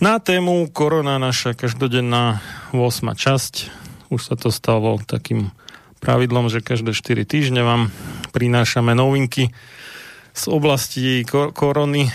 [0.00, 2.40] na tému korona naša každodenná
[2.72, 3.12] 8.
[3.12, 3.54] časť.
[4.08, 5.52] Už sa to stalo takým
[6.00, 7.92] pravidlom, že každé 4 týždne vám
[8.32, 9.52] prinášame novinky
[10.32, 12.08] z oblasti kor- korony.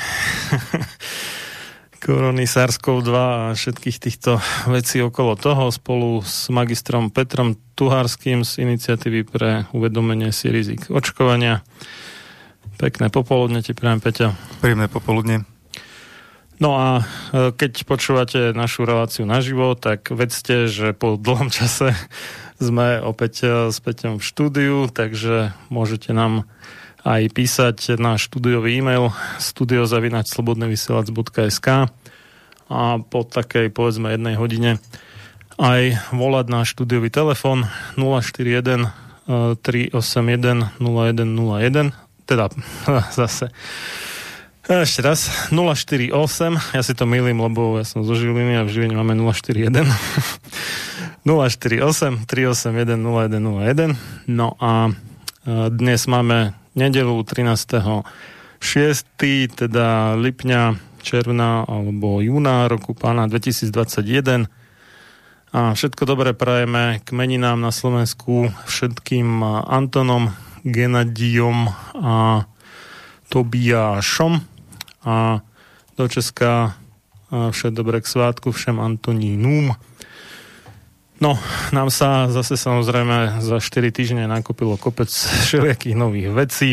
[2.05, 9.25] korony SARS-CoV-2 a všetkých týchto vecí okolo toho spolu s magistrom Petrom Tuhárským z iniciatívy
[9.29, 11.61] pre uvedomenie si rizik očkovania.
[12.75, 14.35] Pekné popoludne ti prajem, Peťa.
[14.59, 15.54] Príjemné popoludne.
[16.59, 21.91] No a e, keď počúvate našu reláciu naživo, tak vedzte, že po dlhom čase
[22.59, 26.45] sme opäť e, s Peťom v štúdiu, takže môžete nám
[27.05, 31.67] aj písať na štúdiový e-mail studiozavinačslobodnyvysielac.sk
[32.65, 34.81] a po takej povedzme jednej hodine
[35.61, 38.89] aj volať na štúdiový telefon 041
[39.61, 41.93] 381 0101
[42.25, 42.49] teda
[43.21, 43.53] zase
[44.65, 46.09] ešte raz, 048,
[46.73, 49.85] ja si to milím, lebo ja som zo Žiliny a v Žiline máme 041.
[51.21, 53.93] 048 381 0101.
[54.25, 54.89] No a
[55.69, 58.09] dnes máme nedelu 13.
[58.57, 59.53] 6.
[59.53, 64.49] teda lipňa, června alebo júna roku pána 2021.
[65.53, 70.33] A všetko dobré prajeme k meninám na Slovensku všetkým Antonom,
[70.65, 71.69] Genadiom
[72.01, 72.49] a
[73.29, 74.54] Tobiášom
[75.05, 75.39] a
[75.95, 76.75] do Česka
[77.29, 79.73] vše dobré k svátku všem Antonínum.
[81.15, 81.39] No,
[81.71, 85.07] nám sa zase samozrejme za 4 týždne nakopilo kopec
[85.47, 86.69] všelijakých nových vecí.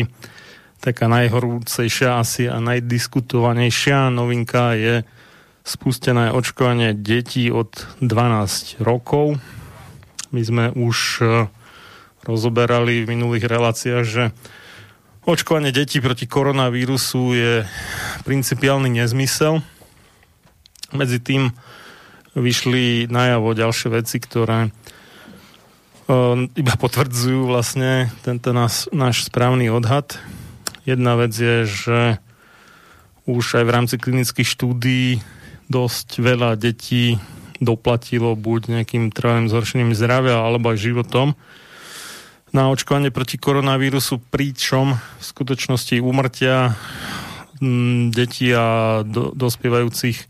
[0.83, 5.07] Taká najhorúcejšia asi a najdiskutovanejšia novinka je
[5.63, 7.71] spustené očkovanie detí od
[8.03, 9.39] 12 rokov.
[10.35, 11.47] My sme už e,
[12.27, 14.35] rozoberali v minulých reláciách, že
[15.23, 17.53] Očkovanie detí proti koronavírusu je
[18.27, 19.63] principiálny nezmysel.
[20.91, 21.55] Medzi tým
[22.35, 30.19] vyšli najavo ďalšie veci, ktoré uh, iba potvrdzujú vlastne tento náš, náš správny odhad.
[30.83, 31.99] Jedna vec je, že
[33.23, 35.23] už aj v rámci klinických štúdií
[35.71, 37.15] dosť veľa detí
[37.63, 41.39] doplatilo buď nejakým trvalým zhoršením zdravia alebo aj životom
[42.53, 46.77] na očkovanie proti koronavírusu, pričom v skutočnosti úmrtia
[48.13, 50.29] detí a do, dospievajúcich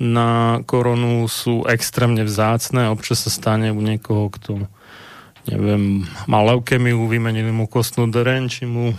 [0.00, 2.88] na koronu sú extrémne vzácne.
[2.88, 4.64] Občas sa stane u niekoho, kto
[5.50, 8.94] neviem, mal leukemiu, vymenili mu kostnú dereň, či mu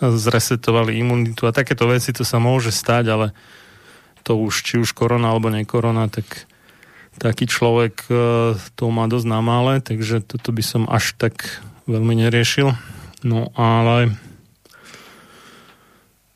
[0.00, 3.26] zresetovali imunitu a takéto veci, to sa môže stať, ale
[4.24, 6.48] to už, či už korona alebo nekorona, tak
[7.18, 8.14] taký človek e,
[8.74, 12.74] to má dosť na mále, takže toto by som až tak veľmi neriešil.
[13.24, 14.12] No ale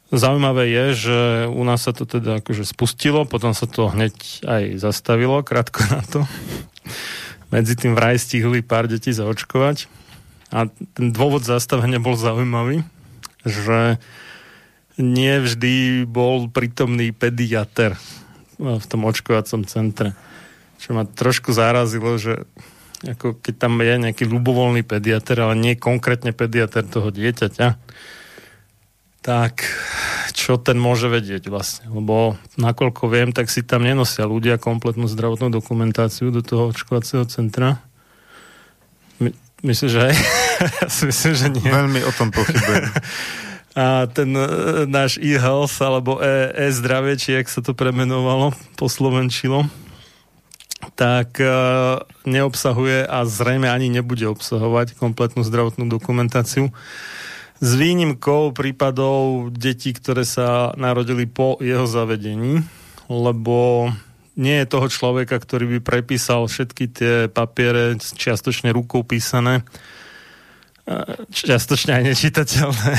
[0.09, 1.19] zaujímavé je, že
[1.53, 4.15] u nás sa to teda akože spustilo, potom sa to hneď
[4.45, 6.21] aj zastavilo, krátko na to.
[7.49, 9.89] Medzi tým vraj stihli pár detí zaočkovať.
[10.49, 12.81] A ten dôvod zastavenia bol zaujímavý,
[13.45, 14.01] že
[14.97, 18.01] nie vždy bol prítomný pediater
[18.59, 20.17] v tom očkovacom centre.
[20.79, 22.47] Čo ma trošku zarazilo, že
[23.07, 27.79] ako keď tam je nejaký ľubovoľný pediater, ale nie konkrétne pediater toho dieťaťa,
[29.23, 29.67] tak
[30.35, 31.91] čo ten môže vedieť vlastne?
[31.91, 37.83] Lebo nakoľko viem, tak si tam nenosia ľudia kompletnú zdravotnú dokumentáciu do toho očkovacieho centra.
[39.23, 39.35] My,
[39.67, 40.15] myslím, že aj?
[40.83, 41.67] ja si myslím, že nie.
[41.67, 42.89] Veľmi o tom pochybujem.
[43.79, 44.47] a ten e,
[44.91, 49.71] náš e-health alebo e, e-zdravie, či jak sa to premenovalo po slovenčilo,
[50.95, 51.49] tak e,
[52.27, 56.71] neobsahuje a zrejme ani nebude obsahovať kompletnú zdravotnú dokumentáciu.
[57.59, 62.63] S výnimkou prípadov detí, ktoré sa narodili po jeho zavedení,
[63.11, 63.91] lebo
[64.39, 69.67] nie je toho človeka, ktorý by prepísal všetky tie papiere čiastočne rukou písané
[71.29, 72.93] čiastočne aj nečitateľné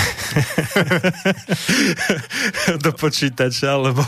[2.85, 4.05] do počítača, lebo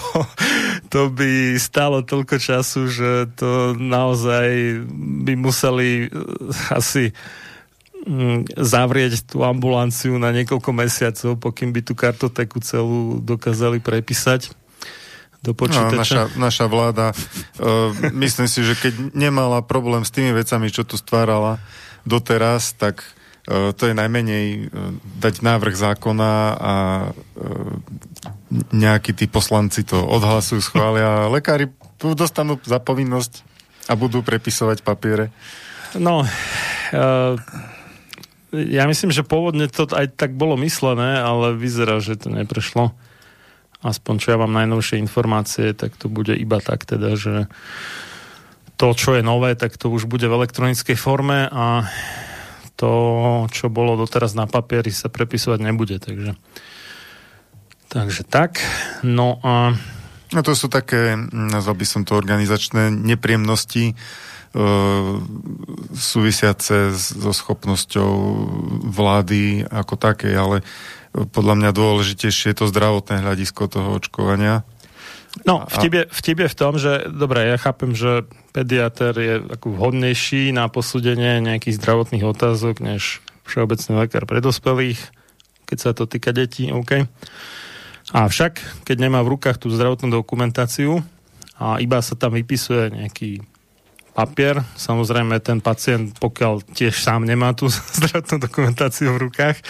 [0.93, 4.85] to by stálo toľko času, že to naozaj
[5.25, 7.09] by museli eh, asi
[8.05, 14.53] mm, zavrieť tú ambulanciu na niekoľko mesiacov, pokým by tú kartoteku celú dokázali prepísať
[15.41, 15.89] do počítača.
[15.89, 17.17] No, naša, naša vláda,
[17.57, 21.57] uh, myslím si, že keď nemala problém s tými vecami, čo tu stvárala
[22.05, 23.01] doteraz, tak
[23.49, 24.59] to je najmenej e,
[25.17, 26.73] dať návrh zákona a
[27.05, 27.09] e,
[28.69, 31.31] nejakí tí poslanci to odhlasujú, schvália.
[31.31, 33.41] Lekári dostanú za povinnosť
[33.89, 35.33] a budú prepisovať papiere.
[35.97, 36.23] No,
[38.51, 42.91] ja myslím, že pôvodne to aj tak bolo myslené, ale vyzerá, že to neprešlo.
[43.81, 47.49] Aspoň čo ja mám najnovšie informácie, tak to bude iba tak teda, že
[48.77, 51.87] to, čo je nové, tak to už bude v elektronickej forme a
[52.81, 52.91] to,
[53.53, 56.01] čo bolo doteraz na papieri, sa prepisovať nebude.
[56.01, 56.33] Takže,
[57.93, 58.57] takže tak.
[59.05, 59.77] No a...
[60.33, 63.95] No to sú také, nazval by som to organizačné nepríjemnosti, e,
[65.93, 68.11] súvisiace so schopnosťou
[68.89, 70.65] vlády ako také, ale
[71.11, 74.63] podľa mňa dôležitejšie je to zdravotné hľadisko toho očkovania.
[75.47, 79.79] No, vtip je, vtip je v tom, že, dobre, ja chápem, že pediater je ako
[79.79, 84.99] vhodnejší na posúdenie nejakých zdravotných otázok, než všeobecný lekár pre dospelých,
[85.65, 87.07] keď sa to týka detí, OK.
[88.11, 90.99] Avšak, keď nemá v rukách tú zdravotnú dokumentáciu
[91.55, 93.39] a iba sa tam vypisuje nejaký
[94.11, 99.63] papier, samozrejme ten pacient, pokiaľ tiež sám nemá tú zdravotnú dokumentáciu v rukách,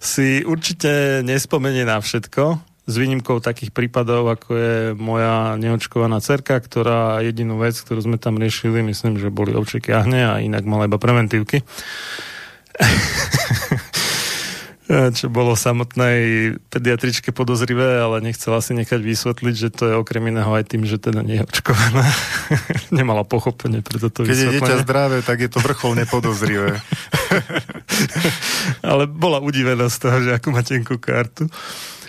[0.00, 7.24] si určite nespomenie na všetko s výnimkou takých prípadov, ako je moja neočkovaná cerka, ktorá
[7.24, 11.00] jedinú vec, ktorú sme tam riešili, myslím, že boli ovčeky ahne a inak mala iba
[11.00, 11.64] preventívky.
[14.84, 20.52] čo bolo samotnej pediatričke podozrivé, ale nechcela si nechať vysvetliť, že to je okrem iného
[20.52, 22.04] aj tým, že teda nie je očkovaná.
[22.98, 26.84] Nemala pochopenie pre toto Keď je dieťa zdravé, tak je to vrchol nepodozrivé.
[28.92, 31.48] ale bola udivená z toho, že akú má tenkú kartu.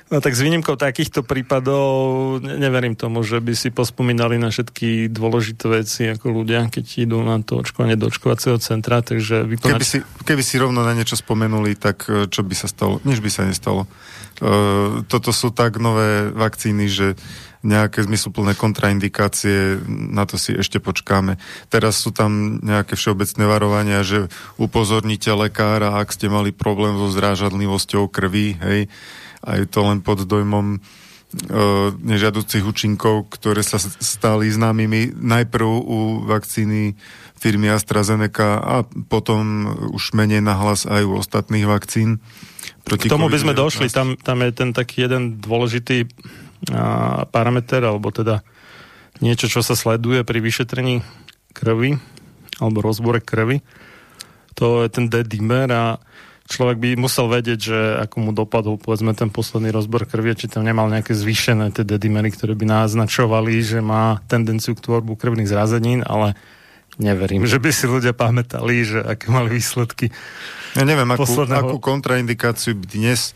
[0.06, 5.66] No tak s výnimkou takýchto prípadov neverím tomu, že by si pospomínali na všetky dôležité
[5.66, 9.74] veci ako ľudia, keď idú na to očkovanie do očkovacieho centra, takže vykonať...
[9.74, 13.02] Keby si, keby si rovno na niečo spomenuli, tak e, čo by sa stalo?
[13.02, 13.90] Nič by sa nestalo.
[14.36, 17.16] Uh, toto sú tak nové vakcíny, že
[17.66, 21.42] nejaké zmysluplné kontraindikácie, na to si ešte počkáme.
[21.72, 24.30] Teraz sú tam nejaké všeobecné varovania, že
[24.62, 28.92] upozornite lekára, ak ste mali problém so zrážadlivosťou krvi, hej,
[29.46, 36.98] aj to len pod dojmom uh, nežiaducich účinkov, ktoré sa stali známymi najprv u vakcíny
[37.38, 38.76] firmy AstraZeneca a
[39.08, 42.18] potom už menej nahlas aj u ostatných vakcín.
[42.86, 48.10] K tomu by sme došli, tam, tam je ten taký jeden dôležitý uh, parameter, alebo
[48.10, 48.42] teda
[49.24, 51.06] niečo, čo sa sleduje pri vyšetrení
[51.56, 51.96] krvi
[52.60, 53.64] alebo rozbore krvi.
[54.56, 56.00] To je ten D-dimer a
[56.46, 60.62] človek by musel vedieť, že ako mu dopadol povedzme ten posledný rozbor krvi, či tam
[60.62, 66.06] nemal nejaké zvýšené tie D-dimery, ktoré by naznačovali, že má tendenciu k tvorbu krvných zrazenín,
[66.06, 66.38] ale
[67.02, 70.14] neverím, že by si ľudia pamätali, že aké mali výsledky.
[70.78, 71.66] Ja neviem, akú, posledného...
[71.66, 73.34] akú kontraindikáciu by dnes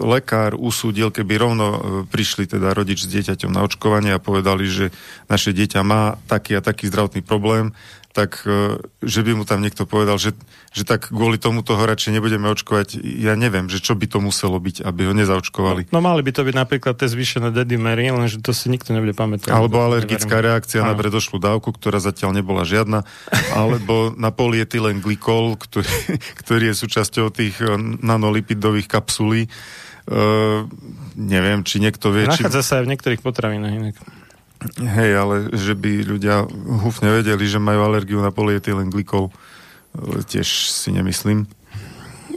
[0.00, 1.78] lekár usúdil, keby rovno e,
[2.08, 4.88] prišli teda rodič s dieťaťom na očkovanie a povedali, že
[5.28, 7.76] naše dieťa má taký a taký zdravotný problém,
[8.12, 10.32] tak e, že by mu tam niekto povedal, že,
[10.72, 12.98] že tak kvôli tomu toho radšej nebudeme očkovať.
[12.98, 15.92] Ja neviem, že čo by to muselo byť, aby ho nezaočkovali.
[15.92, 19.12] No, no mali by to byť napríklad tie zvýšené dedimery, lenže to si nikto nebude
[19.12, 19.52] pamätať.
[19.52, 20.48] Alebo alergická neverím.
[20.56, 20.92] reakcia Áno.
[20.92, 23.04] na predošlú dávku, ktorá zatiaľ nebola žiadna,
[23.60, 29.52] alebo na polietylen glykol, ktorý, ktorý je súčasťou tých e, nanolipidových kapsulí.
[30.08, 30.64] Uh,
[31.20, 32.24] neviem, či niekto vie...
[32.24, 32.68] Nachádza či...
[32.72, 33.96] sa aj v niektorých potravinách inak.
[34.82, 36.42] Hej, ale že by ľudia
[36.82, 39.30] húfne vedeli, že majú alergiu na polietylen glykol,
[40.26, 41.46] tiež si nemyslím.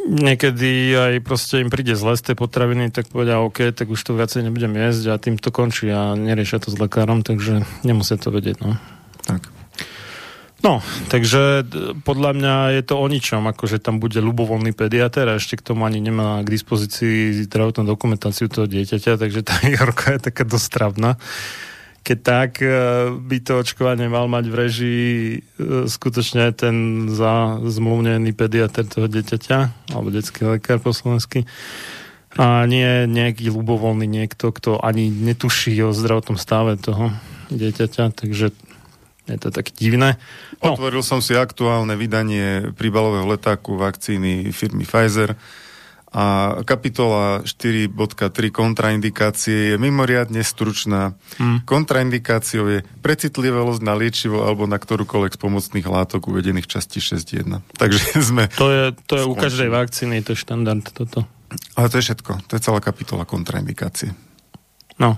[0.02, 4.18] Niekedy aj proste im príde zle z tej potraviny, tak povedia OK, tak už to
[4.18, 8.34] viacej nebudem jesť a tým to končí a neriešia to s lekárom, takže nemusia to
[8.34, 8.66] vedieť.
[8.66, 8.78] No.
[9.26, 9.50] Tak.
[10.62, 10.78] No,
[11.10, 11.66] takže
[12.06, 15.90] podľa mňa je to o ničom, akože tam bude ľubovoľný pediatér a ešte k tomu
[15.90, 21.18] ani nemá k dispozícii zdravotnú dokumentáciu toho dieťaťa, takže tá Jorka je taká dostravná
[22.02, 22.70] keď tak e,
[23.14, 25.38] by to očkovanie mal mať v režii e,
[25.86, 31.46] skutočne ten za zmluvnený pediatr toho dieťaťa, alebo detský lekár po slovensky.
[32.42, 37.14] A nie nejaký ľubovoľný niekto, kto ani netuší o zdravotnom stave toho
[37.54, 38.56] dieťaťa, takže
[39.30, 40.18] je to tak divné.
[40.64, 40.74] No.
[40.74, 45.38] Otvoril som si aktuálne vydanie príbalového letáku vakcíny firmy Pfizer
[46.12, 51.16] a kapitola 4.3 kontraindikácie je mimoriadne stručná.
[51.40, 51.64] Hmm.
[51.64, 57.64] Kontraindikáciou je precitlivosť na liečivo alebo na ktorúkoľvek z pomocných látok uvedených v časti 6.1.
[57.80, 58.00] Takže
[58.30, 58.52] sme...
[58.60, 61.24] To je, to je u každej vakcíny, to je štandard toto.
[61.80, 62.44] Ale to je všetko.
[62.44, 64.12] To je celá kapitola kontraindikácie.
[65.00, 65.16] No.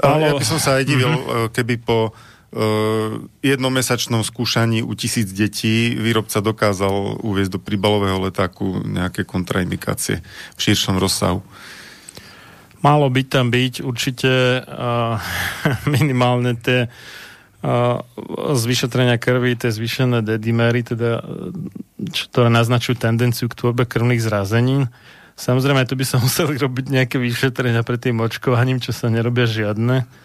[0.00, 0.32] Ale...
[0.32, 1.52] Ja by som sa aj divil, mm-hmm.
[1.52, 2.16] keby po
[3.42, 10.22] jednomesačnom skúšaní u tisíc detí výrobca dokázal uviezť do príbalového letáku nejaké kontraindikácie
[10.54, 11.42] v širšom rozsahu.
[12.78, 15.18] Malo by tam byť určite uh,
[15.98, 17.98] minimálne tie uh,
[18.54, 21.26] z vyšetrenia krvi, tie zvýšené dedimery, teda,
[22.30, 24.92] ktoré naznačujú tendenciu k tvorbe krvných zrazenín.
[25.34, 30.23] Samozrejme, tu by sa museli robiť nejaké vyšetrenia pred tým očkovaním, čo sa nerobia žiadne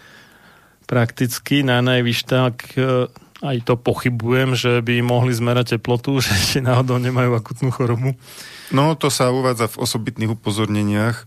[0.89, 3.05] prakticky na najvyš tak e,
[3.45, 8.17] aj to pochybujem, že by mohli zmerať teplotu, že ešte náhodou nemajú akutnú chorobu.
[8.73, 11.25] No, to sa uvádza v osobitných upozorneniach, e,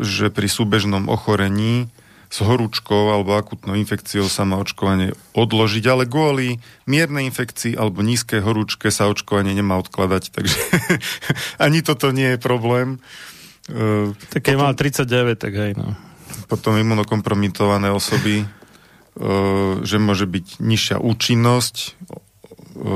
[0.00, 1.92] že pri súbežnom ochorení
[2.30, 8.38] s horúčkou alebo akutnou infekciou sa má očkovanie odložiť, ale kvôli miernej infekcii alebo nízkej
[8.38, 10.58] horúčke sa očkovanie nemá odkladať, takže
[11.64, 13.02] ani toto nie je problém.
[13.66, 14.64] E, tak keď Potom...
[14.64, 16.09] má 39, tak aj no
[16.46, 18.46] potom imunokompromitované osoby, e,
[19.82, 21.76] že môže byť nižšia účinnosť,
[22.74, 22.90] e,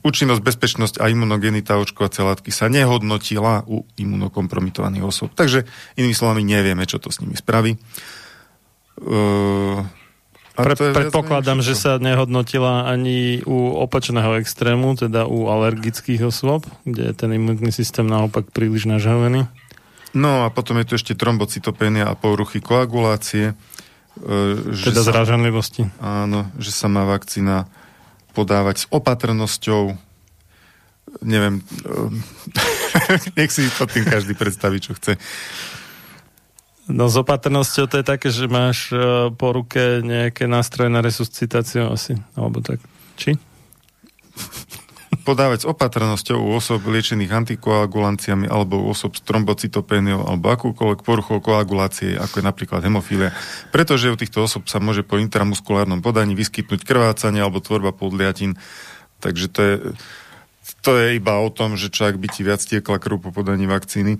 [0.00, 5.30] účinnosť, bezpečnosť a imunogenita očkovacie látky sa nehodnotila u imunokompromitovaných osob.
[5.36, 5.68] Takže
[6.00, 7.76] inými slovami nevieme, čo to s nimi spraví.
[7.76, 7.78] E,
[10.54, 17.14] Pre, predpokladám, že sa nehodnotila ani u opačného extrému, teda u alergických osôb, kde je
[17.18, 19.50] ten imunitný systém naopak príliš nažavený.
[20.14, 23.58] No a potom je tu ešte trombocytopénia a poruchy koagulácie.
[24.22, 24.34] E,
[24.70, 25.90] že teda zrážanlivosti.
[25.98, 27.66] Áno, že sa má vakcína
[28.30, 29.98] podávať s opatrnosťou.
[31.26, 35.18] Neviem, e, nech si pod tým každý predstaví, čo chce.
[36.86, 41.90] No s opatrnosťou to je také, že máš e, po ruke nejaké nástroje na resuscitáciu
[41.90, 42.78] asi, alebo tak.
[43.18, 43.34] Či?
[45.20, 51.38] podávať s opatrnosťou u osob liečených antikoagulanciami alebo u osob s trombocytopéniou alebo akúkoľvek poruchou
[51.38, 53.30] koagulácie, ako je napríklad hemofília.
[53.70, 58.58] Pretože u týchto osob sa môže po intramuskulárnom podaní vyskytnúť krvácanie alebo tvorba podliatin.
[59.22, 59.74] Takže to je,
[60.82, 63.70] to je iba o tom, že čo ak by ti viac tiekla krv po podaní
[63.70, 64.18] vakcíny.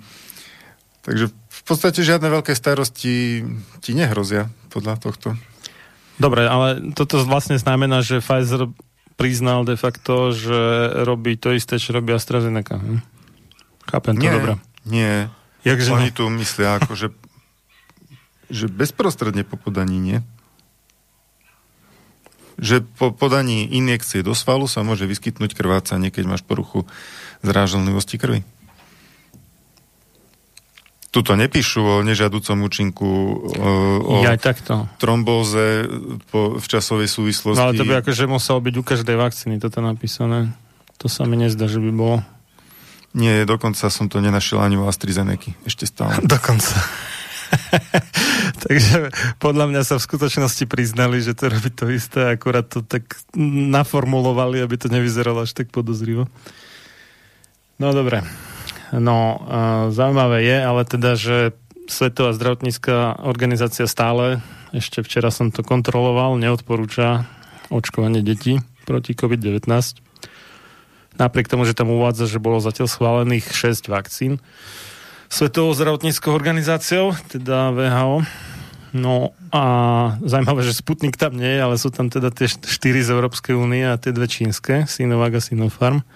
[1.05, 3.45] Takže v podstate žiadne veľké starosti
[3.85, 5.37] ti nehrozia podľa tohto.
[6.17, 8.71] Dobre, ale toto vlastne znamená, že Pfizer
[9.15, 10.55] priznal de facto, že
[11.07, 12.79] robí to isté, čo robí AstraZeneca.
[12.79, 13.01] Hm?
[13.89, 14.53] Chápem to dobre.
[14.85, 15.33] Nie,
[15.65, 17.09] Jakže Oni tu myslia ako, že,
[18.53, 20.19] že bezprostredne po podaní nie.
[22.61, 26.85] Že po podaní injekcie do svalu sa môže vyskytnúť krvácanie, keď máš poruchu
[27.41, 28.45] zrážalnivosti krvi.
[31.15, 33.71] Tuto nepíšu o nežiaducom účinku, o,
[34.03, 34.91] o Ja takto.
[34.99, 35.87] trombóze
[36.35, 37.63] po, v časovej súvislosti.
[37.63, 40.51] No ale to by akože muselo byť u každej vakcíny toto napísané.
[40.99, 42.19] To sa mi nezdá, že by bolo.
[43.15, 45.55] Nie, dokonca som to nenašiel ani u AstraZeneca.
[45.63, 46.19] Ešte stále.
[46.35, 46.83] Dokonca.
[48.67, 53.07] Takže podľa mňa sa v skutočnosti priznali, že to robí to isté, akurát to tak
[53.71, 56.27] naformulovali, aby to nevyzeralo až tak podozrivo.
[57.79, 58.27] No dobre.
[58.95, 61.53] No, uh, zaujímavé je, ale teda, že
[61.85, 64.41] Svetová zdravotnícká organizácia stále,
[64.73, 67.29] ešte včera som to kontroloval, neodporúča
[67.69, 69.67] očkovanie detí proti COVID-19.
[71.15, 74.43] Napriek tomu, že tam uvádza, že bolo zatiaľ schválených 6 vakcín
[75.35, 78.23] Svetovou zdravotníckou organizáciou, teda VHO.
[78.95, 79.65] No a
[80.23, 83.83] zaujímavé, že Sputnik tam nie je, ale sú tam teda tie 4 z Európskej únie
[83.83, 86.07] a tie dve čínske, Sinovac a Sinopharm.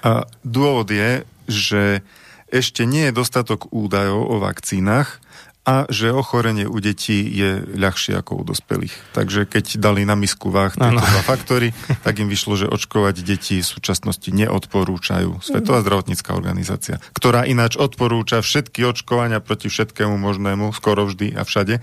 [0.00, 2.06] A dôvod je, že
[2.46, 5.18] ešte nie je dostatok údajov o vakcínach
[5.66, 8.94] a že ochorenie u detí je ľahšie ako u dospelých.
[9.18, 11.74] Takže keď dali na misku váh tieto dva faktory,
[12.06, 15.42] tak im vyšlo, že očkovať deti v súčasnosti neodporúčajú.
[15.42, 21.82] Svetová zdravotnícká organizácia, ktorá ináč odporúča všetky očkovania proti všetkému možnému, skoro vždy a všade.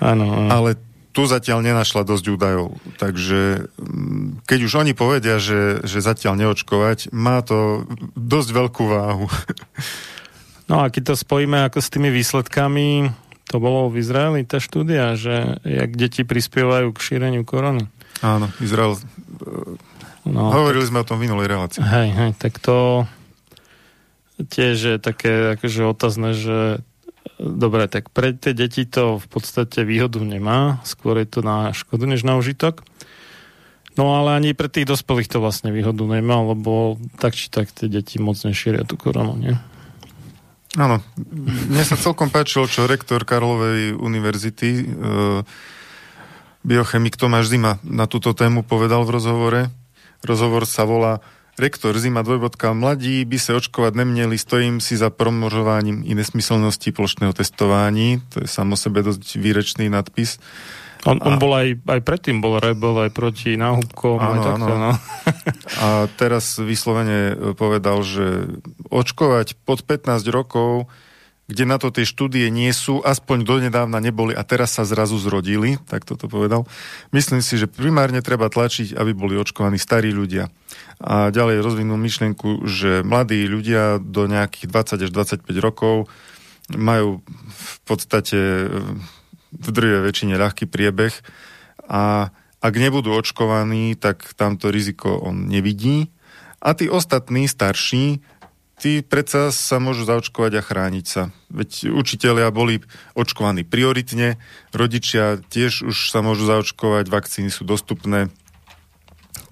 [0.00, 0.48] Áno.
[0.48, 0.80] Ale
[1.14, 2.74] tu zatiaľ nenašla dosť údajov.
[2.98, 7.86] Takže mm, keď už oni povedia, že, že zatiaľ neočkovať, má to
[8.18, 9.26] dosť veľkú váhu.
[10.64, 13.12] No a keď to spojíme ako s tými výsledkami,
[13.44, 17.84] to bolo v Izraeli tá štúdia, že jak deti prispievajú k šíreniu korony.
[18.24, 18.96] Áno, Izrael...
[20.24, 21.84] No, Hovorili tak, sme o tom v minulej relácii.
[21.84, 23.04] Hej, hej, tak to
[24.40, 26.80] tiež je také akože otázne, že
[27.44, 32.08] dobre, tak pre tie deti to v podstate výhodu nemá, skôr je to na škodu
[32.08, 32.80] než na užitok.
[33.94, 37.86] No ale ani pre tých dospelých to vlastne výhodu nemá, lebo tak či tak tie
[37.86, 39.54] deti moc nešíria tú koronu, nie?
[40.74, 40.98] Áno,
[41.70, 44.84] mne sa celkom páčilo, čo rektor Karlovej univerzity, e,
[46.66, 49.60] biochemik Tomáš Zima na túto tému povedal v rozhovore.
[50.26, 51.22] Rozhovor sa volá
[51.54, 57.30] Rektor Zima dvojbodka Mladí by sa očkovať nemneli, stojím si za promožovaním i nesmyselnosti plošného
[57.30, 58.26] testování.
[58.34, 60.42] To je samo sebe dosť výrečný nadpis.
[61.04, 64.18] On, on bol aj, aj predtým bol rebel aj proti náhubkom.
[64.18, 64.78] Áno, aj takto, áno.
[64.80, 64.92] no.
[65.84, 65.86] A
[66.16, 70.88] teraz vyslovene povedal, že očkovať pod 15 rokov,
[71.44, 75.76] kde na to tie štúdie nie sú, aspoň donedávna neboli a teraz sa zrazu zrodili,
[75.84, 76.64] tak toto povedal.
[77.12, 80.48] Myslím si, že primárne treba tlačiť, aby boli očkovaní starí ľudia.
[81.04, 85.10] A ďalej rozvinul myšlienku, že mladí ľudia do nejakých 20 až
[85.44, 86.08] 25 rokov
[86.72, 87.20] majú
[87.52, 88.72] v podstate
[89.52, 91.12] v drve väčšine ľahký priebeh
[91.84, 92.32] a
[92.64, 96.08] ak nebudú očkovaní, tak tamto riziko on nevidí.
[96.64, 98.24] A tí ostatní, starší,
[98.78, 101.30] tí predsa sa môžu zaočkovať a chrániť sa.
[101.50, 102.82] Veď učitelia boli
[103.14, 104.36] očkovaní prioritne,
[104.74, 108.28] rodičia tiež už sa môžu zaočkovať, vakcíny sú dostupné.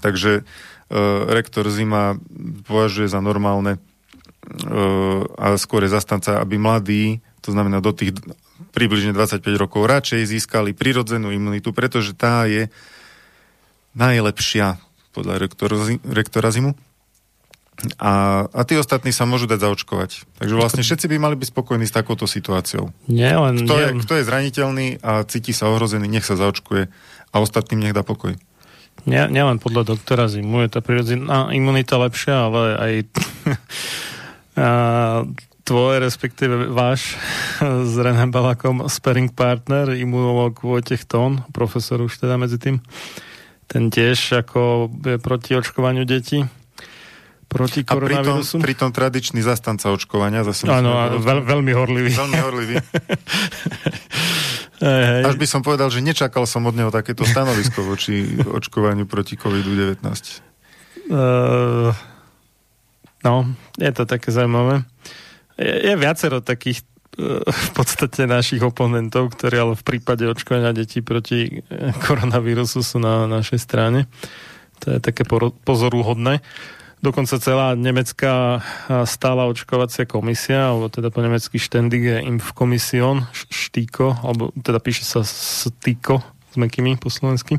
[0.02, 0.42] Takže e,
[1.30, 2.18] rektor Zima
[2.66, 3.80] považuje za normálne e,
[5.38, 8.18] a skôr je zastanca, aby mladí, to znamená do tých
[8.70, 12.70] približne 25 rokov, radšej získali prirodzenú imunitu, pretože tá je
[13.92, 14.80] najlepšia
[15.12, 15.44] podľa
[16.08, 16.72] rektora, Zimu.
[17.98, 20.38] A, a tí ostatní sa môžu dať zaočkovať.
[20.38, 22.94] Takže vlastne všetci by mali byť spokojní s takouto situáciou.
[23.10, 23.82] Nie, len, kto, nie...
[23.82, 26.86] je, kto je zraniteľný a cíti sa ohrozený, nech sa zaočkuje
[27.32, 28.38] a ostatným nech dá pokoj.
[29.02, 32.92] Nie, nielen podľa doktora Zimu je tá prirodzená imunita lepšia, ale aj
[34.62, 34.68] a,
[35.66, 37.18] tvoj, respektíve váš
[37.58, 42.78] s René Balakom sparing partner, imunolog Vojtech Tón, profesor už teda medzi tým,
[43.66, 46.46] ten tiež ako je proti očkovaniu detí
[47.52, 48.58] proti koronavírusu.
[48.58, 50.42] A pritom, pritom tradičný zastanca očkovania.
[50.42, 52.12] Zase Áno, veľ, veľmi horlivý.
[52.16, 52.76] Veľmi horlivý.
[54.88, 55.22] hej, hej.
[55.28, 60.00] Až by som povedal, že nečakal som od neho takéto stanovisko voči očkovaniu proti COVID-19.
[61.12, 61.92] Uh,
[63.20, 64.88] no, je to také zaujímavé
[65.62, 71.04] je, je viacero takých e, v podstate našich oponentov, ktorí ale v prípade očkovania detí
[71.04, 74.10] proti e, koronavírusu sú na našej strane.
[74.82, 75.22] To je také
[75.62, 76.42] pozoruhodné.
[77.02, 78.62] Dokonca celá nemecká
[79.02, 86.22] stála očkovacia komisia, alebo teda po nemecky Ständige Impfkommission, Štíko, alebo teda píše sa Stýko
[86.22, 87.58] s mekými po slovensky,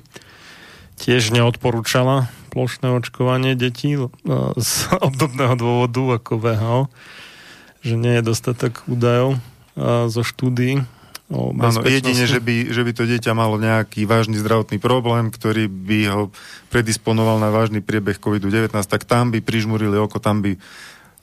[0.96, 4.08] tiež neodporúčala plošné očkovanie detí e,
[4.62, 6.82] z obdobného dôvodu ako VHO
[7.84, 9.38] že nie je dostatok údajov
[9.76, 10.88] a, zo štúdií
[11.34, 15.66] o Áno, jedine, že by, že by to dieťa malo nejaký vážny zdravotný problém, ktorý
[15.66, 16.24] by ho
[16.70, 20.62] predisponoval na vážny priebeh COVID-19, tak tam by prižmurili oko, tam by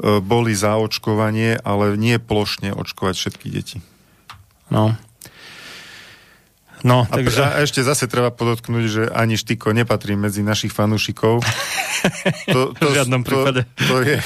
[0.01, 3.79] boli za očkovanie, ale nie plošne očkovať všetky deti.
[4.73, 4.97] No.
[6.81, 7.45] No, a, takže...
[7.45, 11.41] a ešte zase treba podotknúť, že ani Štiko nepatrí medzi našich fanúšikov.
[12.49, 13.69] To, to, v žiadnom prípade.
[13.77, 14.17] To, to, je,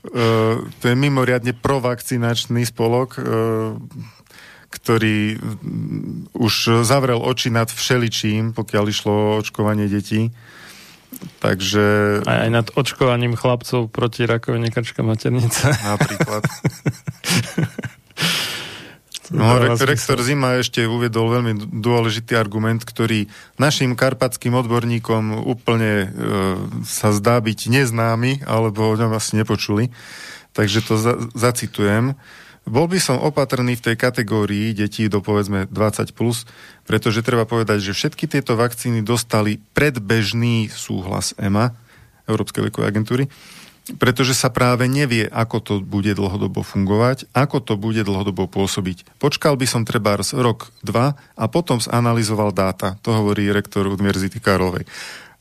[0.80, 3.20] to je mimoriadne provakcinačný spolok,
[4.84, 5.40] ktorý
[6.36, 10.28] už zavrel oči nad všeličím, pokiaľ išlo o očkovanie detí.
[11.40, 12.20] Takže...
[12.28, 15.72] Aj, aj nad očkovaním chlapcov proti rakovine krčka maternice.
[15.96, 16.44] Napríklad.
[19.32, 23.24] No, re- rektor Zima ešte uviedol veľmi dôležitý argument, ktorý
[23.56, 26.06] našim karpatským odborníkom úplne e,
[26.84, 29.88] sa zdá byť neznámy, alebo o ňom asi nepočuli.
[30.52, 32.20] Takže to za- zacitujem.
[32.64, 36.48] Bol by som opatrný v tej kategórii detí do povedzme 20+, plus,
[36.88, 41.76] pretože treba povedať, že všetky tieto vakcíny dostali predbežný súhlas EMA,
[42.24, 43.24] Európskej liekovej agentúry,
[44.00, 49.20] pretože sa práve nevie, ako to bude dlhodobo fungovať, ako to bude dlhodobo pôsobiť.
[49.20, 52.96] Počkal by som treba rok, dva a potom zanalizoval dáta.
[53.04, 54.88] To hovorí rektor Univerzity Karlovej.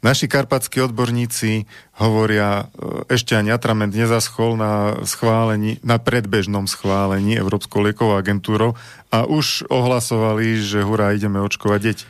[0.03, 1.63] Naši karpatskí odborníci
[2.03, 8.75] hovoria, e, ešte ani atrament nezaschol na schválení, na predbežnom schválení Európskou liekovou agentúrou
[9.15, 12.05] a už ohlasovali, že hurá, ideme očkovať deti.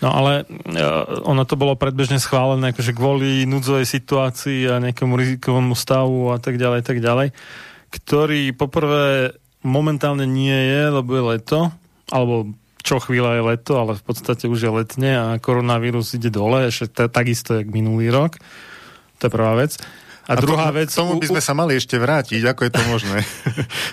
[0.00, 5.76] No ale uh, ono to bolo predbežne schválené akože kvôli núdzovej situácii a nejakému rizikovému
[5.76, 7.36] stavu a tak ďalej, tak ďalej,
[7.92, 11.58] ktorý poprvé momentálne nie je, lebo je leto,
[12.08, 12.48] alebo
[12.80, 17.08] čo chvíľa je leto, ale v podstate už je letne a koronavírus ide dole, ešte
[17.08, 18.40] takisto jak minulý rok.
[19.20, 19.76] To je prvá vec.
[20.30, 20.88] A, a druhá to, vec...
[20.94, 23.18] Tomu by sme sa mali ešte vrátiť, ako je to možné.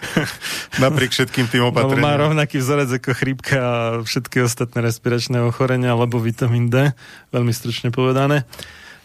[0.83, 2.05] Napriek všetkým tým opatreniam.
[2.05, 6.93] má rovnaký vzorec ako chrípka a všetky ostatné respiračné ochorenia, alebo vitamín D,
[7.33, 8.45] veľmi stručne povedané.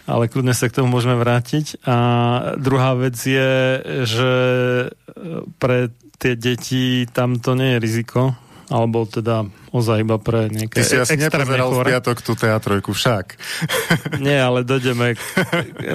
[0.05, 1.81] Ale kľudne sa k tomu môžeme vrátiť.
[1.89, 1.97] A
[2.61, 4.33] druhá vec je, že
[5.57, 5.89] pre
[6.21, 8.37] tie deti tam to nie je riziko,
[8.73, 13.37] alebo teda ozaj iba pre nejaké Ty si asi nepozeral v piatok tú teatrojku však.
[14.25, 15.13] Nie, ale dojdeme.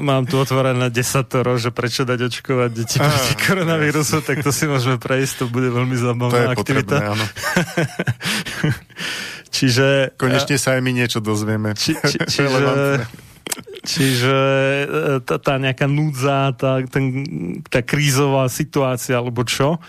[0.06, 5.02] Mám tu otvorené desatoro, že prečo dať očkovať deti proti koronavírusu, tak to si môžeme
[5.02, 7.02] prejsť, to bude veľmi zaujímavá aktivita.
[7.02, 7.26] Potrebné, áno.
[9.58, 10.14] Čiže...
[10.22, 11.74] Konečne sa aj my niečo dozvieme.
[11.74, 13.10] Či, či, čiže,
[13.82, 14.38] čiže
[14.86, 17.06] e, tá, tá nejaká núdza, tá, ten,
[17.66, 19.82] tá krízová situácia, alebo čo,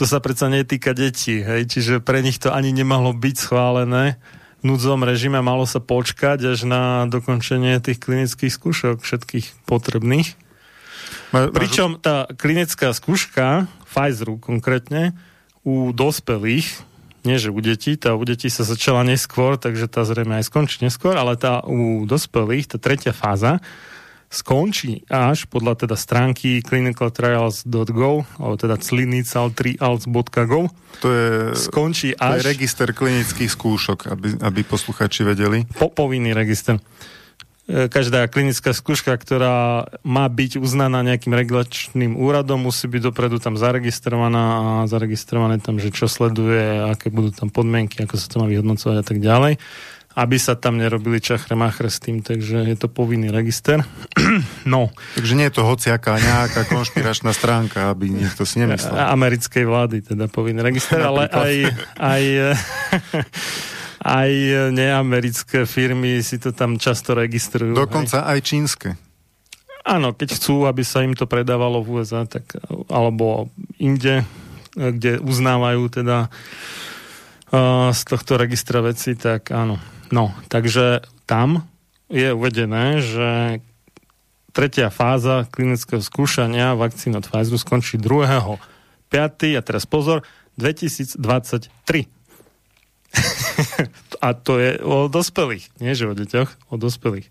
[0.00, 1.68] to sa predsa netýka detí, hej?
[1.68, 4.16] čiže pre nich to ani nemalo byť schválené
[4.60, 10.36] v núdzovom režime, malo sa počkať až na dokončenie tých klinických skúšok, všetkých potrebných.
[11.32, 15.16] Ma, Pričom tá klinická skúška, Pfizeru konkrétne,
[15.64, 16.68] u dospelých,
[17.24, 20.80] nie že u detí, tá u detí sa začala neskôr, takže tá zrejme aj skončí
[20.80, 23.12] neskôr, ale tá u dospelých, tá tretia
[24.30, 30.70] skončí až podľa teda stránky clinicaltrials.go alebo teda clinical3als.go
[31.02, 32.38] to je, skončí až...
[32.38, 35.66] To je register klinických skúšok, aby, aby posluchači vedeli.
[35.74, 36.78] Po, povinný register.
[37.66, 43.58] E, každá klinická skúška, ktorá má byť uznaná nejakým regulačným úradom, musí byť dopredu tam
[43.58, 44.44] zaregistrovaná
[44.84, 48.96] a zaregistrované tam, že čo sleduje, aké budú tam podmienky, ako sa to má vyhodnocovať
[48.98, 49.58] a tak ďalej
[50.18, 53.86] aby sa tam nerobili čachre machre s tým, takže je to povinný register.
[54.66, 54.90] no.
[55.14, 58.90] Takže nie je to hociaká nejaká konšpiračná stránka, aby niekto si nemyslel.
[58.90, 61.54] Americkej vlády, teda povinný register, ale aj,
[62.02, 62.22] aj,
[64.20, 64.30] aj
[64.74, 67.78] neamerické firmy si to tam často registrujú.
[67.78, 68.88] Dokonca aj, aj čínske.
[69.86, 72.52] Áno, keď chcú, aby sa im to predávalo v USA, tak,
[72.92, 73.48] alebo
[73.80, 74.28] inde,
[74.76, 79.99] kde uznávajú teda uh, z tohto registra veci, tak áno.
[80.10, 81.70] No, takže tam
[82.10, 83.62] je uvedené, že
[84.50, 88.58] tretia fáza klinického skúšania vakcín od Pfizeru skončí 2.
[89.10, 89.58] 5.
[89.58, 90.26] a teraz pozor,
[90.58, 91.18] 2023.
[94.26, 97.26] a to je o dospelých, nie že o deťoch, o dospelých.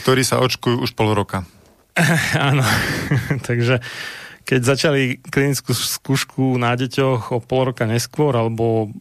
[0.00, 1.48] Ktorí sa očkujú už pol roka.
[2.36, 2.64] Áno,
[3.48, 3.80] takže
[4.44, 8.92] keď začali klinickú skúšku na deťoch o pol roka neskôr, alebo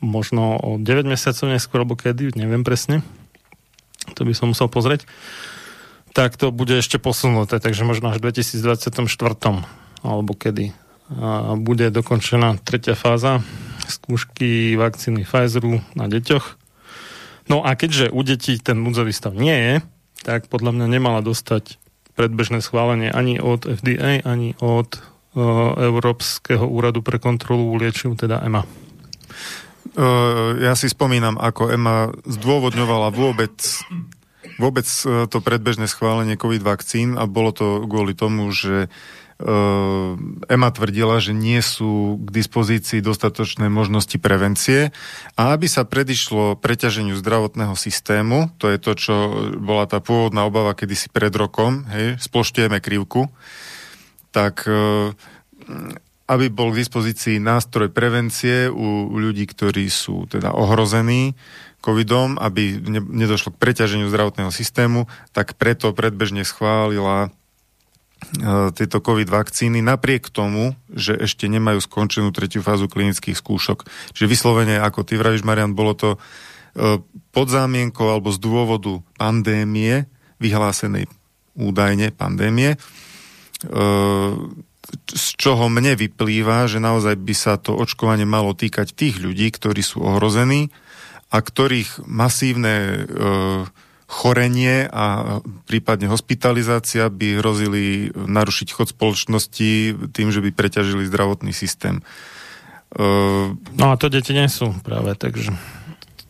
[0.00, 3.00] možno o 9 mesiacov neskôr, alebo kedy, neviem presne.
[4.14, 5.08] To by som musel pozrieť.
[6.16, 9.04] Tak to bude ešte posunuté, takže možno až v 2024.
[10.00, 10.72] alebo kedy.
[11.12, 13.44] A bude dokončená tretia fáza
[13.86, 16.58] skúšky vakcíny Pfizeru na deťoch.
[17.46, 19.74] No a keďže u detí ten núdzový stav nie je,
[20.26, 21.78] tak podľa mňa nemala dostať
[22.18, 28.66] predbežné schválenie ani od FDA, ani od uh, Európskeho úradu pre kontrolu liečiv, teda EMA.
[29.94, 33.54] Uh, ja si spomínam, ako EMA zdôvodňovala vôbec
[34.56, 38.88] vôbec to predbežné schválenie COVID vakcín a bolo to kvôli tomu, že
[40.48, 44.96] EMA tvrdila, že nie sú k dispozícii dostatočné možnosti prevencie
[45.36, 49.14] a aby sa predišlo preťaženiu zdravotného systému, to je to, čo
[49.60, 53.28] bola tá pôvodná obava kedysi pred rokom, hej, sploštujeme krivku,
[54.32, 54.64] tak
[56.26, 61.38] aby bol k dispozícii nástroj prevencie u, ľudí, ktorí sú teda ohrození
[61.78, 69.30] covidom, aby ne, nedošlo k preťaženiu zdravotného systému, tak preto predbežne schválila e, tieto COVID
[69.30, 73.86] vakcíny, napriek tomu, že ešte nemajú skončenú tretiu fázu klinických skúšok.
[74.18, 76.98] Čiže vyslovene, ako ty vravíš, Marian, bolo to e,
[77.30, 80.10] pod zámienkou alebo z dôvodu pandémie,
[80.42, 81.06] vyhlásenej
[81.54, 82.78] údajne pandémie, e,
[85.06, 89.82] z čoho mne vyplýva, že naozaj by sa to očkovanie malo týkať tých ľudí, ktorí
[89.82, 90.70] sú ohrození
[91.30, 92.98] a ktorých masívne e,
[94.06, 99.70] chorenie a prípadne hospitalizácia by hrozili narušiť chod spoločnosti
[100.14, 102.06] tým, že by preťažili zdravotný systém.
[102.94, 103.02] E,
[103.58, 105.50] no a to deti nie sú práve, takže...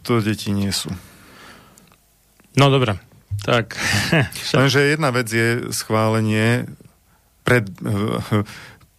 [0.08, 0.88] To deti nie sú.
[2.56, 2.96] No dobre,
[3.44, 3.76] tak.
[4.56, 6.64] Lenže jedna vec je schválenie
[7.46, 7.70] pred,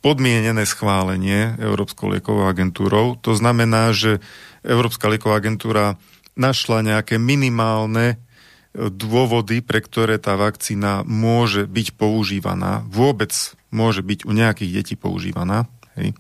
[0.08, 3.20] podmienené schválenie Európskou liekovou agentúrou.
[3.28, 4.24] To znamená, že
[4.64, 6.00] Európska lieková agentúra
[6.40, 13.34] našla nejaké minimálne e, dôvody, pre ktoré tá vakcína môže byť používaná, vôbec
[13.74, 15.66] môže byť u nejakých detí používaná.
[16.00, 16.14] Hej.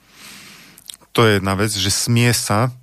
[1.15, 2.73] To je jedna vec, že smie sa,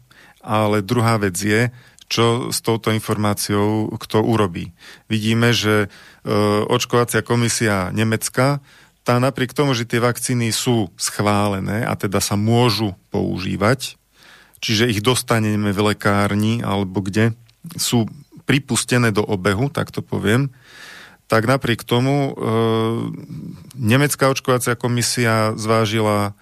[0.40, 1.68] ale druhá vec je,
[2.08, 4.70] čo s touto informáciou kto urobí.
[5.10, 5.88] Vidíme, že e,
[6.70, 8.62] očkovacia komisia Nemecka
[9.04, 14.00] tá napriek tomu, že tie vakcíny sú schválené a teda sa môžu používať,
[14.64, 17.36] čiže ich dostaneme v lekárni alebo kde
[17.76, 18.08] sú
[18.48, 20.48] pripustené do obehu, tak to poviem,
[21.28, 22.32] tak napriek tomu e,
[23.76, 26.32] Nemecká očkovacia komisia zvážila e,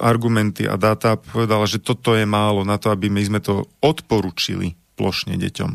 [0.00, 4.76] argumenty a dáta povedala, že toto je málo na to, aby my sme to odporučili
[4.96, 5.70] plošne deťom.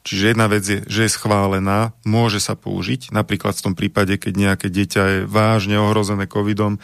[0.00, 4.32] Čiže jedna vec je, že je schválená, môže sa použiť, napríklad v tom prípade, keď
[4.32, 6.80] nejaké dieťa je vážne ohrozené covidom,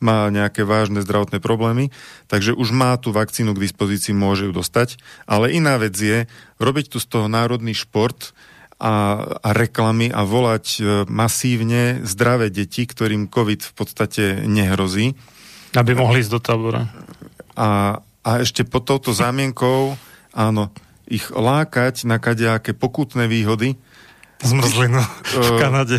[0.00, 1.92] má nejaké vážne zdravotné problémy,
[2.30, 4.96] takže už má tú vakcínu k dispozícii, môže ju dostať.
[5.28, 6.24] Ale iná vec je
[6.56, 8.32] robiť tu z toho národný šport
[8.80, 15.12] a, a reklamy a volať e, masívne zdravé deti, ktorým COVID v podstate nehrozí.
[15.76, 16.88] Aby mohli ísť do tábora.
[17.52, 20.00] A, a ešte pod touto zámienkou,
[20.32, 20.72] áno,
[21.10, 23.74] ich lákať na kadejaké pokutné výhody.
[24.40, 25.04] Zmrzlinu
[25.36, 25.98] v Kanade.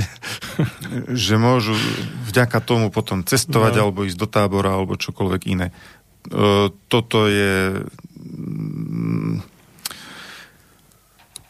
[1.11, 1.77] Že môžu
[2.31, 3.81] vďaka tomu potom cestovať, no.
[3.85, 5.69] alebo ísť do tábora, alebo čokoľvek iné.
[6.89, 7.85] Toto je...
[8.17, 9.45] Mm,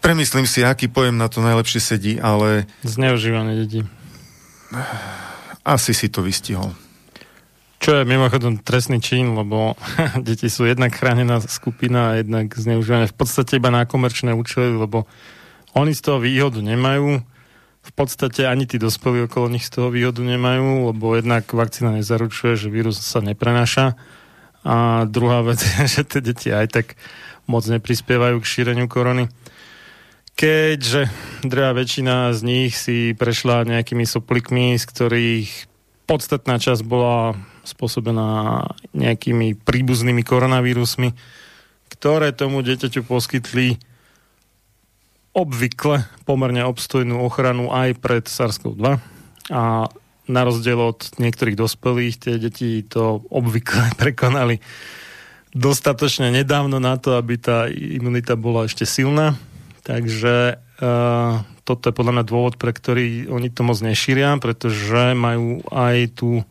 [0.03, 2.67] premyslím si, aký pojem na to najlepšie sedí, ale...
[2.83, 3.81] Zneužívanie detí.
[5.61, 6.73] Asi si to vystihol.
[7.81, 9.73] Čo je mimochodom trestný čin, lebo
[10.27, 15.09] deti sú jednak chránená skupina a jednak zneužívané v podstate iba na komerčné účely, lebo
[15.73, 17.25] oni z toho výhodu nemajú.
[17.81, 22.53] V podstate ani tí dospelí okolo nich z toho výhodu nemajú, lebo jednak vakcína nezaručuje,
[22.53, 23.97] že vírus sa neprenáša.
[24.61, 26.93] A druhá vec je, že tie deti aj tak
[27.49, 29.25] moc neprispievajú k šíreniu korony.
[30.37, 31.09] Keďže
[31.49, 35.49] druhá väčšina z nich si prešla nejakými soplikmi, z ktorých
[36.05, 41.13] podstatná časť bola spôsobená nejakými príbuznými koronavírusmi,
[41.93, 43.77] ktoré tomu dieťaťu poskytli
[45.31, 48.99] obvykle pomerne obstojnú ochranu aj pred SARS-CoV-2
[49.51, 49.87] a
[50.31, 54.59] na rozdiel od niektorých dospelých tie deti to obvykle prekonali
[55.51, 59.35] dostatočne nedávno na to, aby tá imunita bola ešte silná.
[59.83, 65.59] Takže uh, toto je podľa mňa dôvod, pre ktorý oni to moc nešíria, pretože majú
[65.67, 66.47] aj tú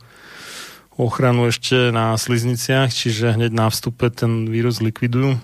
[1.00, 5.40] ochranu ešte na slizniciach, čiže hneď na vstupe ten vírus likvidujú.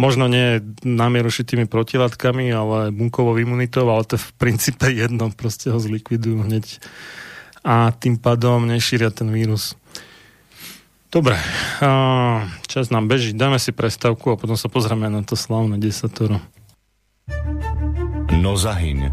[0.00, 5.68] Možno nie namieru šitými protilátkami, ale bunkovou imunitou, ale to je v princípe jedno, proste
[5.68, 6.80] ho zlikvidujú hneď
[7.62, 9.78] a tým pádom nešíria ten vírus.
[11.12, 11.36] Dobre,
[12.66, 16.40] čas nám beží, dáme si prestavku a potom sa pozrieme na to slavné desatoro.
[18.32, 19.12] No zahyň,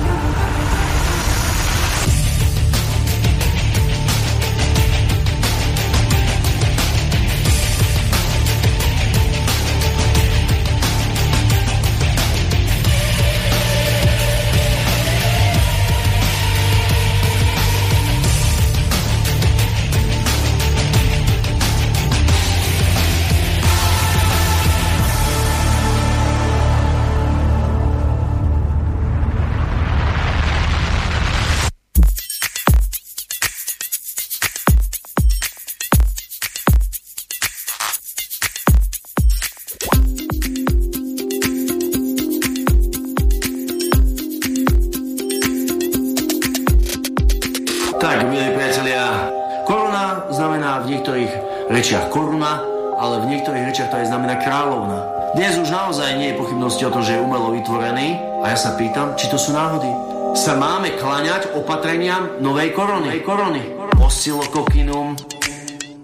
[61.91, 63.19] Opatreniam novej korony.
[63.19, 63.63] Korony.
[63.99, 65.11] Oscilokokinum,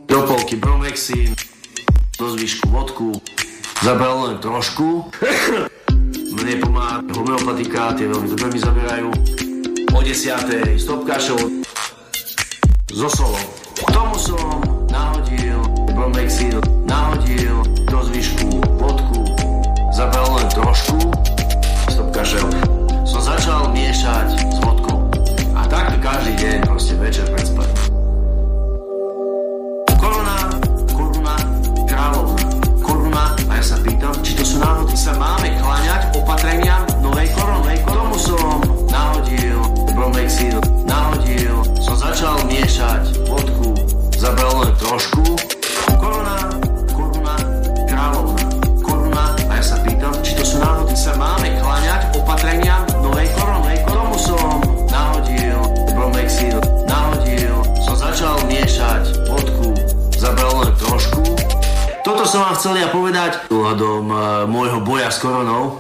[0.07, 1.31] do polky bromexin,
[2.19, 3.15] do zvyšku vodku,
[3.79, 5.07] zabral len trošku.
[6.35, 9.09] Mne pomáha homeopatika, tie veľmi dobre mi zaberajú.
[9.95, 11.39] O desiatej stop kašov
[12.91, 13.31] so
[13.87, 14.59] tomu som
[14.91, 15.63] nahodil
[15.95, 19.23] bromexin, nahodil do zvyšku vodku,
[19.95, 20.99] zabral len trošku,
[21.95, 22.51] stop kašel.
[23.07, 24.76] Som začal miešať s vodkou.
[25.77, 27.77] A takto každý deň, proste večer pred spaním.
[30.01, 30.49] Koruna,
[30.89, 31.35] koruna,
[31.85, 32.45] kráľovna.
[32.81, 34.97] Koruna, a ja sa pýtam, či to sú náhody.
[34.97, 37.77] Sa máme kláňať opatreniam novej korony.
[37.77, 38.57] K tomu som
[38.89, 39.61] nahodil
[39.93, 40.57] bromexin,
[40.89, 43.77] nahodil, som začal miešať vodku,
[44.17, 45.56] zabral len trošku.
[62.27, 64.19] Toto som vám chcel ja povedať ohľadom uh,
[64.51, 65.79] môjho boja s koronou.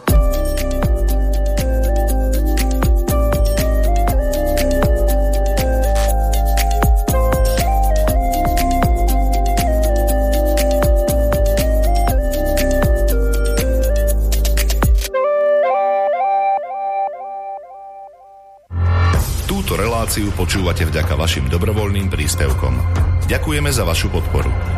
[19.67, 22.79] Reláciu počúvate vďaka vašim dobrovoľným príspevkom.
[23.27, 24.76] Ďakujeme za vašu podporu.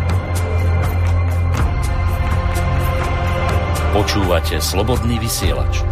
[3.99, 5.83] Počúvate slobodný vysielač.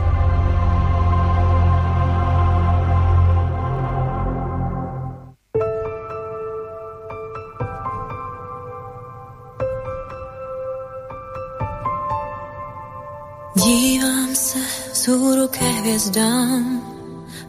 [13.59, 14.59] Dívám se
[14.95, 16.63] vzhůru ke hvězdám,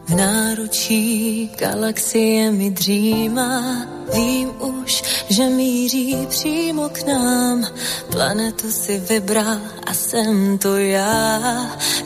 [0.07, 3.98] v náručí galaxie mi dřímá.
[4.13, 7.67] Vím už, že míří přímo k nám,
[8.11, 11.41] planetu si vybral a jsem to já.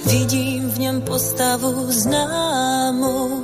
[0.05, 3.43] Vidím v něm postavu známou,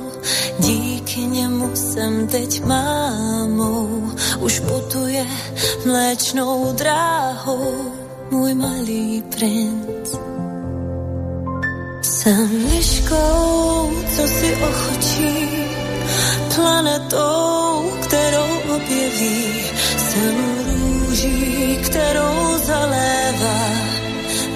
[0.58, 4.12] díky němu jsem teď mámou.
[4.40, 5.26] Už putuje
[5.86, 7.92] mléčnou dráhou
[8.30, 10.08] můj malý princ.
[12.02, 15.48] Jsem liškou, co si ochočí,
[16.54, 18.19] planetou, kterou
[18.76, 19.64] objeví.
[19.98, 23.60] Jsem růží, kterou zalévá.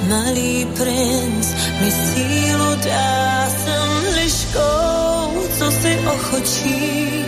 [0.09, 1.47] Malý princ
[1.81, 3.49] mi sílu dá.
[3.51, 7.25] Jsem liškou, co si ochočí,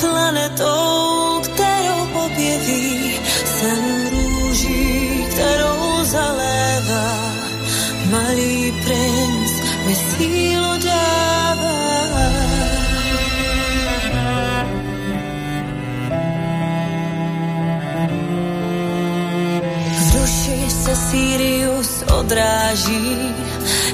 [0.00, 3.20] planetou, kterou objeví.
[3.44, 5.67] Jsem růží, kterou
[22.28, 23.34] odráží,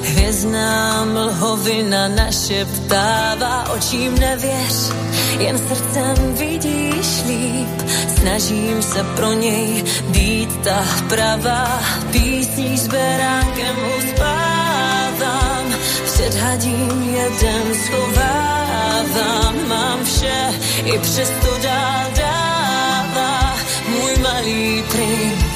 [0.03, 4.91] hvězdná mlhovina našeptává, očím nevěř,
[5.39, 7.81] jen srdcem vidíš líp.
[8.19, 11.81] Snažím se pro něj být ta pravá,
[12.11, 15.65] písní s beránkem uspávám,
[16.05, 23.55] před hadím jeden schovávám, mám vše, i přesto dál dává.
[23.89, 25.55] Můj malý princ.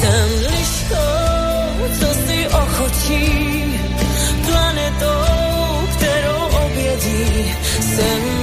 [0.00, 0.50] Jsem
[2.80, 3.80] ochočí,
[4.46, 7.54] planetou, kterou objeví.
[7.80, 8.39] Jsem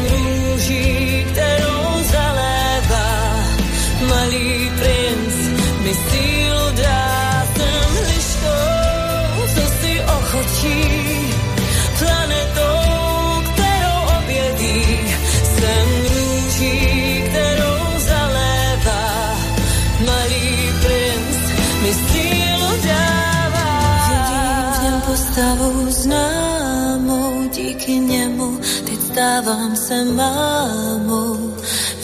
[29.28, 31.56] stávám se mámou.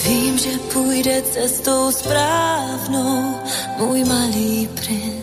[0.03, 3.35] Vím, že půjde cestou správnou,
[3.77, 5.22] můj malý princ.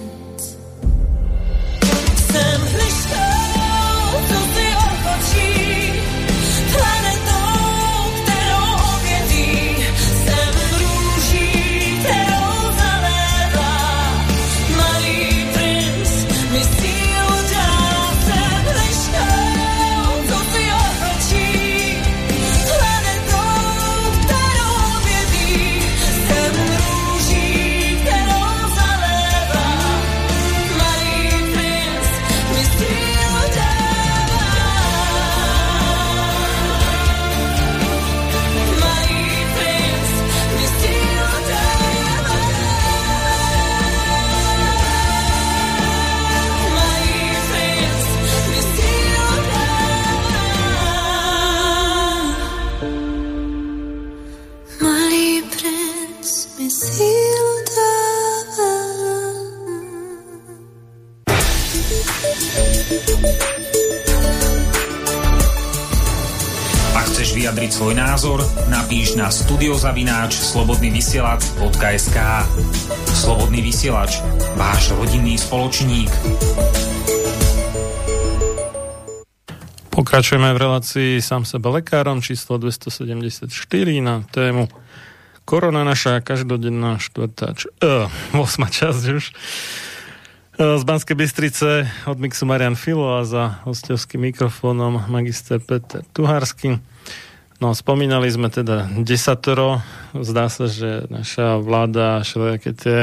[67.81, 72.19] Svoj názor, napíš na studiozavináč slobodnyvysielac.sk
[73.09, 74.21] Slobodný vysielač,
[74.53, 76.13] váš rodinný spoločník.
[79.89, 83.49] Pokračujeme v relácii sám sebe lekárom číslo 274
[84.05, 84.69] na tému
[85.49, 88.61] Korona naša každodenná štvrtá, č- uh, 8.
[88.69, 89.25] časť už.
[90.61, 96.77] Z Banskej Bystrice od mixu Marian Filo a za hostovským mikrofónom magister Peter Tuharsky.
[97.61, 99.85] No, spomínali sme teda desatoro.
[100.17, 102.99] Zdá sa, že naša vláda, všelijaké tie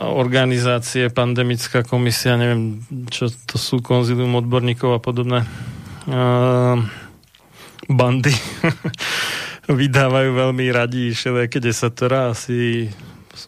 [0.00, 5.44] organizácie, pandemická komisia, neviem, čo to sú, konzilium odborníkov a podobné
[7.88, 8.32] bandy
[9.80, 12.88] vydávajú veľmi radi všelijaké desatora, asi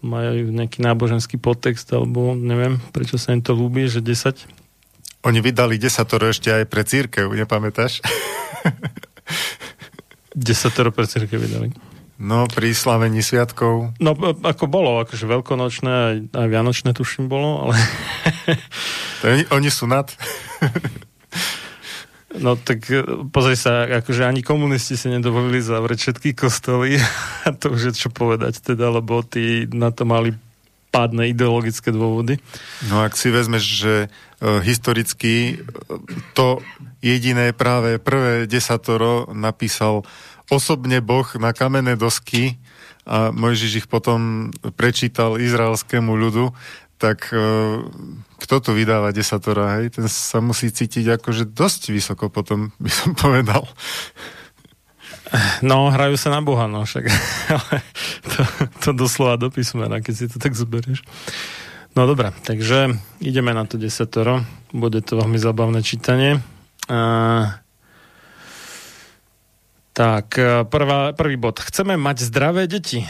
[0.01, 4.49] majú nejaký náboženský podtext, alebo neviem, prečo sa im to ľúbi, že 10.
[5.29, 8.01] Oni vydali desatoro ešte aj pre církev, nepamätáš?
[10.35, 11.75] desatoro pre církev vydali.
[12.21, 13.97] No, pri slavení sviatkov.
[13.97, 14.13] No,
[14.45, 17.81] ako bolo, akože veľkonočné, aj, aj vianočné tuším bolo, ale...
[19.21, 20.13] to oni, oni sú nad.
[22.45, 27.01] no tak e, pozri sa, akože ani komunisti si nedovolili zavrieť všetky kostoly
[27.49, 30.37] a to už je čo povedať teda, lebo tí na to mali
[30.91, 32.43] pádne ideologické dôvody.
[32.91, 34.07] No ak si vezmeš, že e,
[34.67, 35.55] historicky e,
[36.35, 36.59] to
[37.01, 40.03] jediné práve prvé desatoro napísal
[40.51, 42.59] osobne Boh na kamenné dosky
[43.07, 46.53] a Mojžiš ich potom prečítal izraelskému ľudu,
[47.01, 47.81] tak uh,
[48.37, 49.97] kto tu vydáva desatora, hej?
[49.97, 53.65] Ten sa musí cítiť akože dosť vysoko potom, by som povedal.
[55.63, 57.07] No, hrajú sa na Boha, no však.
[58.35, 58.41] to,
[58.83, 61.07] to doslova do písmena, keď si to tak zoberieš.
[61.95, 64.47] No dobré, takže ideme na to desatoro.
[64.71, 66.39] Bude to veľmi zabavné čítanie.
[66.87, 67.51] Uh,
[69.91, 71.59] tak, e, prvá, prvý bod.
[71.59, 73.03] Chceme mať zdravé deti.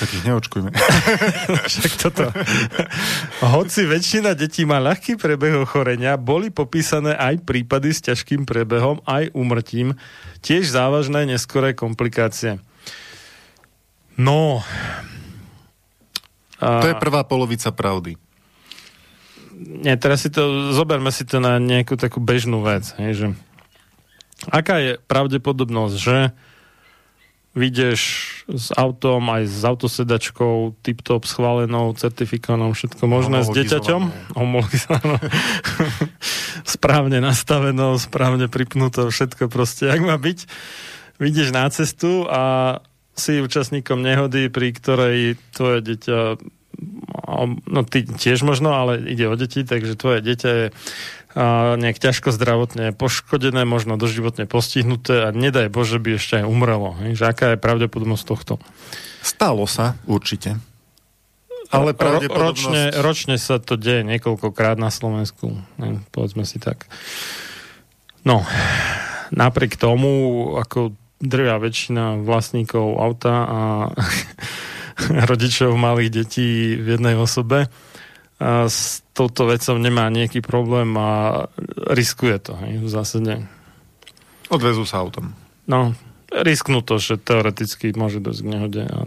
[0.00, 0.72] Tak ich neočkujme.
[1.68, 2.32] Však toto.
[3.44, 9.28] Hoci väčšina detí má ľahký prebeh ochorenia, boli popísané aj prípady s ťažkým prebehom, aj
[9.36, 10.00] umrtím,
[10.40, 12.64] tiež závažné neskoré komplikácie.
[14.16, 14.64] No...
[16.60, 16.80] A...
[16.80, 18.16] To je prvá polovica pravdy.
[19.60, 23.26] Nie, teraz si to, zoberme si to na nejakú takú bežnú vec, hej, že
[24.48, 26.32] Aká je pravdepodobnosť, že
[27.50, 28.00] vyjdeš
[28.46, 34.32] s autom, aj s autosedačkou, tip-top schválenou, certifikovanou, všetko možné s dieťaťom,
[36.78, 40.46] správne nastavenou, správne pripnutou, všetko proste, jak má byť.
[41.18, 42.78] Vyjdeš na cestu a
[43.18, 46.40] si účastníkom nehody, pri ktorej tvoje dieťa
[47.66, 50.66] no ty tiež možno, ale ide o deti, takže tvoje dieťa je
[51.78, 56.98] nejak ťažko zdravotne poškodené, možno doživotne postihnuté a nedaj Bože by ešte aj umrelo.
[57.14, 58.54] Že aká je pravdepodobnosť tohto?
[59.22, 60.58] Stalo sa, určite.
[61.70, 62.66] Ale pravdepodobnosť...
[62.66, 65.54] Ročne, ročne sa to deje niekoľkokrát na Slovensku.
[65.78, 66.90] Ne, povedzme si tak.
[68.26, 68.42] No,
[69.30, 70.10] napriek tomu,
[70.58, 73.60] ako drvia väčšina vlastníkov auta a
[75.30, 77.70] rodičov malých detí v jednej osobe,
[78.40, 81.44] s touto vecou nemá nejaký problém a
[81.92, 83.32] riskuje to, hej, v zásade.
[84.48, 85.36] Odvezú sa autom.
[85.68, 85.92] No,
[86.32, 88.98] risknú to, že teoreticky môže dosť k nehode a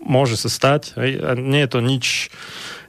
[0.00, 2.06] môže sa stať, hej, a nie je to nič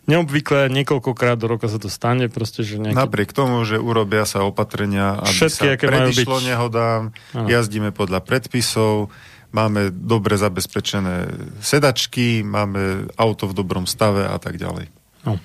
[0.08, 2.96] neobvyklé, niekoľkokrát do roka sa to stane, proste, že nejaký...
[2.96, 6.48] Napriek tomu, že urobia sa opatrenia, aby Všetky, sa predišlo byť...
[6.48, 7.02] nehodám,
[7.36, 7.48] Aha.
[7.52, 9.12] jazdíme podľa predpisov,
[9.52, 11.28] máme dobre zabezpečené
[11.60, 14.97] sedačky, máme auto v dobrom stave a tak ďalej.
[15.28, 15.36] No.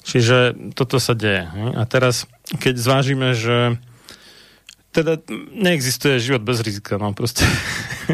[0.00, 1.44] Čiže toto sa deje.
[1.76, 2.24] A teraz,
[2.56, 3.76] keď zvážime, že
[4.90, 5.22] teda
[5.54, 7.46] neexistuje život bez rizika, no proste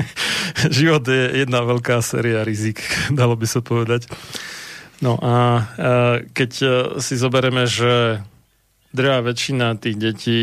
[0.68, 2.82] život je jedna veľká séria rizik,
[3.14, 4.10] dalo by sa povedať.
[4.96, 5.68] No a,
[6.32, 6.68] keď e,
[7.04, 8.24] si zoberieme, že
[8.96, 10.38] drvá väčšina tých detí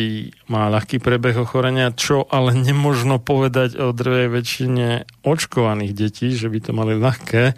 [0.45, 4.87] má ľahký prebeh ochorenia, čo ale nemožno povedať o drvej väčšine
[5.25, 7.57] očkovaných detí, že by to mali ľahké,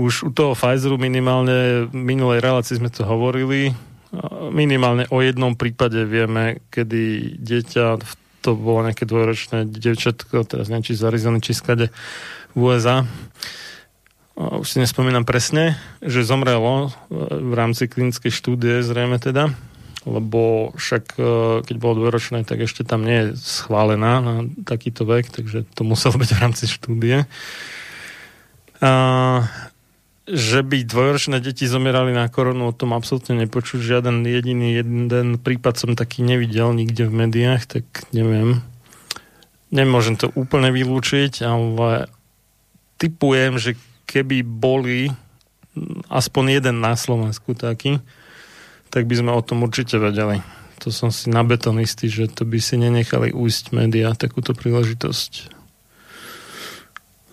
[0.00, 3.76] už u toho Pfizeru minimálne v minulej relácii sme to hovorili.
[4.50, 8.00] Minimálne o jednom prípade vieme, kedy dieťa,
[8.40, 11.92] to bolo nejaké dvojročné devčatko, teraz neviem, či z Arizony, či skade
[12.56, 13.04] v USA,
[14.40, 19.52] už si nespomínam presne, že zomrelo v rámci klinickej štúdie, zrejme teda,
[20.08, 21.24] lebo však e,
[21.60, 24.34] keď bolo dvojročné, tak ešte tam nie je schválená na
[24.64, 27.28] takýto vek, takže to muselo byť v rámci štúdie.
[28.80, 28.90] A
[30.30, 33.82] že by dvojročné deti zomierali na koronu, o tom absolútne nepočuť.
[33.82, 38.62] Žiaden jediný jeden prípad som taký nevidel nikde v médiách, tak neviem.
[39.74, 42.06] Nemôžem to úplne vylúčiť, ale
[43.02, 43.74] typujem, že
[44.06, 45.10] keby boli
[46.10, 47.98] aspoň jeden na Slovensku taký,
[48.90, 50.42] tak by sme o tom určite vedeli.
[50.82, 55.60] To som si na betonistý, že to by si nenechali ujsť médiá takúto príležitosť.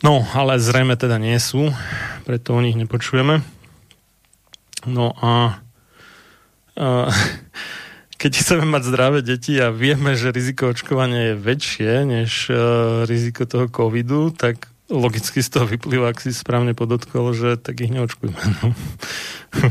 [0.05, 1.73] No, ale zrejme teda nie sú,
[2.27, 3.39] preto o nich nepočujeme.
[4.83, 5.63] No a,
[6.75, 6.87] a
[8.21, 12.57] keď chceme mať zdravé deti a vieme, že riziko očkovania je väčšie než uh,
[13.07, 17.95] riziko toho covidu, tak logicky z toho vyplýva, ak si správne podotkol, že tak ich
[17.95, 18.39] neočkujeme.
[18.59, 18.75] No.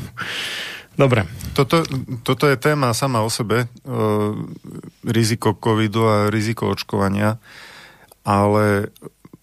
[1.03, 1.29] Dobre.
[1.53, 1.85] Toto,
[2.25, 4.33] toto je téma sama o sebe, uh,
[5.05, 7.37] riziko covidu a riziko očkovania,
[8.25, 8.89] ale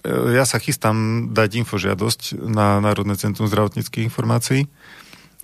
[0.08, 4.68] ja sa chystám dať infožiadosť na Národné centrum zdravotníckých informácií,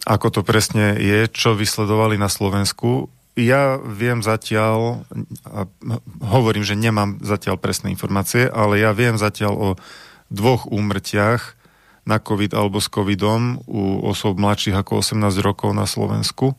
[0.07, 3.12] ako to presne je, čo vysledovali na Slovensku.
[3.39, 5.07] Ja viem zatiaľ,
[5.47, 5.68] a
[6.20, 9.70] hovorím, že nemám zatiaľ presné informácie, ale ja viem zatiaľ o
[10.28, 11.55] dvoch úmrtiach
[12.03, 16.55] na COVID alebo s COVIDom u osob mladších ako 18 rokov na Slovensku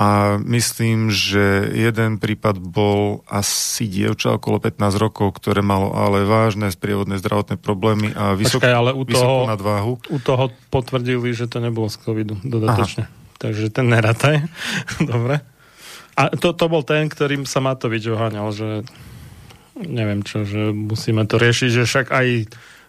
[0.00, 6.72] a myslím, že jeden prípad bol asi dievča okolo 15 rokov, ktoré malo ale vážne
[6.72, 10.00] sprievodné zdravotné problémy a vysok, Počkaj, ale u toho, nadváhu.
[10.08, 13.12] U toho potvrdili, že to nebolo z covidu dodatočne.
[13.12, 13.36] Aha.
[13.36, 14.40] Takže ten nerataj.
[15.12, 15.44] Dobre.
[16.16, 18.68] A to, to bol ten, ktorým sa Matovič oháňal, že
[19.76, 22.26] neviem čo, že musíme to riešiť, že však aj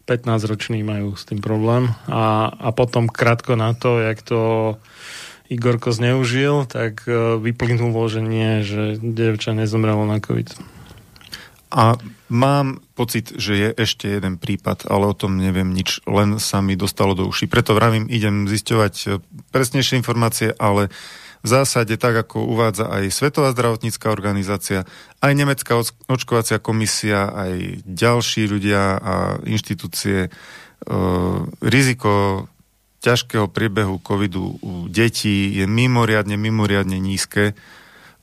[0.07, 4.39] 15-roční majú s tým problém a, a potom krátko na to, jak to
[5.51, 8.23] Igorko zneužil, tak e, vyplynulo, že
[8.63, 10.55] že devča nezomrelo na COVID.
[11.71, 11.95] A
[12.27, 16.75] mám pocit, že je ešte jeden prípad, ale o tom neviem nič, len sa mi
[16.75, 17.47] dostalo do uší.
[17.47, 19.07] Preto vravím, idem zisťovať e,
[19.51, 20.87] presnejšie informácie, ale
[21.41, 24.87] v zásade tak, ako uvádza aj Svetová zdravotnícká organizácia,
[25.19, 25.75] aj Nemecká
[26.07, 30.29] očkovacia komisia, aj ďalší ľudia a inštitúcie, e,
[31.59, 32.45] riziko
[33.01, 37.57] ťažkého priebehu covidu u detí je mimoriadne, mimoriadne nízke.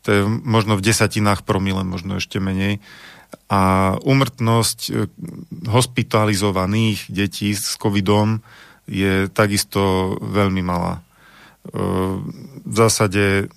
[0.06, 2.78] To je možno v desatinách promile, možno ešte menej.
[3.50, 4.92] A umrtnosť e,
[5.68, 8.40] hospitalizovaných detí s covidom
[8.88, 10.96] je takisto veľmi malá.
[10.96, 11.00] E,
[12.64, 13.52] v zásade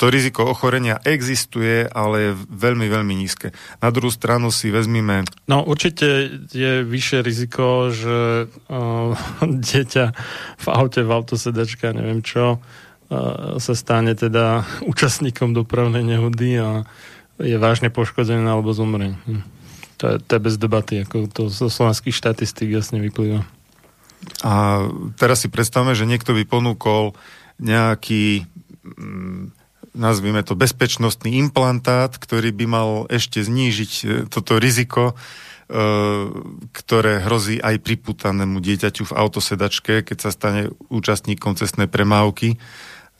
[0.00, 3.52] to riziko ochorenia existuje, ale je veľmi, veľmi nízke.
[3.84, 5.28] Na druhú stranu si vezmime...
[5.44, 9.12] No určite je vyššie riziko, že uh,
[9.68, 10.04] dieťa
[10.56, 16.88] v aute, v autosedačka, neviem čo, uh, sa stane teda účastníkom dopravnej nehody a
[17.36, 19.12] je vážne poškodený alebo zomrie.
[19.28, 19.44] Hm.
[20.00, 23.46] To je, to je bez debaty, ako to zo slovenských štatistík jasne vyplýva.
[24.40, 24.52] A
[25.20, 27.12] teraz si predstavme, že niekto by ponúkol
[27.60, 28.48] nejaký
[29.94, 35.14] nazvime to bezpečnostný implantát, ktorý by mal ešte znížiť e, toto riziko, e,
[36.74, 42.58] ktoré hrozí aj priputanému dieťaťu v autosedačke, keď sa stane účastníkom cestnej premávky.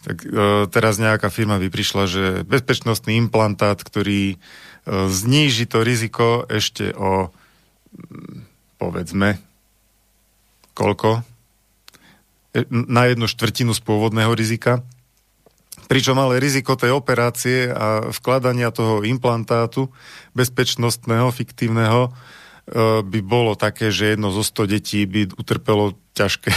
[0.05, 0.29] Tak e,
[0.69, 4.37] teraz nejaká firma by prišla, že bezpečnostný implantát, ktorý
[4.85, 7.33] zníži to riziko ešte o
[7.97, 8.45] mm,
[8.77, 9.41] povedzme
[10.77, 11.25] koľko?
[12.69, 14.85] Na jednu štvrtinu z pôvodného rizika
[15.87, 19.93] pričom ale riziko tej operácie a vkladania toho implantátu
[20.33, 22.11] bezpečnostného, fiktívneho, e,
[23.03, 26.51] by bolo také, že jedno zo 100 detí by utrpelo ťažké,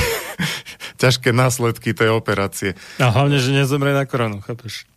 [1.01, 2.73] ťažké následky tej operácie.
[2.97, 4.89] A hlavne, že nezomrie na koronu, chápeš?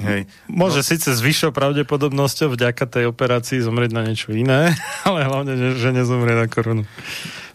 [0.00, 0.20] Hej.
[0.48, 0.86] Môže no.
[0.86, 4.74] síce s vyššou pravdepodobnosťou vďaka tej operácii zomrieť na niečo iné,
[5.08, 6.88] ale hlavne, že nezomrie na korunu.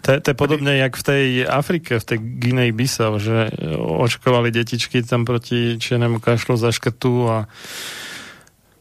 [0.05, 3.49] To je, to je podobne, jak v tej Afrike, v tej Guinea Bissau, že
[3.81, 7.37] očkovali detičky tam proti čiernemu kašlu za škrtu a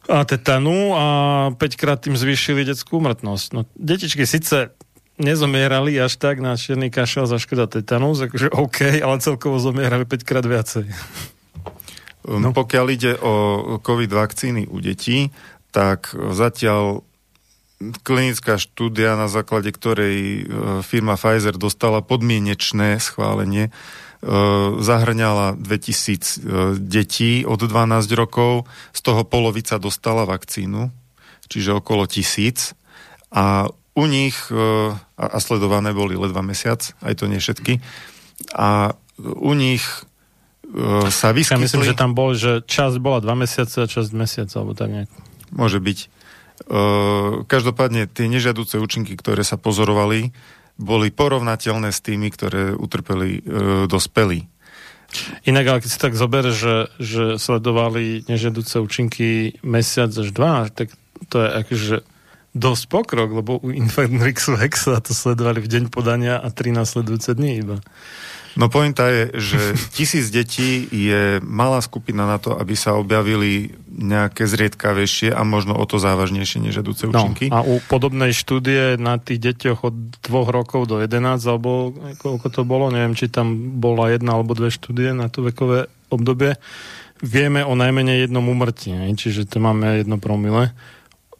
[0.05, 1.07] a tetanu a
[1.57, 3.47] 5 krát tým zvýšili detskú umrtnosť.
[3.57, 4.77] No, detičky síce
[5.17, 10.29] nezomierali až tak na čierny kašel za škrta tetanus, akože OK, ale celkovo zomierali 5
[10.29, 10.85] krát viacej.
[12.25, 12.57] No.
[12.57, 15.29] Pokiaľ ide o COVID vakcíny u detí,
[15.75, 17.05] tak zatiaľ
[18.07, 20.43] klinická štúdia, na základe ktorej e,
[20.81, 23.73] firma Pfizer dostala podmienečné schválenie, e,
[24.81, 26.27] zahrňala 2000 e,
[26.79, 30.89] detí od 12 rokov, z toho polovica dostala vakcínu,
[31.51, 32.73] čiže okolo tisíc.
[33.35, 34.35] A u nich,
[35.15, 37.79] a sledované boli ledva mesiac, aj to nie všetky,
[38.51, 38.91] a
[39.23, 39.87] u nich
[41.09, 41.55] sa vyskytli...
[41.55, 44.91] Ja myslím, že tam bol, že časť bola dva mesiace a časť mesiac, alebo tak
[44.91, 45.11] nejak.
[45.55, 45.99] Môže byť.
[47.47, 50.35] Každopádne tie nežiaduce účinky, ktoré sa pozorovali,
[50.75, 53.41] boli porovnateľné s tými, ktoré utrpeli e,
[53.87, 54.51] dospelí.
[55.47, 60.91] Inak, ale keď si tak zober, že, že sledovali nežiaduce účinky mesiac až dva, tak
[61.31, 61.97] to je akože
[62.55, 67.63] dosť pokrok, lebo u Infernrixu Hexa to sledovali v deň podania a tri nasledujúce dní
[67.63, 67.79] iba.
[68.55, 69.61] No pointa je, že
[69.97, 75.85] tisíc detí je malá skupina na to, aby sa objavili nejaké zriedkavejšie a možno o
[75.87, 77.51] to závažnejšie nežadúce no, účinky.
[77.51, 79.95] No, a u podobnej štúdie na tých deťoch od
[80.27, 84.71] dvoch rokov do 11, alebo koľko to bolo, neviem, či tam bola jedna alebo dve
[84.71, 86.59] štúdie na to vekové obdobie,
[87.23, 90.75] vieme o najmenej jednom umrtí, čiže to máme jedno promile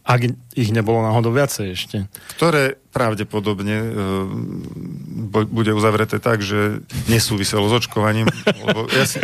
[0.05, 0.21] ak
[0.53, 1.97] ich nebolo náhodou viacej ešte.
[2.37, 3.87] Ktoré pravdepodobne e,
[5.43, 6.79] bude uzavreté tak, že
[7.11, 8.31] nesúviselo s očkovaním.
[8.63, 9.19] Lebo ja si,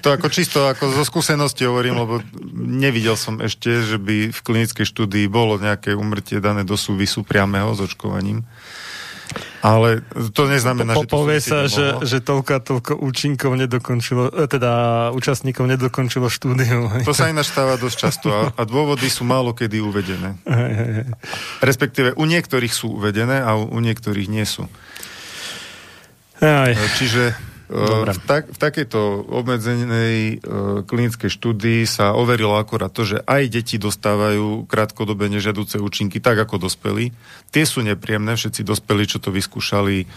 [0.00, 2.24] to ako čisto ako zo skúsenosti hovorím, lebo
[2.56, 7.76] nevidel som ešte, že by v klinickej štúdii bolo nejaké umrtie dané do súvisu priamého
[7.76, 8.48] s očkovaním.
[9.64, 11.08] Ale to neznamená, po, že...
[11.08, 14.72] To povie sa, že, že toľko a toľko účinkov nedokončilo, e, teda
[15.16, 16.90] účastníkov nedokončilo štúdiu.
[17.08, 20.36] To sa ináč stáva dosť často a, a dôvody sú málo kedy uvedené.
[21.64, 24.68] Respektíve u niektorých sú uvedené a u, u niektorých nie sú.
[26.42, 26.76] Aj.
[27.00, 33.48] Čiže V, tak, v takejto obmedzenej uh, klinickej štúdii sa overilo akorát to, že aj
[33.48, 37.16] deti dostávajú krátkodobé nežiaduce účinky, tak ako dospelí.
[37.48, 40.08] Tie sú nepríjemné, všetci dospelí, čo to vyskúšali, uh,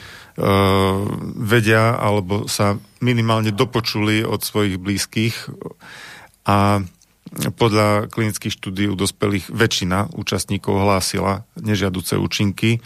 [1.40, 5.48] vedia alebo sa minimálne dopočuli od svojich blízkych.
[6.52, 6.84] A
[7.56, 12.84] podľa klinických štúdí u dospelých väčšina účastníkov hlásila nežiaduce účinky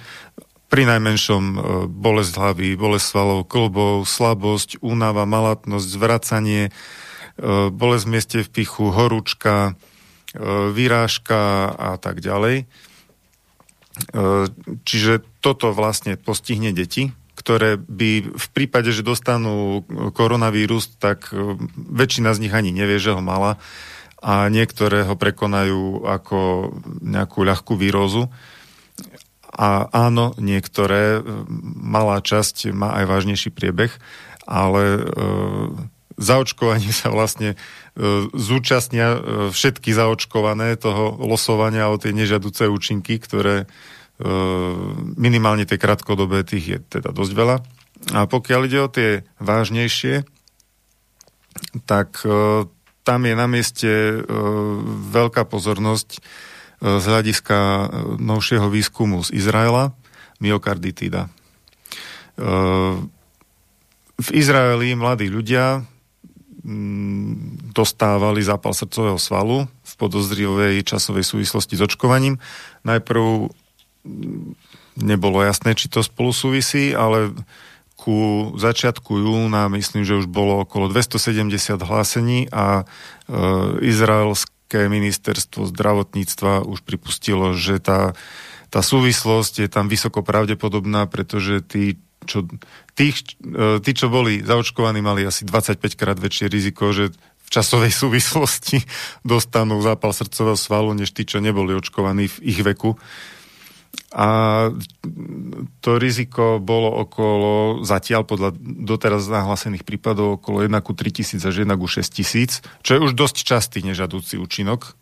[0.72, 1.58] pri najmenšom e,
[1.92, 6.72] bolesť hlavy, bolesť svalov, klbov, slabosť, únava, malatnosť, zvracanie, e,
[7.68, 9.76] bolesť v mieste v pichu, horúčka,
[10.32, 10.42] e,
[10.72, 12.72] vyrážka a tak ďalej.
[14.88, 19.84] Čiže toto vlastne postihne deti, ktoré by v prípade, že dostanú
[20.16, 21.30] koronavírus, tak
[21.76, 23.60] väčšina z nich ani nevie, že ho mala
[24.24, 26.72] a niektoré ho prekonajú ako
[27.04, 28.32] nejakú ľahkú výrozu.
[29.52, 31.22] A áno, niektoré, e,
[31.76, 33.92] malá časť má aj vážnejší priebeh,
[34.48, 35.04] ale e,
[36.22, 37.58] zaočkovanie sa vlastne e,
[38.32, 39.20] zúčastnia e,
[39.52, 43.68] všetky zaočkované toho losovania o tie nežiaduce účinky, ktoré e,
[45.18, 47.58] minimálne tie krátkodobé tých je teda dosť veľa.
[48.18, 50.26] A pokiaľ ide o tie vážnejšie,
[51.86, 52.66] tak e,
[53.02, 54.18] tam je na mieste e,
[55.12, 56.22] veľká pozornosť
[56.82, 57.86] z hľadiska e,
[58.18, 59.94] novšieho výskumu z Izraela,
[60.42, 61.30] myokarditída.
[61.30, 61.30] E,
[64.18, 65.86] v Izraeli mladí ľudia
[66.66, 72.42] mm, dostávali zápal srdcového svalu v podozrivej časovej súvislosti s očkovaním.
[72.82, 73.54] Najprv
[74.02, 74.58] mm,
[75.06, 77.30] nebolo jasné, či to spolu súvisí, ale
[77.94, 82.84] ku začiatku júna myslím, že už bolo okolo 270 hlásení a e,
[83.86, 88.16] izraelské Americké ministerstvo zdravotníctva už pripustilo, že tá,
[88.72, 92.48] tá súvislosť je tam vysoko pravdepodobná, pretože tí, čo,
[92.96, 97.92] tých, e, tí, čo boli zaočkovaní, mali asi 25 krát väčšie riziko, že v časovej
[98.08, 98.80] súvislosti
[99.28, 102.96] dostanú zápal srdcového svalu, než tí, čo neboli očkovaní v ich veku.
[104.12, 104.28] A
[105.80, 111.64] to riziko bolo okolo, zatiaľ podľa doteraz nahlásených prípadov, okolo 1 ku 3 tisíc až
[111.64, 115.00] 1 ku 6 tisíc, čo je už dosť častý nežadúci účinok.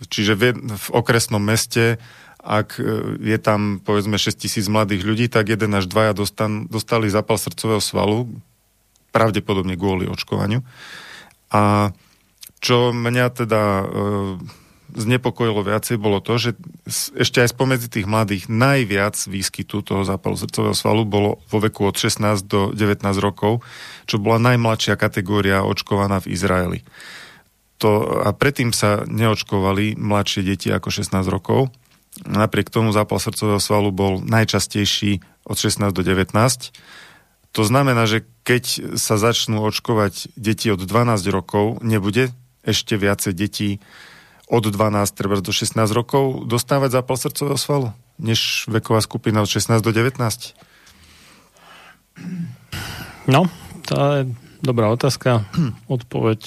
[0.00, 2.00] Čiže v, v okresnom meste,
[2.40, 7.12] ak e, je tam povedzme 6 tisíc mladých ľudí, tak jeden až dvaja dostan, dostali
[7.12, 8.32] zapal srdcového svalu,
[9.12, 10.64] pravdepodobne kvôli očkovaniu.
[11.52, 11.92] A
[12.64, 13.86] čo mňa teda e,
[14.98, 16.50] znepokojilo viacej, bolo to, že
[17.14, 21.94] ešte aj spomedzi tých mladých najviac výskytu toho zápalu srdcového svalu bolo vo veku od
[21.94, 23.62] 16 do 19 rokov,
[24.10, 26.80] čo bola najmladšia kategória očkovaná v Izraeli.
[27.78, 31.70] To, a predtým sa neočkovali mladšie deti ako 16 rokov.
[32.26, 36.34] Napriek tomu zápal srdcového svalu bol najčastejší od 16 do 19.
[37.54, 42.34] To znamená, že keď sa začnú očkovať deti od 12 rokov, nebude
[42.66, 43.70] ešte viacej detí
[44.48, 49.84] od 12 treba do 16 rokov dostávať zápal srdcového svalu, než veková skupina od 16
[49.84, 50.56] do 19?
[53.28, 53.44] No,
[53.84, 54.20] to je
[54.64, 55.44] dobrá otázka.
[55.86, 56.40] Odpoveď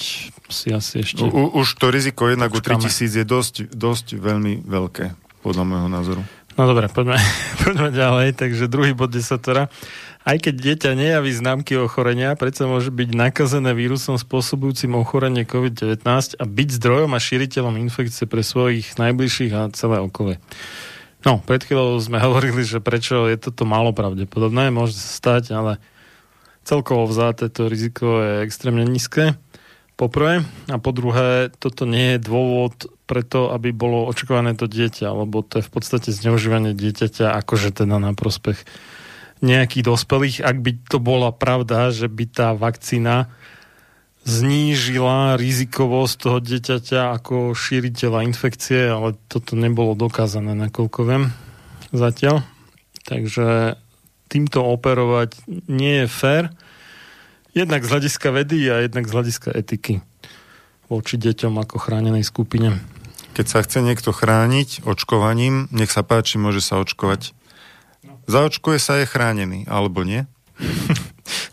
[0.49, 1.23] si asi ešte...
[1.23, 6.21] U, už to riziko jednak u 3000 je dosť, dosť veľmi veľké, podľa môjho názoru.
[6.59, 7.17] No dobre, poďme,
[7.63, 8.27] poďme ďalej.
[8.35, 9.71] Takže druhý bod desatora.
[10.21, 16.05] Aj keď dieťa nejaví známky ochorenia, predsa môže byť nakazené vírusom spôsobujúcim ochorenie COVID-19
[16.37, 20.37] a byť zdrojom a šíriteľom infekcie pre svojich najbližších a celé okolie.
[21.25, 25.81] No, pred chvíľou sme hovorili, že prečo je toto málo pravdepodobné, môže sa stať, ale
[26.61, 29.33] celkovo vzáte to riziko je extrémne nízke.
[29.97, 30.41] Po prvé.
[30.65, 32.73] A po druhé, toto nie je dôvod
[33.05, 38.01] preto, aby bolo očakované to dieťa, lebo to je v podstate zneužívanie dieťaťa akože teda
[38.01, 38.65] na prospech
[39.41, 43.29] nejakých dospelých, ak by to bola pravda, že by tá vakcína
[44.21, 51.23] znížila rizikovosť toho dieťaťa ako šíriteľa infekcie, ale toto nebolo dokázané, nakoľko viem
[51.89, 52.45] zatiaľ.
[53.01, 53.81] Takže
[54.29, 56.43] týmto operovať nie je fér.
[57.51, 60.05] Jednak z hľadiska vedy a jednak z hľadiska etiky
[60.87, 62.77] voči deťom ako chránenej skupine.
[63.31, 67.31] Keď sa chce niekto chrániť očkovaním, nech sa páči, môže sa očkovať.
[68.29, 70.25] Zaočkuje sa je chránený, alebo nie?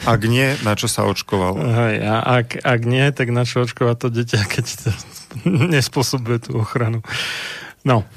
[0.09, 1.61] Ak nie, na čo sa očkoval?
[1.61, 4.91] Hej, a ak, ak nie, tak na čo očkovať to dieťa, keď to
[5.77, 7.05] nespôsobuje tú ochranu.
[7.85, 8.09] No,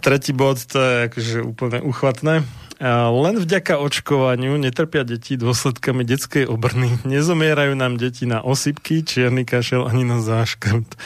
[0.00, 2.42] tretí bod, to je akože úplne uchvatné.
[2.82, 6.98] Len vďaka očkovaniu netrpia deti dôsledkami detskej obrny.
[7.06, 10.98] Nezomierajú nám deti na osypky, čierny kašel ani na záškrt.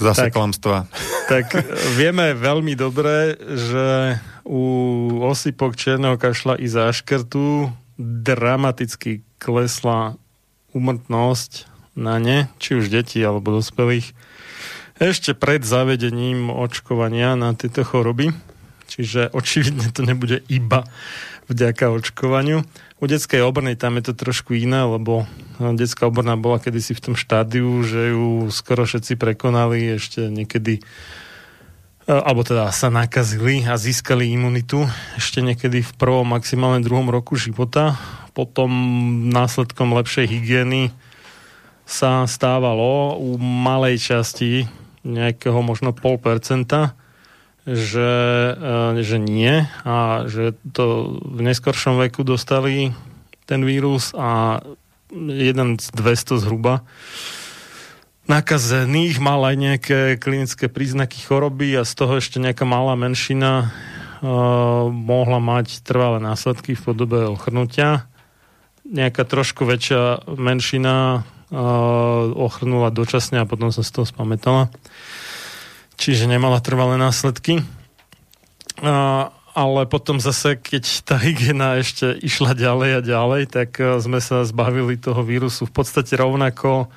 [0.00, 0.88] Zase tak, klamstva.
[1.30, 1.62] Tak
[1.94, 4.64] vieme veľmi dobre, že u
[5.22, 10.18] osypok čierneho kašla i záškrtu dramaticky klesla
[10.74, 14.10] umrtnosť na ne, či už deti alebo dospelých,
[14.98, 18.34] ešte pred zavedením očkovania na tieto choroby.
[18.90, 20.82] Čiže očividne to nebude iba
[21.46, 22.66] vďaka očkovaniu.
[22.98, 25.30] U detskej obrny tam je to trošku iné, lebo
[25.62, 30.82] detská obrna bola kedysi v tom štádiu, že ju skoro všetci prekonali ešte niekedy
[32.10, 34.82] E, alebo teda sa nakazili a získali imunitu
[35.14, 37.94] ešte niekedy v prvom, maximálne druhom roku života.
[38.34, 38.70] Potom
[39.30, 40.90] následkom lepšej hygieny
[41.86, 44.66] sa stávalo u malej časti
[45.06, 46.98] nejakého možno pol percenta,
[47.70, 48.12] že,
[48.58, 52.90] e, že nie a že to v neskoršom veku dostali
[53.46, 54.58] ten vírus a
[55.14, 56.82] jeden z 200 zhruba
[58.30, 64.86] nakazených mal aj nejaké klinické príznaky choroby a z toho ešte nejaká malá menšina uh,
[64.86, 68.06] mohla mať trvalé následky v podobe ochrnutia.
[68.86, 74.70] Nejaká trošku väčšia menšina uh, ochrnula dočasne a potom sa z toho spamätala.
[76.00, 77.60] Čiže nemala trvalé následky.
[78.80, 84.46] Uh, ale potom zase, keď tá hygiena ešte išla ďalej a ďalej, tak sme sa
[84.48, 86.88] zbavili toho vírusu v podstate rovnako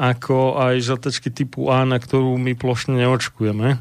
[0.00, 3.76] ako aj žltačky typu A, na ktorú my plošne neočkujeme.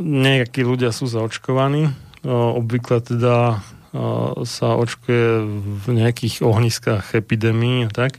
[0.00, 1.92] Nejakí ľudia sú zaočkovaní,
[2.26, 3.62] obvykle teda
[4.44, 5.26] sa očkuje
[5.82, 8.18] v nejakých ohniskách epidémií a tak,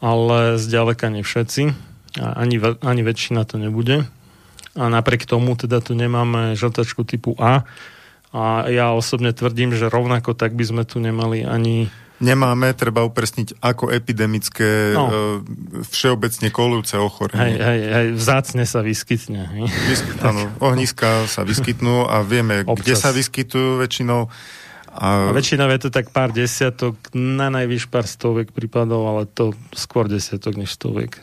[0.00, 1.76] ale zďaleka nie všetci,
[2.18, 4.08] ani, ani väčšina to nebude.
[4.78, 7.66] A napriek tomu teda tu nemáme žltačku typu A
[8.28, 13.62] a ja osobne tvrdím, že rovnako tak by sme tu nemali ani nemáme, treba upresniť
[13.62, 15.06] ako epidemické no.
[15.06, 15.12] e,
[15.86, 17.54] všeobecne kolujúce ochorenie.
[17.54, 19.46] Hej, hej, hej, vzácne sa vyskytne.
[19.86, 22.82] Vyskyt, áno, ohniska sa vyskytnú a vieme, Občas.
[22.82, 24.26] kde sa vyskytujú väčšinou.
[24.88, 25.30] A...
[25.30, 30.08] a väčšinou je to tak pár desiatok, na najvyš pár stoviek prípadov, ale to skôr
[30.08, 31.20] desiatok než stoviek.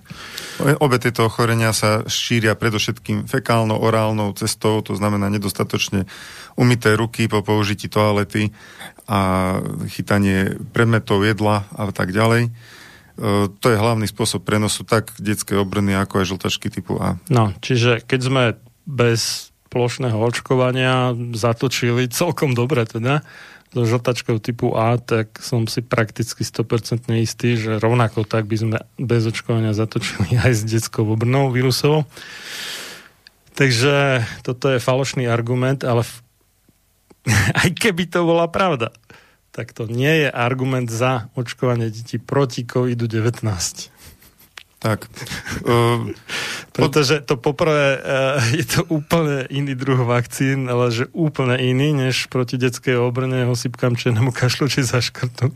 [0.80, 6.06] Obe tieto ochorenia sa šíria predovšetkým fekálno-orálnou cestou, to znamená nedostatočne
[6.56, 8.54] umyté ruky po použití toalety
[9.10, 9.60] a
[9.92, 12.50] chytanie predmetov jedla a tak ďalej.
[12.50, 12.52] E,
[13.50, 17.20] to je hlavný spôsob prenosu tak detské obrny, ako aj žltačky typu A.
[17.28, 18.44] No, čiže keď sme
[18.86, 23.28] bez plošného očkovania zatočili celkom dobre teda
[23.76, 28.78] so žltačkou typu A, tak som si prakticky 100% istý, že rovnako tak by sme
[28.96, 32.08] bez očkovania zatočili aj s detskou obrnou vírusovou.
[33.60, 36.14] Takže toto je falošný argument, ale v
[37.62, 38.94] aj keby to bola pravda,
[39.52, 43.44] tak to nie je argument za očkovanie detí proti COVID-19.
[44.80, 45.08] Tak.
[45.64, 46.12] Uh,
[46.76, 52.28] Pretože to poprvé uh, je to úplne iný druh vakcín, ale že úplne iný, než
[52.28, 55.56] proti detskej obrne, hosypkám, černému kašlu či zaškrtu.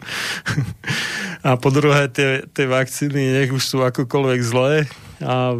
[1.47, 4.88] a po druhé, tie, tie vakcíny, nech už sú akokoľvek zlé
[5.20, 5.51] a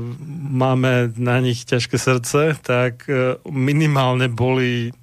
[0.56, 4.96] máme na nich ťažké srdce, tak uh, minimálne boli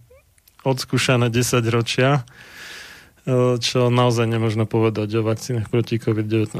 [0.66, 2.26] odskúšané 10 ročia,
[3.22, 6.58] e, čo naozaj nemôžno povedať o vakcínach proti COVID-19.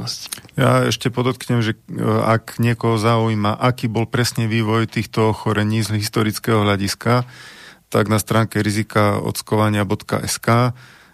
[0.57, 6.01] Ja ešte podotknem, že e, ak niekoho zaujíma, aký bol presne vývoj týchto ochorení z
[6.01, 7.29] historického hľadiska,
[7.93, 10.49] tak na stránke rizikaodskovania.sk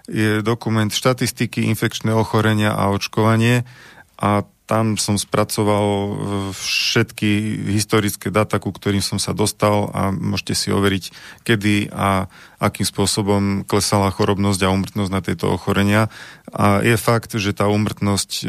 [0.07, 3.66] je dokument štatistiky, infekčné ochorenia a očkovanie
[4.14, 6.11] a tam som spracoval e,
[6.55, 7.30] všetky
[7.76, 11.05] historické dáta, ku ktorým som sa dostal a môžete si overiť,
[11.43, 12.30] kedy a
[12.62, 16.09] akým spôsobom klesala chorobnosť a umrtnosť na tieto ochorenia.
[16.55, 18.47] A je fakt, že tá umrtnosť e,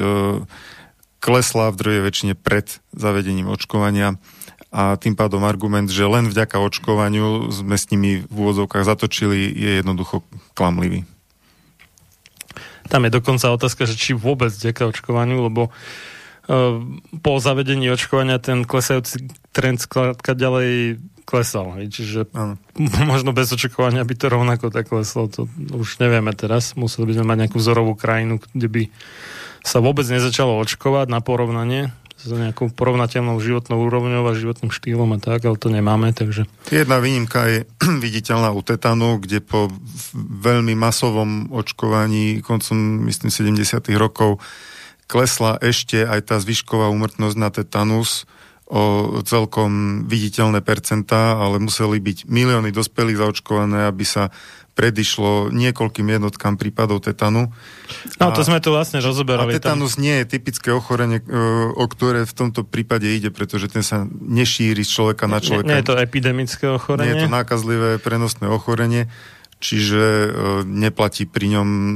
[1.23, 4.19] klesla v druhej väčšine pred zavedením očkovania
[4.75, 9.79] a tým pádom argument, že len vďaka očkovaniu sme s nimi v úvodzovkách zatočili, je
[9.79, 11.07] jednoducho klamlivý.
[12.91, 16.83] Tam je dokonca otázka, že či vôbec vďaka očkovaniu, lebo uh,
[17.23, 21.71] po zavedení očkovania ten klesajúci trend skladka ďalej klesal.
[21.87, 22.59] Čiže ano.
[23.07, 25.31] možno bez očakovania by to rovnako tak kleslo.
[25.31, 26.75] To už nevieme teraz.
[26.75, 28.83] Museli by sme mať nejakú vzorovú krajinu, kde by
[29.63, 35.19] sa vôbec nezačalo očkovať na porovnanie s nejakou porovnateľnou životnou úrovňou a životným štýlom a
[35.19, 36.47] tak, ale to nemáme, takže...
[36.71, 37.59] Jedna výnimka je
[38.05, 39.67] viditeľná u tetanu, kde po
[40.15, 44.39] veľmi masovom očkovaní koncom, myslím, 70 rokov
[45.11, 48.23] klesla ešte aj tá zvyšková úmrtnosť na tetanus
[48.71, 54.31] o celkom viditeľné percentá, ale museli byť milióny dospelých zaočkované, aby sa
[54.73, 57.53] predišlo niekoľkým jednotkám prípadov tetanu.
[58.17, 59.53] No, to sme tu vlastne rozoberali.
[59.53, 60.09] A tetanus tam.
[60.09, 61.25] nie je typické ochorenie, e,
[61.77, 65.69] o ktoré v tomto prípade ide, pretože ten sa nešíri z človeka na človeka.
[65.69, 67.05] Nie, nie je to epidemické ochorenie?
[67.05, 69.05] Nie je to nákazlivé prenosné ochorenie
[69.63, 70.29] čiže e,
[70.67, 71.93] neplatí pri ňom e,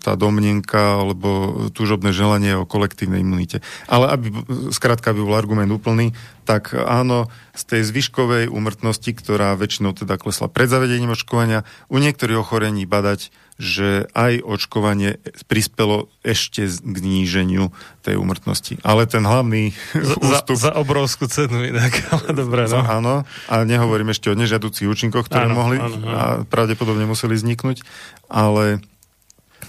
[0.00, 3.60] tá domnenka alebo túžobné želanie o kolektívnej imunite.
[3.84, 4.32] Ale aby,
[4.72, 6.16] skrátka, aby bol argument úplný,
[6.48, 12.40] tak áno, z tej zvyškovej úmrtnosti, ktorá väčšinou teda klesla pred zavedením očkovania, u niektorých
[12.40, 13.28] ochorení badať
[13.62, 17.70] že aj očkovanie prispelo ešte k zníženiu
[18.02, 18.82] tej umrtnosti.
[18.82, 20.58] Ale ten hlavný za, ústup...
[20.58, 22.82] Za, za obrovskú cenu inak, ale dobre, no.
[22.82, 23.14] Áno,
[23.46, 26.10] a nehovorím ešte o nežiaducích účinkoch, ktoré áno, mohli áno, áno.
[26.10, 27.86] a pravdepodobne museli vzniknúť,
[28.26, 28.82] ale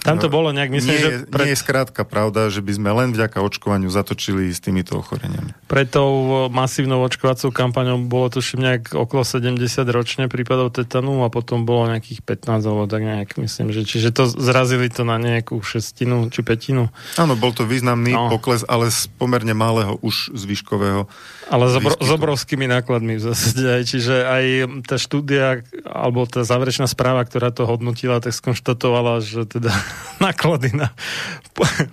[0.04, 1.10] tam to bolo nejak, myslím, nie, že...
[1.32, 1.46] Pred...
[1.48, 5.56] Nie je skrátka pravda, že by sme len vďaka očkovaniu zatočili s týmito ochoreniami.
[5.64, 6.12] Pred tou
[6.52, 9.56] masívnou očkovacou kampaňou bolo to nejak okolo 70
[9.88, 14.28] ročne prípadov tetanu a potom bolo nejakých 15 alebo tak nejak, myslím, že čiže to
[14.28, 16.92] zrazili to na nejakú šestinu či petinu.
[17.16, 18.28] Áno, bol to významný no.
[18.28, 21.08] pokles, ale z pomerne malého už zvyškového
[21.48, 23.84] ale s, obro, s obrovskými nákladmi v zásade.
[23.84, 24.44] Čiže aj
[24.88, 29.72] tá štúdia, alebo tá záverečná správa, ktorá to hodnotila, tak skonštatovala, že teda
[30.24, 30.88] náklady na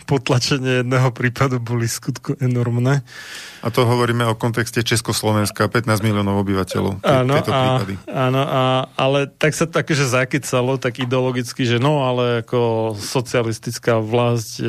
[0.07, 3.03] potlačenie jedného prípadu boli skutku enormné.
[3.61, 7.05] A to hovoríme o kontexte Československa, 15 miliónov obyvateľov.
[7.05, 12.41] Áno, a, áno a, ale tak sa také, že zakecalo tak ideologicky, že no, ale
[12.41, 14.65] ako socialistická vlast e,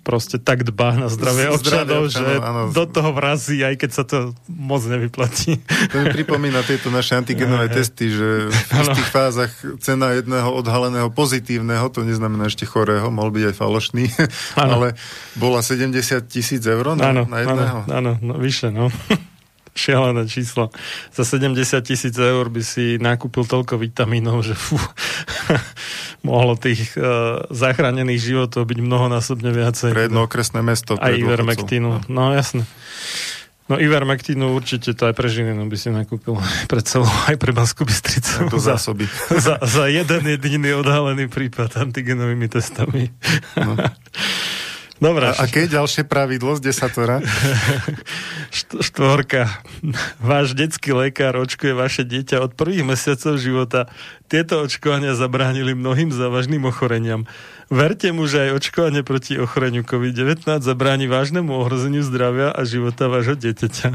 [0.00, 2.72] proste tak dbá na zdravie občanov, že áno, áno.
[2.72, 5.60] do toho vrazí, aj keď sa to moc nevyplatí.
[5.92, 9.52] To mi pripomína tieto naše antigenové testy, že v istých fázach
[9.84, 14.04] cena jedného odhaleného pozitívneho, to neznamená ešte chorého, mal byť aj falošný,
[14.56, 14.96] ale
[15.36, 15.92] bola 70
[16.24, 17.78] tisíc eur na, ano, na jedného.
[17.84, 18.88] Ano, áno, no, vyše, no.
[19.78, 20.74] Šialené číslo.
[21.14, 21.54] Za 70
[21.86, 24.74] tisíc eur by si nakúpil toľko vitamínov, že fú,
[26.28, 29.94] mohlo tých uh, zachránených životov byť mnohonásobne viacej.
[29.94, 30.98] Pre jedno okresné mesto.
[30.98, 32.02] Aj Ivermectinu.
[32.10, 32.30] No.
[32.30, 32.66] no jasne.
[33.68, 36.40] No Ivermectinu určite to aj pre Žilinu by si nakúpil
[36.72, 38.48] pre celú, aj pre Banskú Bystricu.
[38.48, 39.04] To zásoby.
[39.28, 43.12] Za, za jeden jediný odhalený prípad antigenovými testami.
[43.60, 43.76] No.
[44.98, 45.30] Dobre.
[45.30, 47.22] A aké je ďalšie pravidlo z desatora?
[48.58, 49.46] Št- štvorka.
[50.18, 53.86] Váš detský lekár očkuje vaše dieťa od prvých mesiacov života.
[54.26, 57.30] Tieto očkovania zabránili mnohým závažným ochoreniam.
[57.70, 63.38] Verte mu, že aj očkovanie proti ochoreniu COVID-19 zabráni vážnemu ohrozeniu zdravia a života vášho
[63.38, 63.94] dieťaťa.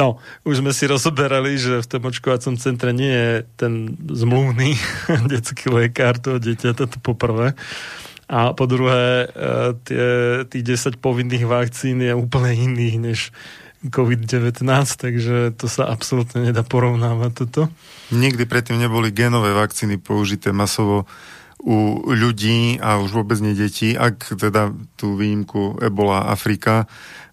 [0.00, 4.80] No, už sme si rozoberali, že v tom očkovacom centre nie je ten zmluvný
[5.34, 7.52] detský lekár toho dieťaťa, to poprvé.
[8.28, 9.26] A po druhé, e,
[9.88, 10.04] tie,
[10.44, 10.64] tých
[10.94, 13.18] 10 povinných vakcín je úplne iných než
[13.78, 14.66] COVID-19,
[14.98, 17.60] takže to sa absolútne nedá porovnávať toto.
[18.10, 21.06] Nikdy predtým neboli genové vakcíny použité masovo
[21.62, 26.86] u ľudí a už vôbec nie detí, ak teda tú výjimku Ebola Afrika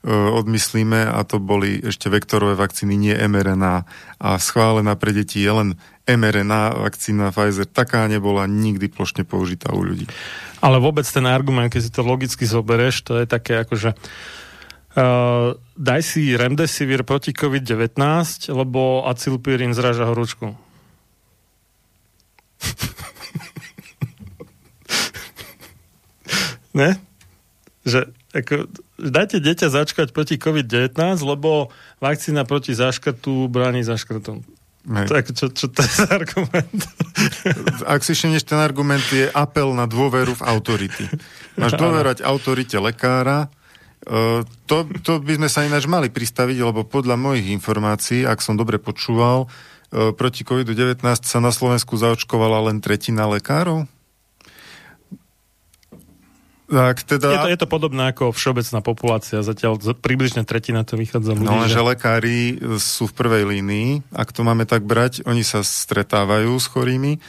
[0.05, 3.89] odmyslíme a to boli ešte vektorové vakcíny, nie mRNA
[4.21, 5.73] a schválená pre deti je len
[6.05, 10.05] mRNA vakcína Pfizer, taká nebola nikdy plošne použitá u ľudí.
[10.61, 15.57] Ale vôbec ten argument, keď si to logicky zoberieš, to je také ako, že uh,
[15.73, 17.97] daj si remdesivir proti COVID-19,
[18.53, 20.53] lebo acilpirin zraža horúčku.
[26.77, 27.01] ne?
[27.81, 28.67] Že ako,
[28.99, 30.91] dajte dieťa začkať proti COVID-19,
[31.23, 31.71] lebo
[32.03, 34.43] vakcína proti záškrtu bráni záškrtom.
[34.85, 35.07] Hej.
[35.09, 36.81] Tak čo, čo to je za argument?
[37.89, 41.09] Ak si všimneš, ten argument je apel na dôveru v autority.
[41.57, 43.49] Máš dôverať autorite lekára,
[44.05, 48.53] Uh, to, to by sme sa ináč mali pristaviť, lebo podľa mojich informácií, ak som
[48.53, 53.89] dobre počúval, uh, proti COVID-19 sa na Slovensku zaočkovala len tretina lekárov.
[56.65, 57.29] Tak teda...
[57.29, 61.45] je, to, je to podobné ako všeobecná populácia, zatiaľ približne tretina to vychádza ľudí.
[61.45, 61.77] No, že...
[61.77, 67.21] lekári sú v prvej línii, ak to máme tak brať, oni sa stretávajú s chorými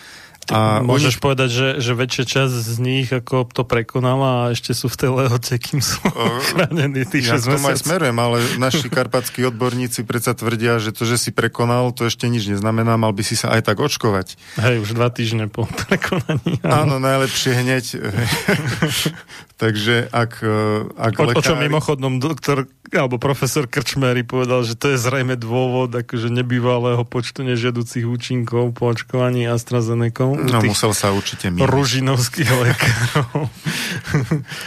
[0.47, 1.23] a Môžeš oni...
[1.23, 5.11] povedať, že, že väčšia časť z nich ako to prekonala a ešte sú v tej
[5.11, 10.39] lehote, kým sú uh, chránení tých Ja to aj smerujem, ale naši karpatskí odborníci predsa
[10.39, 13.67] tvrdia, že to, že si prekonal, to ešte nič neznamená, mal by si sa aj
[13.67, 14.39] tak očkovať.
[14.63, 16.63] Hej, už dva týždne po prekonaní.
[16.63, 17.85] Áno, áno najlepšie hneď.
[19.63, 21.41] Takže ak, e, ak o, lekári...
[21.41, 27.03] o čom mimochodnom doktor alebo profesor Krčmery povedal, že to je zrejme dôvod akože nebývalého
[27.03, 30.23] počtu nežiaducich účinkov po očkovaní AstraZeneca.
[30.27, 31.67] No musel sa určite mýliť.
[31.67, 33.51] Ružinovských lekárov.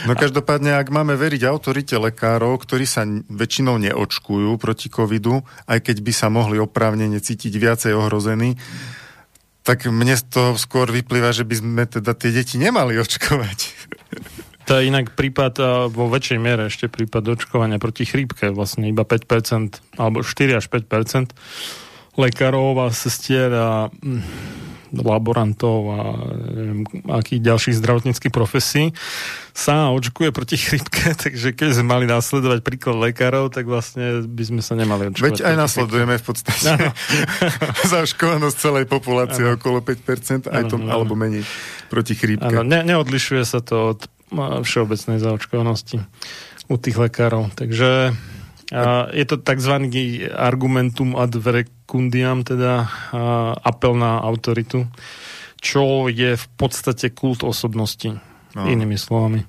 [0.04, 5.96] no každopádne, ak máme veriť autorite lekárov, ktorí sa väčšinou neočkujú proti covidu, aj keď
[6.04, 8.60] by sa mohli oprávnene cítiť viacej ohrození,
[9.62, 13.58] tak mne z toho skôr vyplýva, že by sme teda tie deti nemali očkovať.
[14.70, 15.58] To je inak prípad,
[15.90, 21.34] vo väčšej miere ešte prípad očkovania proti chrípke, vlastne iba 5%, alebo 4 až 5%
[22.14, 24.22] lekárov a sestier a mm,
[24.94, 25.98] laborantov a
[26.54, 28.94] neviem, akých ďalších zdravotníckých profesí
[29.54, 34.62] sa očkuje proti chrypke, takže keď sme mali následovať príklad lekárov, tak vlastne by sme
[34.62, 35.34] sa nemali očkovať.
[35.34, 36.94] Veď aj nasledujeme v podstate
[37.90, 39.58] zaočkovanosť celej populácie ano.
[39.58, 41.42] okolo 5%, aj to, ano, alebo menej
[41.90, 42.54] proti chrípke.
[42.54, 46.02] Ano, ne, neodlišuje sa to od všeobecnej zaočkovanosti
[46.70, 47.50] u tých lekárov.
[47.58, 48.14] Takže
[48.70, 49.74] a je to tzv.
[50.30, 52.86] argumentum ad verecundiam, teda
[53.66, 54.86] apel na autoritu,
[55.58, 58.14] čo je v podstate kult osobnosti,
[58.54, 58.62] no.
[58.70, 59.42] inými slovami.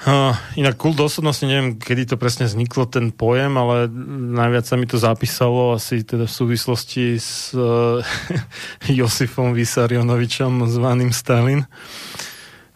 [0.00, 3.84] Uh, inak kult osobnosti, neviem, kedy to presne vzniklo, ten pojem, ale
[4.32, 8.00] najviac sa mi to zapísalo asi teda v súvislosti s uh,
[8.88, 11.68] Josifom Vysarionovičom zvaným Stalin.
[11.68, 12.29] Uh,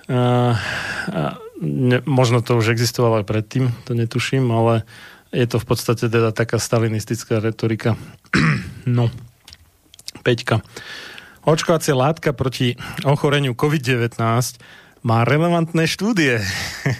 [0.08, 0.54] uh,
[1.60, 4.82] ne, možno to už existovalo aj predtým, to netuším, ale
[5.34, 7.98] je to v podstate teda taká stalinistická retorika.
[8.86, 9.10] no,
[10.22, 10.62] Peťka.
[11.44, 12.72] Očkovacia látka proti
[13.04, 14.08] ochoreniu COVID-19
[15.04, 16.40] má relevantné štúdie.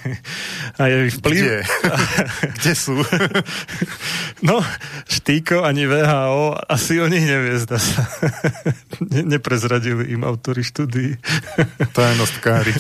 [0.80, 1.40] A je vplyv...
[1.40, 1.59] Kde?
[2.61, 3.00] Kde sú?
[4.48, 4.61] no,
[5.09, 8.05] Štýko ani VHO asi o nich nevie, zdá sa.
[9.09, 11.16] Ne, neprezradili im autory štúdií.
[11.96, 12.76] Tajnostkári.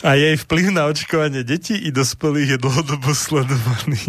[0.00, 4.00] A jej vplyv na očkovanie detí i dospelých je dlhodobo sledovaný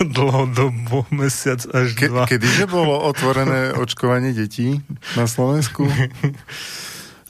[0.00, 2.24] dlhodobo, mesiac až Ke, dva.
[2.24, 4.80] Kedyže bolo otvorené očkovanie detí
[5.20, 5.84] na Slovensku?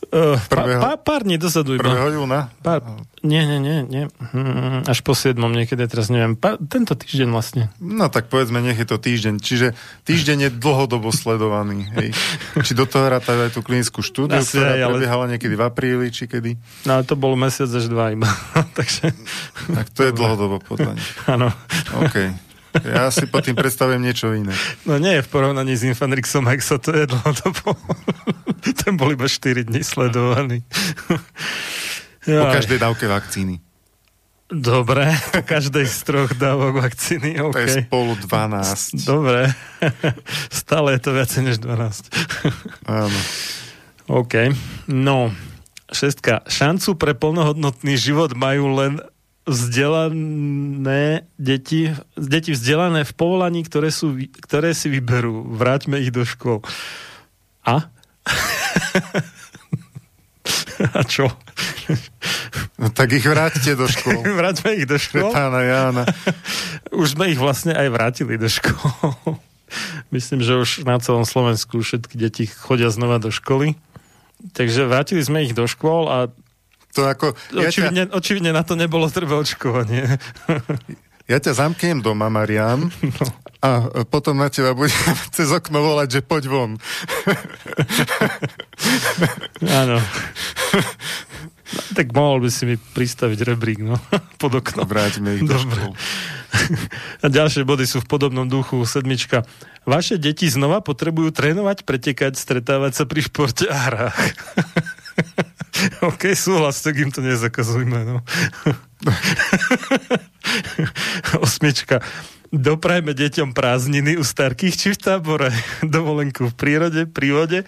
[0.06, 1.90] Uh, prvého, pá, pár dní dozadu iba.
[1.90, 2.14] 1.
[2.14, 2.54] júna?
[2.62, 2.82] Pár,
[3.26, 4.04] nie, nie, nie, nie.
[4.06, 5.34] Hm, až po 7.
[5.42, 6.38] niekedy, teraz neviem.
[6.38, 7.74] Pá, tento týždeň vlastne.
[7.82, 9.42] No tak povedzme, nech je to týždeň.
[9.42, 9.74] Čiže
[10.06, 11.90] týždeň je dlhodobo sledovaný.
[11.98, 12.14] Hej.
[12.62, 14.90] či do toho rátajú aj tú klinickú štúdiu, Asi ktorá aj, ale...
[14.94, 16.54] prebiehala niekedy v apríli, či kedy?
[16.86, 18.30] No to bol mesiac až dva iba.
[18.78, 19.10] Takže...
[19.74, 20.94] Tak to je dlhodobo podľa
[21.26, 21.50] Áno.
[21.98, 22.45] OK.
[22.84, 24.52] Ja si pod tým predstavujem niečo iné.
[24.84, 27.78] No nie, v porovnaní s Infanrixom Hexa to je dlhodobo.
[28.84, 30.66] Ten bol iba 4 dní sledovaný.
[32.26, 33.62] Po každej dávke vakcíny.
[34.46, 37.66] Dobre, po každej z troch dávok vakcíny, okay.
[37.66, 39.02] To je spolu 12.
[39.02, 39.50] Dobre,
[40.62, 42.14] stále je to viacej než 12.
[42.86, 43.20] Áno.
[44.06, 44.54] OK,
[44.86, 45.34] no,
[45.90, 46.46] šestka.
[46.46, 49.02] Šancu pre plnohodnotný život majú len
[49.46, 55.46] vzdelané deti, deti vzdelané v povolaní, ktoré, sú, ktoré si vyberú.
[55.54, 56.66] Vráťme ich do škôl.
[57.62, 57.86] A?
[60.76, 61.30] A čo?
[62.76, 64.20] No tak ich vráťte do škôl.
[64.40, 65.32] Vráťme ich do škôl?
[65.32, 66.04] Pána Jána.
[67.00, 69.40] Už sme ich vlastne aj vrátili do škôl.
[70.14, 73.74] Myslím, že už na celom Slovensku všetky deti chodia znova do školy.
[74.54, 76.18] Takže vrátili sme ich do škôl a
[76.96, 78.12] to ako, ja očividne, ťa...
[78.16, 80.16] očividne na to nebolo treba očkovanie.
[81.26, 83.26] Ja ťa zamknem doma, Marian, no.
[83.58, 84.94] a potom na teba budem
[85.34, 86.78] cez okno volať, že poď von.
[89.82, 89.98] Áno.
[91.66, 93.98] No, tak mohol by si mi pristaviť rebrík, no,
[94.38, 94.86] pod okno.
[94.86, 95.98] Vráťme ich Dobre.
[97.20, 98.78] A ďalšie body sú v podobnom duchu.
[98.86, 99.42] Sedmička.
[99.82, 104.18] Vaše deti znova potrebujú trénovať, pretekať, stretávať sa pri športe a hrách.
[106.00, 108.24] OK, súhlas, tak im to nezakazujme, no.
[111.44, 112.00] Osmička.
[112.54, 115.50] Doprajme deťom prázdniny u starkých či v tábore,
[115.84, 117.60] dovolenku v prírode, pri vode.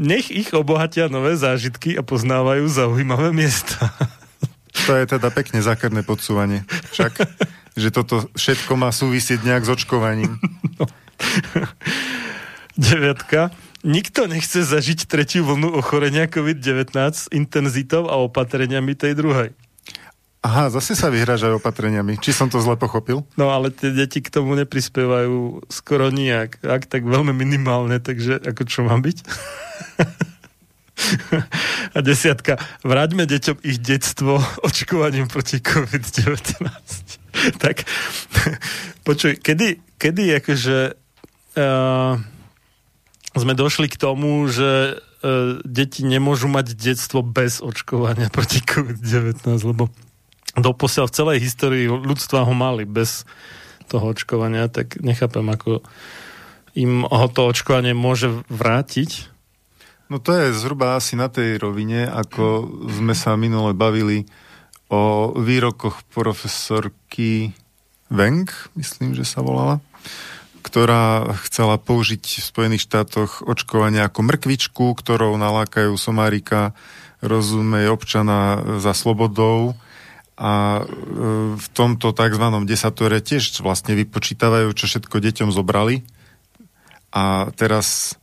[0.00, 3.92] Nech ich obohatia nové zážitky a poznávajú zaujímavé miesta.
[4.88, 6.64] To je teda pekne zákerné podsúvanie.
[6.96, 7.12] Však,
[7.76, 10.40] že toto všetko má súvisieť nejak s očkovaním.
[10.80, 10.88] No.
[12.80, 13.52] Deviatka.
[13.82, 19.50] Nikto nechce zažiť tretiu vlnu ochorenia COVID-19 s intenzitou a opatreniami tej druhej.
[20.42, 22.18] Aha, zase sa vyhrážajú opatreniami.
[22.18, 23.22] Či som to zle pochopil?
[23.38, 26.58] No ale tie deti k tomu neprispievajú skoro nijak.
[26.66, 29.18] Ak tak veľmi minimálne, takže ako čo má byť?
[31.94, 32.58] A desiatka.
[32.86, 36.42] Vráťme deťom ich detstvo očkovaním proti COVID-19.
[37.62, 37.86] tak,
[39.06, 40.78] počuj, kedy, kedy akože
[41.58, 42.14] uh,
[43.36, 49.88] sme došli k tomu, že uh, deti nemôžu mať detstvo bez očkovania proti COVID-19, lebo
[50.56, 53.24] doposiaľ v celej histórii ľudstva ho mali bez
[53.88, 55.80] toho očkovania, tak nechápem, ako
[56.72, 59.28] im ho to očkovanie môže vrátiť.
[60.12, 64.28] No to je zhruba asi na tej rovine, ako sme sa minule bavili
[64.92, 67.56] o výrokoch profesorky
[68.12, 68.44] Weng,
[68.76, 69.80] myslím, že sa volala,
[70.72, 76.72] ktorá chcela použiť v Spojených štátoch očkovanie ako mrkvičku, ktorou nalákajú somárika,
[77.20, 79.76] rozumej občana za slobodou
[80.40, 80.82] a e,
[81.60, 82.44] v tomto tzv.
[82.64, 86.08] desatore tiež vlastne vypočítavajú, čo všetko deťom zobrali
[87.12, 88.16] a teraz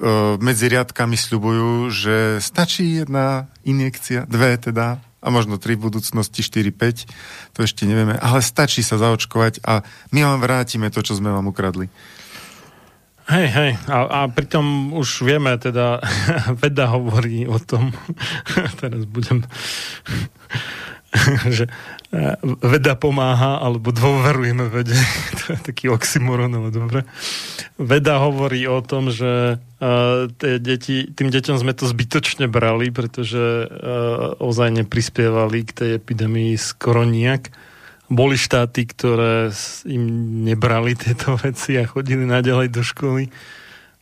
[0.00, 6.40] e, medzi riadkami sľubujú, že stačí jedna injekcia, dve teda, a možno tri v budúcnosti,
[6.40, 9.84] 4, 5, to ešte nevieme, ale stačí sa zaočkovať a
[10.16, 11.92] my vám vrátime to, čo sme vám ukradli.
[13.30, 16.02] Hej, hej, a, a pritom už vieme, teda
[16.62, 17.94] veda hovorí o tom,
[18.82, 19.46] teraz budem
[21.56, 21.66] že
[22.58, 24.98] veda pomáha, alebo dôverujeme vede.
[25.38, 27.06] to je taký oxymoron, ale dobre.
[27.78, 33.38] Veda hovorí o tom, že uh, tie deti, tým deťom sme to zbytočne brali, pretože
[33.38, 37.54] uh, ozaj neprispievali k tej epidémii skoro nijak.
[38.10, 39.54] Boli štáty, ktoré
[39.86, 40.02] im
[40.42, 43.30] nebrali tieto veci a chodili naďalej do školy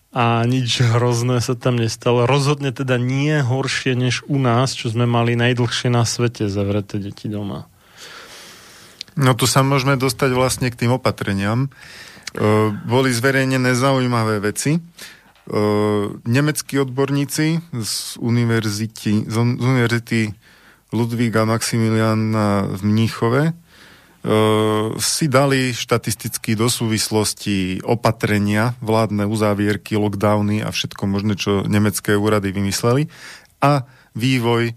[0.08, 2.24] a nič hrozné sa tam nestalo.
[2.24, 7.28] Rozhodne teda nie horšie než u nás, čo sme mali najdlhšie na svete zavreté deti
[7.28, 7.68] doma.
[9.18, 11.66] No tu sa môžeme dostať vlastne k tým opatreniam.
[11.66, 11.68] E,
[12.86, 14.78] boli zverejnené zaujímavé veci.
[14.78, 14.80] E,
[16.22, 20.30] nemeckí odborníci z univerzity, z univerzity
[20.94, 23.42] Ludvíka Maximiliana v Mníchove
[24.18, 32.18] Ehm, si dali štatisticky do súvislosti opatrenia, vládne uzávierky, lockdowny a všetko možné, čo nemecké
[32.18, 33.06] úrady vymysleli
[33.62, 33.86] a
[34.18, 34.74] vývoj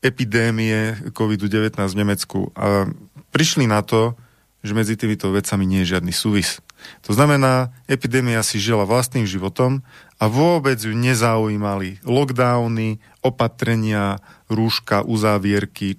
[0.00, 2.40] epidémie COVID-19 v Nemecku.
[2.56, 2.88] A
[3.30, 4.16] prišli na to,
[4.62, 6.58] že medzi týmito vecami nie je žiadny súvis.
[7.06, 9.82] To znamená, epidémia si žila vlastným životom
[10.18, 15.98] a vôbec ju nezaujímali lockdowny, opatrenia, rúška, uzávierky, e,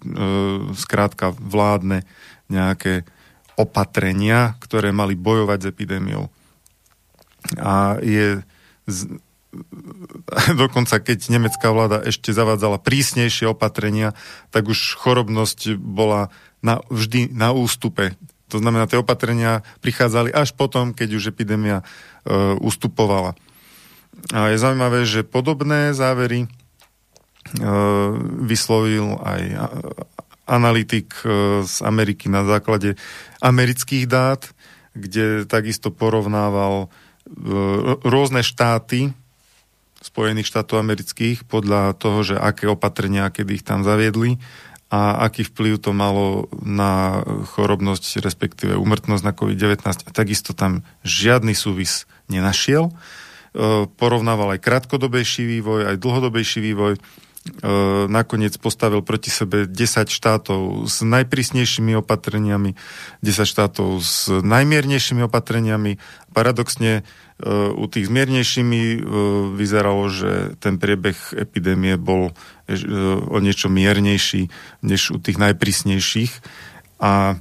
[0.76, 2.04] skrátka vládne
[2.48, 3.04] nejaké
[3.60, 6.32] opatrenia, ktoré mali bojovať s epidémiou.
[7.60, 8.40] A je
[10.62, 14.14] dokonca keď nemecká vláda ešte zavádzala prísnejšie opatrenia,
[14.54, 16.30] tak už chorobnosť bola
[16.62, 18.14] na, vždy na ústupe.
[18.50, 21.86] To znamená, tie opatrenia prichádzali až potom, keď už epidémia e,
[22.58, 23.38] ustupovala.
[24.34, 26.48] A je zaujímavé, že podobné závery e,
[28.42, 29.42] vyslovil aj
[30.50, 32.98] analytik e, z Ameriky na základe
[33.40, 34.50] amerických dát,
[34.98, 36.88] kde takisto porovnával e,
[38.02, 39.14] rôzne štáty
[40.00, 44.40] Spojených štátov amerických podľa toho, že aké opatrenia, kedy ich tam zaviedli
[44.90, 47.22] a aký vplyv to malo na
[47.54, 49.86] chorobnosť, respektíve umrtnosť na COVID-19.
[49.86, 52.90] A takisto tam žiadny súvis nenašiel.
[52.90, 52.94] E,
[53.86, 56.98] porovnával aj krátkodobejší vývoj, aj dlhodobejší vývoj
[57.40, 62.76] E, nakoniec postavil proti sebe 10 štátov s najprísnejšími opatreniami,
[63.24, 65.98] 10 štátov s najmiernejšími opatreniami.
[66.36, 67.08] Paradoxne
[67.48, 68.98] u tých zmiernejšími e,
[69.56, 72.36] vyzeralo, že ten priebeh epidémie bol
[73.32, 74.52] o niečo miernejší
[74.86, 76.32] než u tých najprísnejších.
[77.00, 77.40] A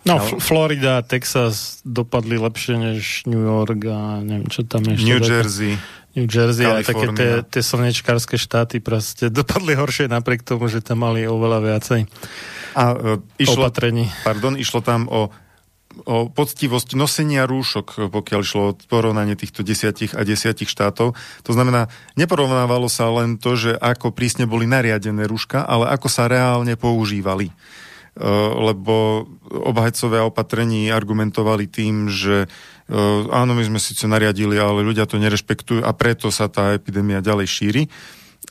[0.00, 5.04] No, no, Florida Texas dopadli lepšie než New York a neviem, čo tam ešte.
[5.04, 5.76] New Jersey.
[6.16, 11.04] New Jersey a také tie, tie slnečkárske štáty proste dopadli horšie napriek tomu, že tam
[11.04, 12.00] mali oveľa viacej
[12.74, 14.08] a, uh, išlo, opatrení.
[14.24, 15.30] Pardon, išlo tam o,
[16.06, 21.18] o poctivosť nosenia rúšok, pokiaľ išlo o porovnanie týchto desiatich a desiatich štátov.
[21.18, 26.30] To znamená, neporovnávalo sa len to, že ako prísne boli nariadené rúška, ale ako sa
[26.30, 27.50] reálne používali.
[28.18, 32.50] Uh, lebo obhajcovia opatrení argumentovali tým, že
[33.30, 37.46] áno, my sme síce nariadili, ale ľudia to nerešpektujú a preto sa tá epidémia ďalej
[37.46, 37.82] šíri.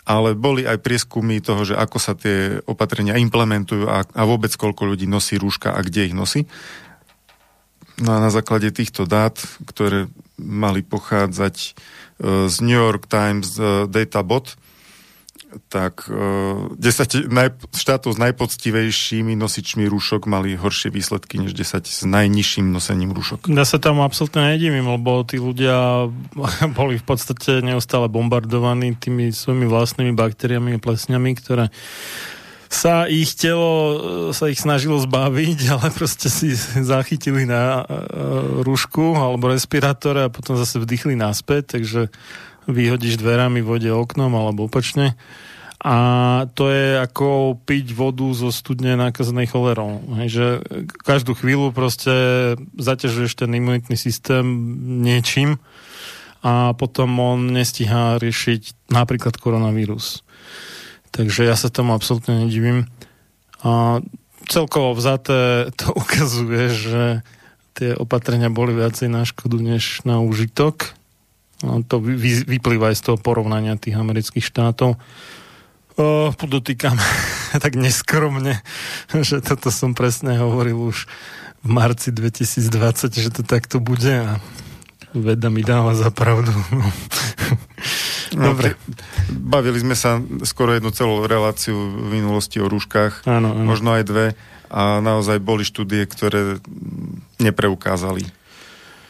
[0.10, 4.90] ale boli aj prieskumy toho, že ako sa tie opatrenia implementujú a, a vôbec koľko
[4.90, 6.50] ľudí nosí rúška a kde ich nosí.
[8.00, 9.36] No a na základe týchto dát,
[9.68, 10.08] ktoré
[10.40, 11.70] mali pochádzať e,
[12.48, 14.56] z New York Times e, Databot,
[15.70, 22.06] tak uh, 10 naj, štátov s najpoctivejšími nosičmi rúšok mali horšie výsledky než 10 s
[22.06, 23.50] najnižším nosením rúšok.
[23.50, 26.06] Ja sa tam absolútne nedivím, lebo tí ľudia
[26.78, 31.74] boli v podstate neustále bombardovaní tými svojimi vlastnými baktériami a plesňami, ktoré
[32.70, 37.84] sa ich telo sa ich snažilo zbaviť, ale proste si zachytili na
[38.62, 42.14] rúšku alebo respirátore a potom zase vdychli naspäť, takže
[42.70, 45.18] vyhodíš dverami, vode oknom alebo opačne.
[45.80, 45.96] A
[46.60, 50.04] to je ako piť vodu zo studne nakazenej cholerou.
[50.20, 50.48] Hej, že
[51.08, 52.12] každú chvíľu proste
[52.76, 54.44] zaťažuješ ten imunitný systém
[55.00, 55.56] niečím
[56.44, 60.28] a potom on nestíha riešiť napríklad koronavírus.
[61.10, 62.86] Takže ja sa tomu absolútne nedivím.
[63.66, 64.00] A
[64.50, 67.04] celkovo vzaté to ukazuje, že
[67.78, 70.98] tie opatrenia boli viacej na škodu než na užitok.
[71.60, 74.96] No, to vy, vyplýva aj z toho porovnania tých amerických štátov.
[76.00, 76.96] O, podotýkam
[77.64, 78.64] tak neskromne,
[79.28, 81.08] že toto som presne hovoril už
[81.60, 84.40] v marci 2020, že to takto bude a
[85.12, 86.56] veda mi dáva za pravdu.
[88.38, 88.78] No, Dobre.
[89.30, 93.66] Bavili sme sa skoro jednu celú reláciu v minulosti o rúškach, áno, áno.
[93.66, 94.26] možno aj dve
[94.70, 96.62] a naozaj boli štúdie, ktoré
[97.42, 98.30] nepreukázali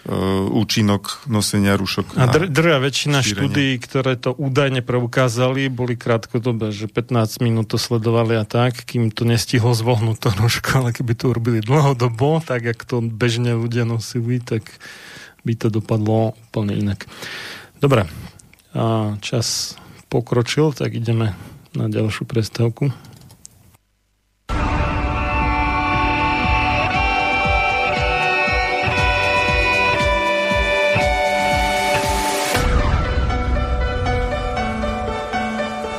[0.07, 2.15] uh, účinok nosenia rúšok.
[2.15, 3.35] A dr- drvia väčšina šírenie.
[3.35, 9.11] štúdí, ktoré to údajne preukázali, boli krátkodobé, že 15 minút to sledovali a tak, kým
[9.11, 13.83] to nestihlo zvohnúť to rúško, ale keby to urobili dlhodobo, tak jak to bežne ľudia
[13.83, 14.63] nosili, tak
[15.43, 17.03] by to dopadlo úplne inak.
[17.79, 18.07] Dobre,
[18.73, 19.77] a čas
[20.09, 21.33] pokročil, tak ideme
[21.73, 22.93] na ďalšiu prestávku.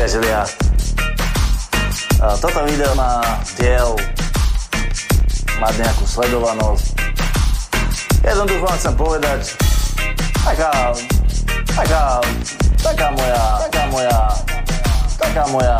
[0.00, 0.48] Priatelia.
[2.40, 3.20] Toto video má
[3.60, 3.92] diel
[5.60, 6.96] mať nejakú sledovanosť.
[8.24, 9.40] Jednoducho vám chcem povedať,
[10.40, 10.96] taká,
[11.76, 12.16] taká,
[12.80, 14.18] taká moja, taká moja,
[15.20, 15.78] taká moja,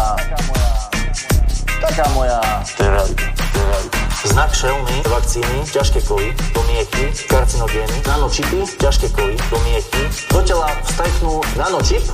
[1.80, 2.40] taká moja,
[2.76, 3.24] to je realita,
[3.56, 3.78] to je.
[4.20, 10.12] Znak šelmy, vakcíny, ťažké kovy, pomieky, karcinogény, nanočipy, ťažké kovy, pomieky.
[10.28, 12.04] Do tela vstajknú nanočip,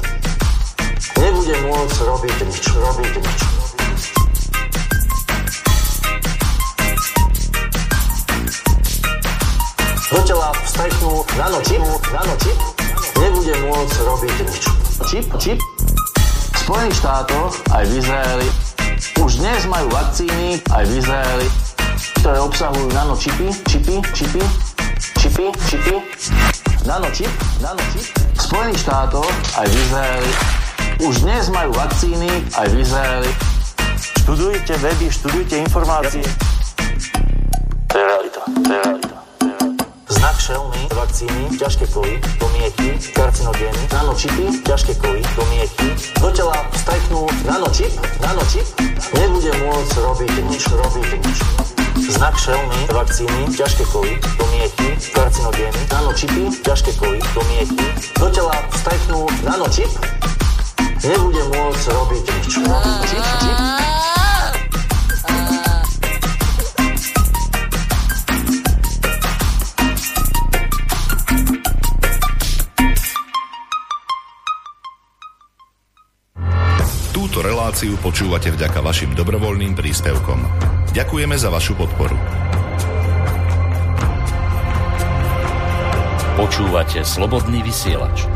[1.20, 3.40] nebude môcť robiť nič, robiť nič.
[10.06, 11.82] Do tela vstajknú nanočip,
[12.14, 12.59] nanočip,
[13.20, 14.62] nebude môcť robiť nič.
[15.06, 15.59] Čip, čip.
[15.60, 18.48] V Spojených štátoch aj v Izraeli
[19.22, 21.48] už dnes majú vakcíny aj v Izraeli,
[22.22, 24.43] ktoré obsahujú nanočipy, čipy, čipy,
[25.18, 25.97] čipy, čipy,
[26.86, 27.30] nanočip,
[27.62, 28.06] nanočip.
[28.34, 30.32] V Spojených štátoch aj v Izraeli
[31.02, 33.32] už dnes majú vakcíny aj v Izraeli.
[34.24, 36.24] Študujte weby, študujte informácie.
[37.90, 38.43] To je realita.
[38.47, 39.16] To je realita.
[40.06, 45.89] Znak šelmy, vakcíny, ťažké kovy, pomieky, karcinogény, nanočipy, ťažké kovy, pomieky.
[46.23, 47.93] Do tela vstajknú nanočip,
[48.23, 48.66] nanočip,
[49.18, 51.39] nebude môcť robiť nič, robiť nič.
[52.06, 57.86] Znak šelmy, vakcíny, ťažké kovy, pomieky, karcinogény, nanočipy, ťažké kovy, pomieky.
[58.14, 59.90] Do tela vstajknú nanočip,
[61.07, 62.53] nebude môcť robiť nič.
[77.15, 80.41] Túto reláciu počúvate vďaka vašim dobrovoľným príspevkom.
[80.97, 82.16] Ďakujeme za vašu podporu.
[86.37, 88.35] Počúvate slobodný vysielač.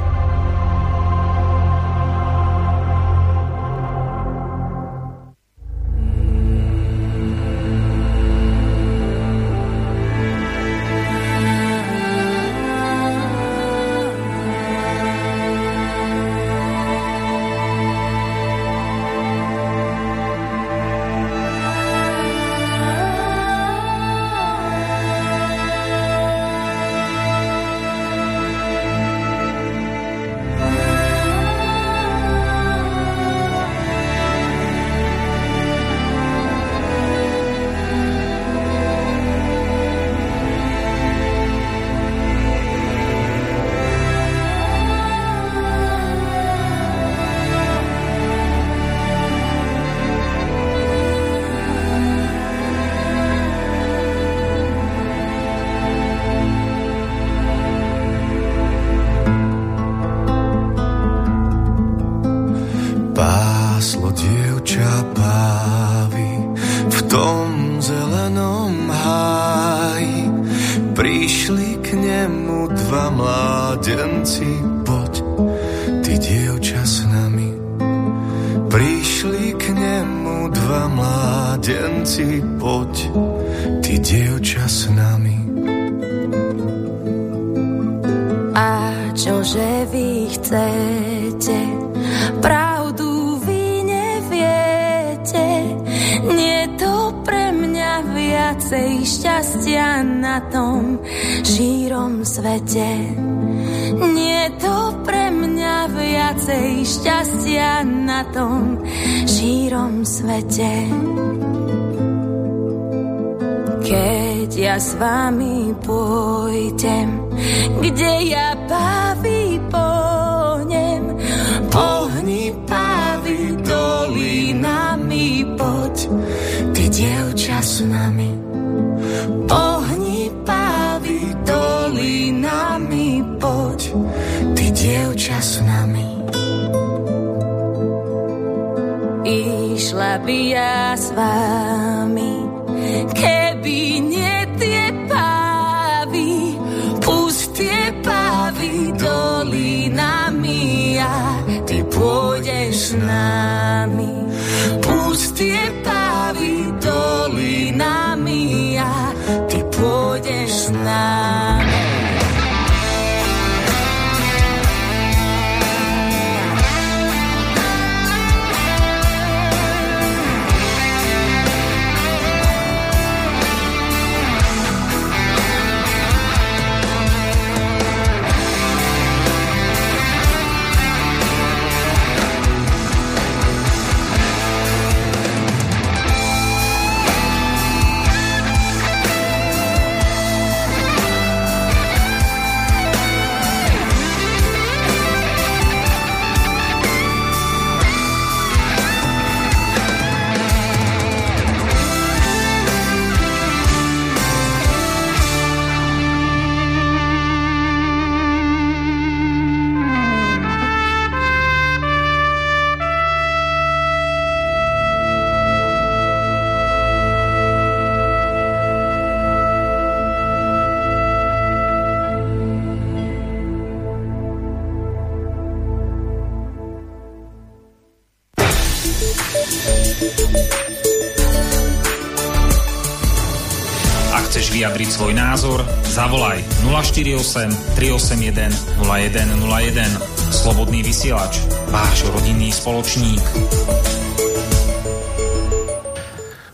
[235.30, 238.50] Názor, zavolaj 048 381
[238.82, 239.86] 0101.
[240.34, 241.38] Slobodný vysielač,
[241.70, 243.22] váš rodinný spoločník.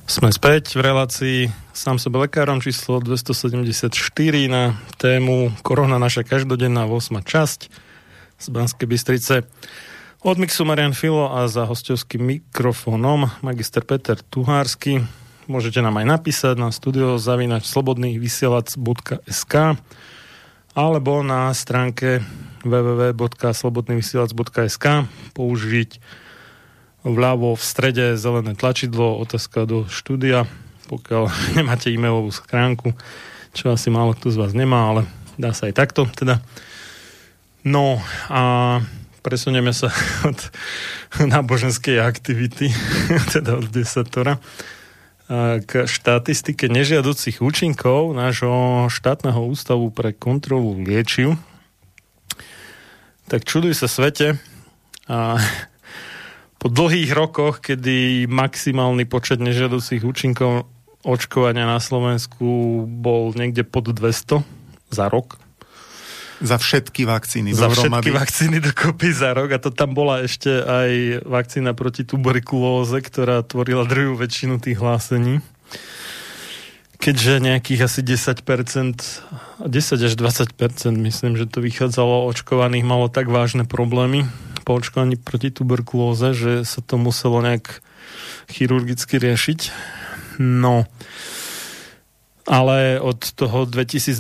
[0.05, 1.39] Sme späť v relácii
[1.73, 3.97] sám sebe lekárom číslo 274
[4.53, 7.25] na tému Korona naša každodenná 8.
[7.25, 7.73] časť
[8.37, 9.49] z Banskej Bystrice.
[10.21, 15.01] Od mixu Marian Filo a za hostovským mikrofónom magister Peter Tuhársky.
[15.47, 19.55] Môžete nám aj napísať na studio zavinač slobodnývysielac.sk
[20.75, 22.19] alebo na stránke
[22.67, 24.87] www.slobodnyvysielac.sk
[25.39, 25.91] použiť
[27.07, 30.51] vľavo v strede zelené tlačidlo, otázka do štúdia,
[30.91, 31.31] pokiaľ
[31.63, 32.99] nemáte e-mailovú schránku,
[33.55, 35.07] čo asi málo kto z vás nemá, ale
[35.39, 36.43] dá sa aj takto teda.
[37.63, 38.83] No a
[39.23, 39.95] presunieme sa
[40.27, 40.43] od
[41.23, 42.75] náboženskej aktivity,
[43.39, 44.43] teda od desatora,
[45.67, 51.35] k štatistike nežiaducich účinkov nášho štátneho ústavu pre kontrolu liečiv.
[53.27, 54.39] Tak čuduj sa svete.
[55.11, 55.43] A
[56.63, 60.71] po dlhých rokoch, kedy maximálny počet nežiaducich účinkov
[61.07, 64.43] očkovania na Slovensku bol niekde pod 200
[64.91, 65.39] za rok,
[66.41, 70.91] za všetky vakcíny Za všetky vakcíny dokopy za rok a to tam bola ešte aj
[71.25, 75.41] vakcína proti tuberkulóze, ktorá tvorila druhú väčšinu tých hlásení.
[76.97, 83.69] Keďže nejakých asi 10%, 10 až 20% myslím, že to vychádzalo očkovaných, malo tak vážne
[83.69, 84.25] problémy
[84.67, 87.85] po očkovaní proti tuberkulóze, že sa to muselo nejak
[88.51, 89.61] chirurgicky riešiť.
[90.43, 90.85] No,
[92.47, 94.15] ale od toho 2012.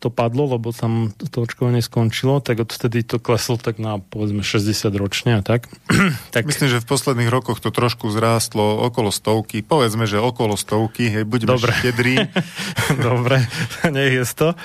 [0.00, 4.88] to padlo, lebo tam to očkovanie skončilo, tak odtedy to kleslo tak na povedzme 60
[4.96, 5.68] ročne a tak.
[6.34, 6.48] tak.
[6.48, 11.28] Myslím, že v posledných rokoch to trošku zrástlo okolo stovky, povedzme, že okolo stovky, hej,
[11.28, 11.76] budeme Dobre.
[11.76, 12.32] štedrí.
[13.08, 13.44] Dobre,
[13.94, 14.56] nech je to.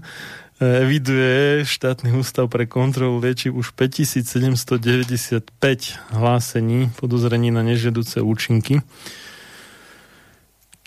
[0.61, 5.53] eviduje štátny ústav pre kontrolu liečiv už 5795
[6.17, 8.81] hlásení podozrení na nežiaduce účinky.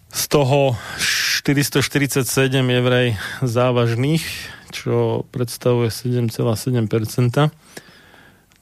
[0.09, 3.07] Z toho 447 je vraj
[3.45, 4.25] závažných,
[4.73, 7.53] čo predstavuje 7,7%.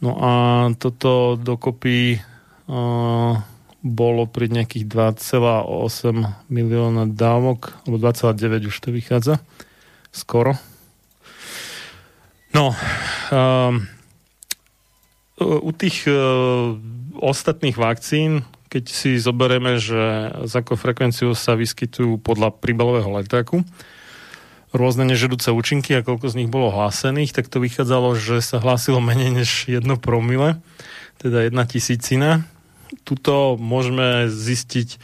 [0.04, 0.32] No a
[0.76, 3.40] toto dokopy uh,
[3.80, 9.40] bolo pri nejakých 2,8 milióna dávok, alebo 2,9 už to vychádza
[10.12, 10.60] skoro
[12.58, 13.86] No, um,
[15.38, 16.74] u tých uh,
[17.22, 23.62] ostatných vakcín, keď si zoberieme, že z ako frekvenciu sa vyskytujú podľa príbalového letáku,
[24.74, 28.98] rôzne nežedúce účinky a koľko z nich bolo hlásených, tak to vychádzalo, že sa hlásilo
[29.06, 30.58] menej než jedno promile,
[31.22, 32.42] teda jedna tisícina.
[33.06, 34.98] Tuto môžeme zistiť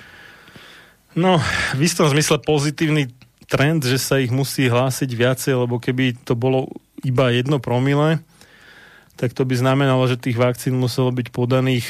[1.13, 1.37] no,
[1.77, 3.13] v istom zmysle pozitívny
[3.45, 6.73] trend, že sa ich musí hlásiť viacej, lebo keby to bolo
[7.03, 8.23] iba jedno promile,
[9.13, 11.85] tak to by znamenalo, že tých vakcín muselo byť podaných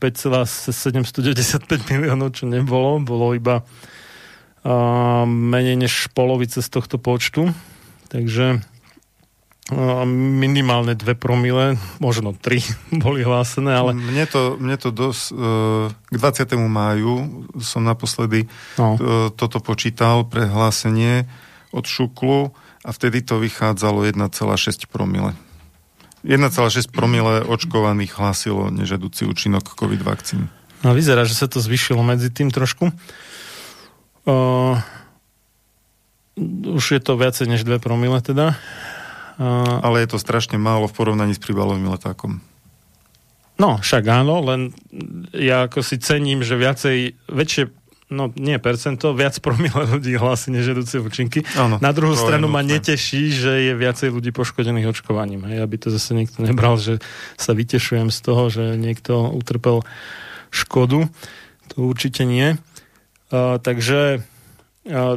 [0.00, 2.96] 5,795 e, miliónov, čo nebolo.
[3.04, 7.52] Bolo iba uh, menej než polovice z tohto počtu.
[8.08, 12.64] Takže uh, minimálne 2 promile, možno 3
[13.04, 13.92] boli hlásené, ale...
[13.92, 15.24] Mne to, mne to dosť...
[15.36, 16.48] Uh, k 20.
[16.64, 18.48] máju som naposledy
[18.80, 18.96] no.
[19.36, 21.28] toto počítal pre hlásenie
[21.76, 25.32] od Šuklu a vtedy to vychádzalo 1,6 promile.
[26.24, 30.52] 1,6 promile očkovaných hlásilo nežadúci účinok COVID vakcín.
[30.84, 32.92] No vyzerá, že sa to zvyšilo medzi tým trošku.
[34.28, 34.80] Uh,
[36.76, 38.56] už je to viacej než 2 promile teda.
[39.40, 42.40] Uh, Ale je to strašne málo v porovnaní s príbalovým letákom.
[43.54, 44.74] No, však áno, len
[45.30, 47.70] ja ako si cením, že viacej, väčšie
[48.12, 51.46] no nie percento, viac promile ľudí hlási nežedúce účinky.
[51.56, 55.48] Ano, Na druhú stranu ma neteší, že je viacej ľudí poškodených očkovaním.
[55.48, 57.00] Hej, aby to zase niekto nebral, že
[57.40, 59.82] sa vytešujem z toho, že niekto utrpel
[60.52, 61.08] škodu.
[61.72, 62.60] To určite nie.
[63.32, 64.22] Uh, takže
[64.86, 65.16] uh,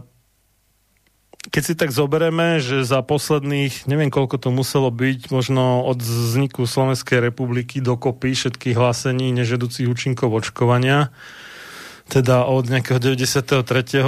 [1.48, 6.68] keď si tak zobereme, že za posledných, neviem koľko to muselo byť, možno od vzniku
[6.68, 11.12] Slovenskej republiky dokopy všetkých hlásení nežedúcich účinkov očkovania,
[12.08, 13.64] teda od nejakého 93.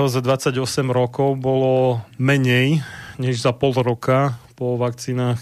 [0.08, 0.56] za 28
[0.90, 2.84] rokov bolo menej
[3.20, 5.40] než za pol roka po vakcínach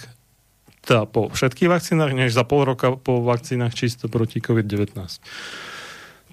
[0.88, 4.96] teda po všetkých vakcínach, než za pol roka po vakcínach čisto proti COVID-19.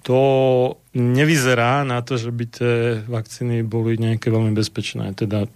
[0.07, 0.19] To
[0.95, 5.11] nevyzerá na to, že by tie vakcíny boli nejaké veľmi bezpečné.
[5.11, 5.51] Teda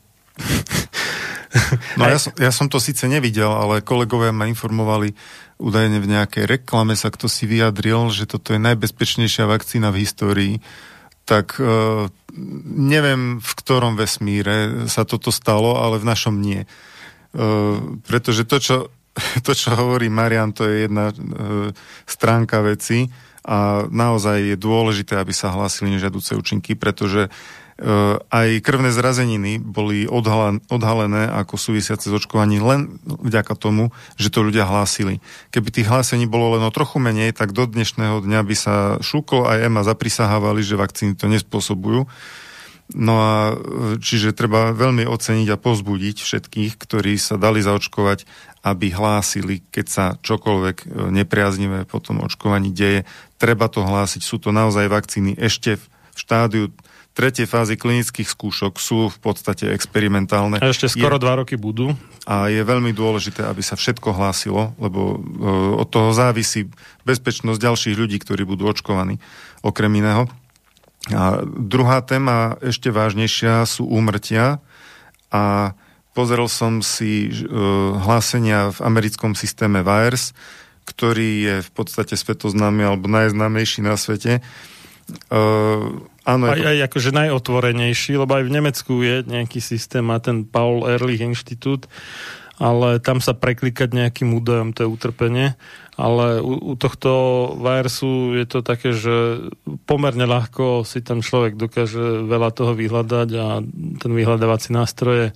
[1.98, 5.18] No ja som, ja som to síce nevidel, ale kolegovia ma informovali
[5.60, 10.54] údajne v nejakej reklame sa kto si vyjadril, že toto je najbezpečnejšia vakcína v histórii,
[11.28, 12.08] tak uh,
[12.80, 16.64] neviem v ktorom vesmíre sa toto stalo, ale v našom nie.
[17.36, 18.78] Uh, pretože to čo,
[19.46, 21.70] to, čo hovorí Marian, to je jedna uh,
[22.08, 23.12] stránka veci
[23.46, 27.28] a naozaj je dôležité, aby sa hlásili nežiaduce účinky, pretože
[28.30, 30.04] aj krvné zrazeniny boli
[30.68, 35.24] odhalené ako súvisiace s očkovaním len vďaka tomu, že to ľudia hlásili.
[35.56, 39.48] Keby tých hlásení bolo len o trochu menej, tak do dnešného dňa by sa Šuko
[39.48, 42.04] a EMA zaprisahávali, že vakcíny to nespôsobujú.
[42.90, 43.56] No a eh,
[44.02, 48.26] čiže treba veľmi oceniť a pozbudiť všetkých, ktorí sa dali zaočkovať,
[48.66, 53.06] aby hlásili, keď sa čokoľvek eh, nepriaznivé po tom očkovaní deje.
[53.38, 54.22] Treba to hlásiť.
[54.26, 55.86] Sú to naozaj vakcíny ešte v
[56.18, 56.74] štádiu
[57.14, 60.62] tretej fázy klinických skúšok sú v podstate experimentálne.
[60.62, 61.92] A ešte skoro je, dva roky budú.
[62.24, 66.70] A je veľmi dôležité, aby sa všetko hlásilo, lebo uh, od toho závisí
[67.04, 69.18] bezpečnosť ďalších ľudí, ktorí budú očkovaní,
[69.66, 70.30] okrem iného.
[71.10, 74.62] A druhá téma, ešte vážnejšia, sú úmrtia
[75.34, 75.74] a
[76.14, 80.38] pozrel som si uh, hlásenia v americkom systéme VAERS,
[80.86, 84.42] ktorý je v podstate svetoznámy alebo najznámejší na svete.
[85.30, 90.46] Uh, Áno, aj, aj akože najotvorenejší, lebo aj v Nemecku je nejaký systém, má ten
[90.46, 91.90] Paul Ehrlich Inštitút,
[92.62, 95.48] ale tam sa preklikať nejakým údajom, to je utrpenie.
[96.00, 97.12] Ale u, u tohto
[97.60, 99.48] virusu je to také, že
[99.84, 103.48] pomerne ľahko si ten človek dokáže veľa toho vyhľadať a
[104.00, 105.30] ten vyhľadávací nástroj je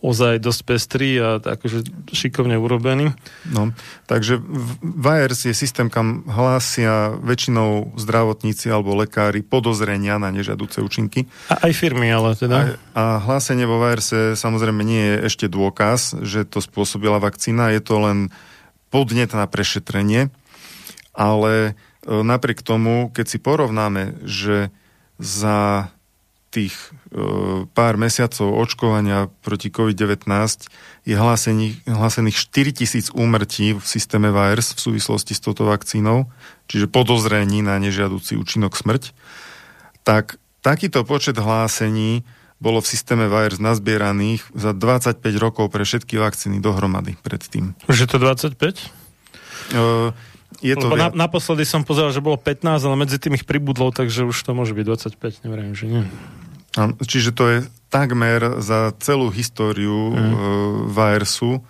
[0.00, 3.12] ozaj dosť pestrý a akože šikovne urobený.
[3.52, 3.76] No,
[4.08, 4.40] takže
[4.80, 11.28] VAERS je systém, kam hlásia väčšinou zdravotníci alebo lekári podozrenia na nežadúce účinky.
[11.52, 12.80] A aj firmy, ale teda.
[12.96, 17.82] A, a hlásenie vo VAERS samozrejme nie je ešte dôkaz, že to spôsobila vakcína, je
[17.84, 18.18] to len
[18.88, 20.32] podnet na prešetrenie,
[21.14, 21.72] ale e,
[22.08, 24.74] napriek tomu, keď si porovnáme, že
[25.20, 25.92] za
[26.50, 30.26] tých e, pár mesiacov očkovania proti COVID-19
[31.06, 36.26] je hlásených, hlásených 4000 úmrtí v systéme VAERS v súvislosti s touto vakcínou,
[36.66, 39.14] čiže podozrení na nežiaducí účinok smrť,
[40.02, 42.26] tak takýto počet hlásení
[42.60, 47.78] bolo v systéme VAERS nazbieraných za 25 rokov pre všetky vakcíny dohromady predtým.
[47.88, 48.58] Už je to 25?
[49.70, 50.12] E,
[50.60, 54.26] je to na, naposledy som pozeral, že bolo 15, ale medzi tým ich pribudlo, takže
[54.26, 54.84] už to môže byť
[55.16, 56.02] 25, neviem, že nie.
[57.02, 57.58] Čiže to je
[57.90, 60.16] takmer za celú históriu mm.
[60.16, 60.34] uh,
[60.86, 61.62] VAERSu, uh,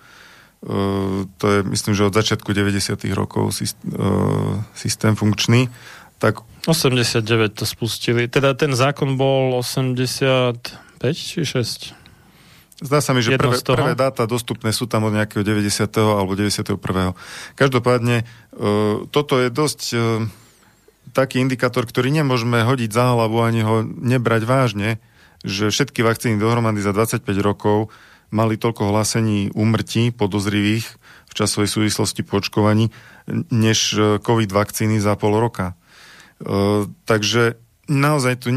[1.41, 3.01] to je myslím, že od začiatku 90.
[3.17, 5.73] rokov syst, uh, systém funkčný,
[6.21, 6.45] tak...
[6.69, 7.25] 89
[7.57, 8.29] to spustili.
[8.29, 10.69] Teda ten zákon bol 85
[11.17, 11.97] či 6?
[12.81, 15.89] Zdá sa mi, že prvé, prvé dáta dostupné sú tam od nejakého 90.
[15.97, 16.77] alebo 91.
[17.57, 18.29] Každopádne,
[18.61, 19.81] uh, toto je dosť...
[19.97, 20.29] Uh,
[21.11, 24.89] taký indikátor, ktorý nemôžeme hodiť za hlavu ani ho nebrať vážne,
[25.45, 27.91] že všetky vakcíny dohromady za 25 rokov
[28.31, 30.87] mali toľko hlásení úmrtí podozrivých
[31.31, 32.91] v časovej súvislosti po očkovaní,
[33.51, 35.75] než e, COVID vakcíny za pol roka.
[35.75, 37.59] E, takže
[37.91, 38.49] naozaj tu,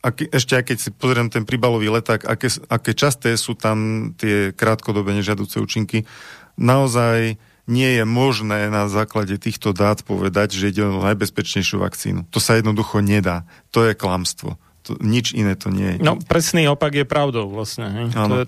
[0.00, 4.52] ak, ešte aj keď si pozriem ten príbalový leták, aké, aké časté sú tam tie
[4.56, 6.08] krátkodobé nežiaduce účinky,
[6.56, 7.36] naozaj
[7.68, 12.24] nie je možné na základe týchto dát povedať, že ide o najbezpečnejšiu vakcínu.
[12.32, 13.44] To sa jednoducho nedá.
[13.76, 14.56] To je klamstvo.
[14.88, 16.02] To, nič iné to nie je.
[16.02, 18.08] No, presný opak je pravdou vlastne.
[18.16, 18.44] To, je,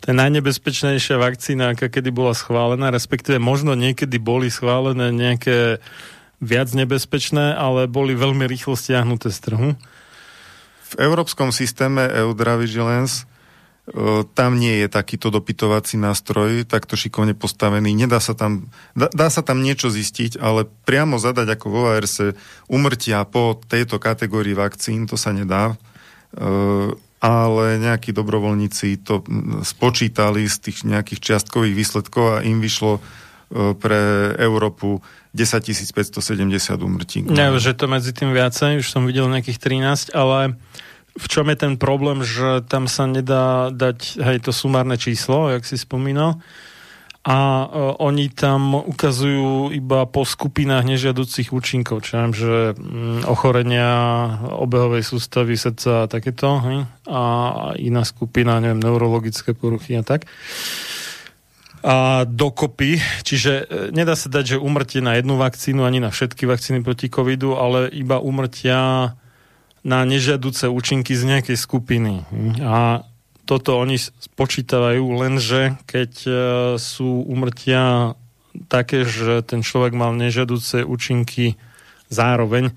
[0.00, 5.76] to je najnebezpečnejšia vakcína, aká kedy bola schválená, respektíve možno niekedy boli schválené nejaké
[6.40, 9.68] viac nebezpečné, ale boli veľmi rýchlo stiahnuté z trhu.
[10.90, 13.28] V európskom systéme Eudra Vigilance
[14.38, 17.90] tam nie je takýto dopytovací nástroj, takto šikovne postavený.
[17.90, 22.22] Nedá sa tam, dá, dá sa tam niečo zistiť, ale priamo zadať ako vo ARS
[22.70, 25.74] umrtia po tejto kategórii vakcín, to sa nedá.
[27.20, 29.26] Ale nejakí dobrovoľníci to
[29.66, 33.02] spočítali z tých nejakých čiastkových výsledkov a im vyšlo
[33.82, 34.00] pre
[34.38, 35.02] Európu
[35.34, 36.22] 10 570
[36.78, 37.26] umrtí.
[37.26, 40.54] Ne, že to medzi tým viacej, už som videl nejakých 13, ale
[41.20, 45.68] v čom je ten problém, že tam sa nedá dať hej, to sumárne číslo, jak
[45.68, 46.40] si spomínal,
[47.20, 53.92] a uh, oni tam ukazujú iba po skupinách nežiaducich účinkov, čo viem, že um, ochorenia
[54.56, 57.22] obehovej sústavy srdca a takéto, hej, a
[57.76, 60.24] iná skupina, neviem, neurologické poruchy a tak.
[61.80, 66.44] A dokopy, čiže e, nedá sa dať, že umrtie na jednu vakcínu ani na všetky
[66.44, 69.16] vakcíny proti covidu, ale iba umrtia
[69.80, 72.24] na nežiaduce účinky z nejakej skupiny.
[72.60, 73.04] A
[73.48, 76.32] toto oni spočítavajú, lenže keď e,
[76.78, 78.14] sú umrtia
[78.70, 81.58] také, že ten človek mal nežiaduce účinky
[82.12, 82.70] zároveň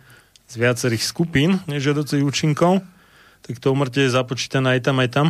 [0.49, 2.81] z viacerých skupín nežiaducich účinkov,
[3.43, 5.27] tak to umrtie je započítané aj tam, aj tam.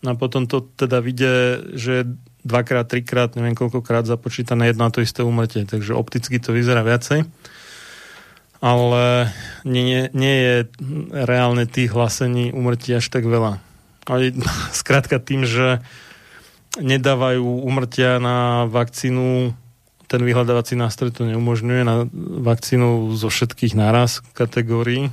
[0.00, 2.08] A potom to teda vidie, že
[2.40, 5.68] dvakrát, trikrát, neviem koľkokrát započítané jedno a to isté umrtie.
[5.68, 7.28] Takže opticky to vyzerá viacej
[8.60, 9.32] ale
[9.64, 10.54] nie, nie je
[11.12, 13.58] reálne tých hlasení umrtí až tak veľa.
[14.04, 14.36] Ale
[14.80, 15.80] skrátka tým, že
[16.78, 19.56] nedávajú umrtia na vakcínu,
[20.06, 22.06] ten vyhľadávací nástroj to neumožňuje na
[22.46, 25.10] vakcínu zo všetkých náraz kategórií,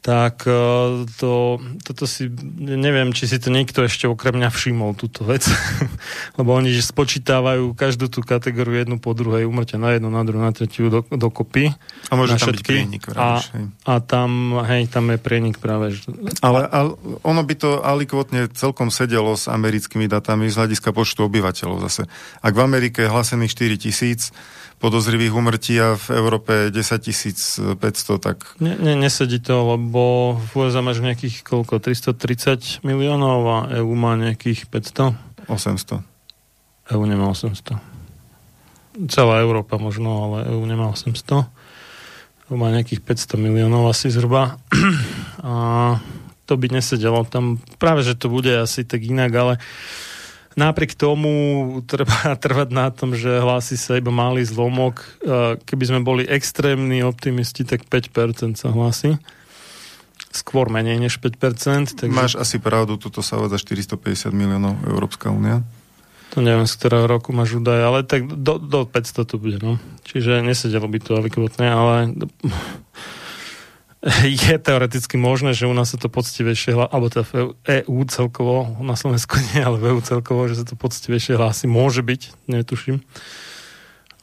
[0.00, 5.28] tak e, to, toto si, neviem, či si to niekto ešte okrem mňa všimol, túto
[5.28, 5.44] vec,
[6.40, 10.40] lebo oni že spočítavajú každú tú kategóriu jednu po druhej, umrte na jednu, na druhú,
[10.40, 11.76] na tretiu do, dokopy.
[12.08, 12.64] A môže tam všetky.
[12.64, 13.02] byť prienik.
[13.12, 13.44] A,
[13.84, 15.92] a tam, hej, tam je prienik práve.
[16.40, 21.84] Ale, ale ono by to alikvotne celkom sedelo s americkými datami z hľadiska počtu obyvateľov
[21.84, 22.08] zase.
[22.40, 24.32] Ak v Amerike je hlasených 4 tisíc,
[24.80, 27.76] podozrivých umrtí a v Európe 10 500,
[28.16, 28.56] tak...
[28.64, 31.84] Ne, ne, nesedí to, lebo v USA máš nejakých koľko?
[31.84, 35.14] 330 miliónov a EU má nejakých 500?
[35.52, 36.00] 800.
[36.96, 37.76] EU nemá 800.
[39.12, 41.44] Celá Európa možno, ale EU nemá 800.
[42.48, 44.56] EU má nejakých 500 miliónov asi zhruba.
[45.44, 45.52] a
[46.48, 47.22] to by nesedelo.
[47.28, 49.54] Tam práve, že to bude asi tak inak, ale
[50.58, 51.30] Napriek tomu
[51.86, 55.02] treba trvať na tom, že hlási sa iba malý zlomok.
[55.66, 59.18] Keby sme boli extrémni optimisti, tak 5% sa hlási.
[60.30, 61.98] Skôr menej než 5%.
[61.98, 62.14] Takže...
[62.14, 65.66] Máš asi pravdu, toto sa za 450 miliónov Európska únia.
[66.30, 69.82] To neviem, z ktorého roku máš údaje, ale tak do, do 500 to bude, no.
[70.06, 72.14] Čiže nesedelo by to alikvotne, ale
[74.48, 77.34] je teoreticky možné, že u nás sa to poctivejšie hlási, alebo teda v
[77.84, 81.68] EU celkovo, na Slovensku nie, ale v EU celkovo, že sa to poctivejšie hlási.
[81.68, 83.04] Môže byť, netuším.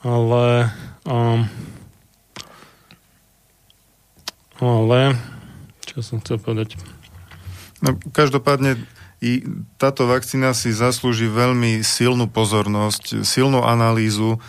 [0.02, 0.74] Ale
[1.06, 1.50] um,
[4.58, 5.14] ale
[5.86, 6.82] čo som chcel povedať?
[7.86, 8.82] No, každopádne
[9.22, 9.46] i
[9.78, 14.42] táto vakcína si zaslúži veľmi silnú pozornosť, silnú analýzu,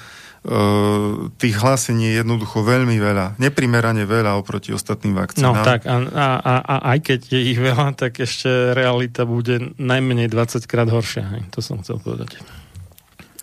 [1.36, 3.36] tých hlásení je jednoducho veľmi veľa.
[3.36, 5.60] Neprimerane veľa oproti ostatným vakcínám.
[5.60, 9.76] No tak a, a, a, a aj keď je ich veľa, tak ešte realita bude
[9.76, 11.28] najmenej 20 krát horšia.
[11.36, 11.42] Hej.
[11.52, 12.40] To som chcel povedať.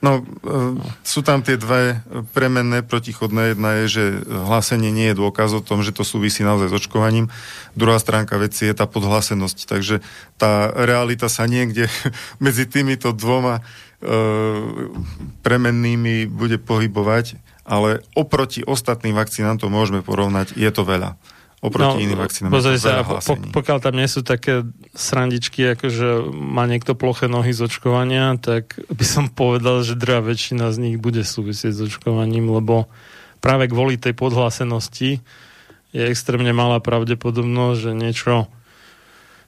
[0.01, 2.01] No, uh, sú tam tie dve
[2.33, 3.53] premenné protichodné.
[3.53, 7.29] Jedna je, že hlásenie nie je dôkaz o tom, že to súvisí naozaj s očkovaním.
[7.77, 9.57] Druhá stránka veci je tá podhlasenosť.
[9.65, 10.01] Takže
[10.41, 11.85] tá realita sa niekde
[12.43, 13.84] medzi týmito dvoma E,
[15.41, 21.17] premennými bude pohybovať, ale oproti ostatným vakcínám to môžeme porovnať, je to veľa.
[21.65, 24.61] Oproti no, iným vakcínám pozri sa, po, pokiaľ tam nie sú také
[24.93, 30.21] srandičky, ako že má niekto ploché nohy z očkovania, tak by som povedal, že druhá
[30.21, 32.85] väčšina z nich bude súvisieť s očkovaním, lebo
[33.41, 35.25] práve kvôli tej podhlásenosti
[35.95, 38.33] je extrémne malá pravdepodobnosť, že niečo,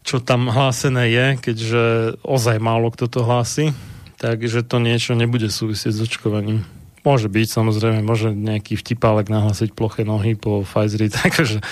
[0.01, 1.83] čo tam hlásené je, keďže
[2.25, 3.77] ozaj málo kto to hlási,
[4.17, 6.65] takže to niečo nebude súvisieť s očkovaním.
[7.05, 11.63] Môže byť, samozrejme, môže nejaký vtipálek nahlásiť ploché nohy po Pfizeri, takže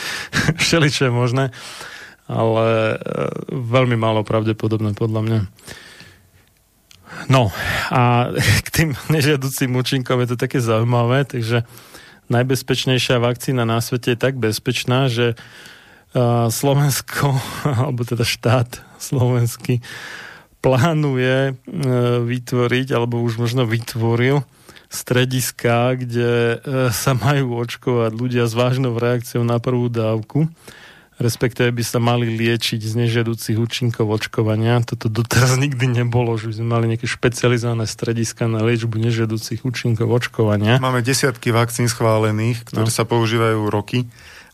[0.56, 1.46] všeličo je možné,
[2.30, 2.98] ale e,
[3.52, 5.40] veľmi málo pravdepodobné podľa mňa.
[7.28, 7.52] No
[7.92, 8.32] a
[8.66, 11.68] k tým nežiaducím účinkom je to také zaujímavé, takže
[12.30, 15.36] najbezpečnejšia vakcína na svete je tak bezpečná, že e,
[16.48, 17.36] Slovensko,
[17.82, 19.82] alebo teda štát slovenský,
[20.66, 21.54] plánuje e,
[22.26, 24.42] vytvoriť, alebo už možno vytvoril
[24.90, 26.58] strediska, kde e,
[26.90, 30.50] sa majú očkovať ľudia s vážnou reakciou na prvú dávku
[31.16, 34.84] respektíve by sa mali liečiť z nežiaducich účinkov očkovania.
[34.84, 40.12] Toto doteraz nikdy nebolo, že by sme mali nejaké špecializované strediska na liečbu nežiaducich účinkov
[40.12, 40.80] očkovania.
[40.84, 42.96] Máme desiatky vakcín schválených, ktoré no.
[42.96, 44.04] sa používajú roky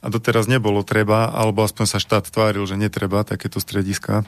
[0.01, 4.25] a doteraz nebolo treba, alebo aspoň sa štát tváril, že netreba takéto strediska.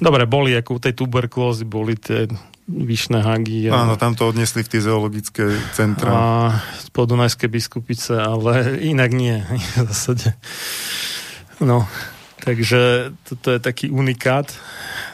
[0.00, 2.26] Dobre, boli ako u tej tuberkulózy, boli tie
[2.68, 3.68] vyšné hagy.
[3.68, 3.84] A...
[3.86, 6.10] Áno, tam to odnesli v tie zoologické centra.
[6.10, 6.22] A
[6.94, 9.42] po Dunajskej biskupice, ale inak nie.
[9.76, 10.38] v zásade.
[11.62, 11.86] No,
[12.42, 14.50] takže toto je taký unikát.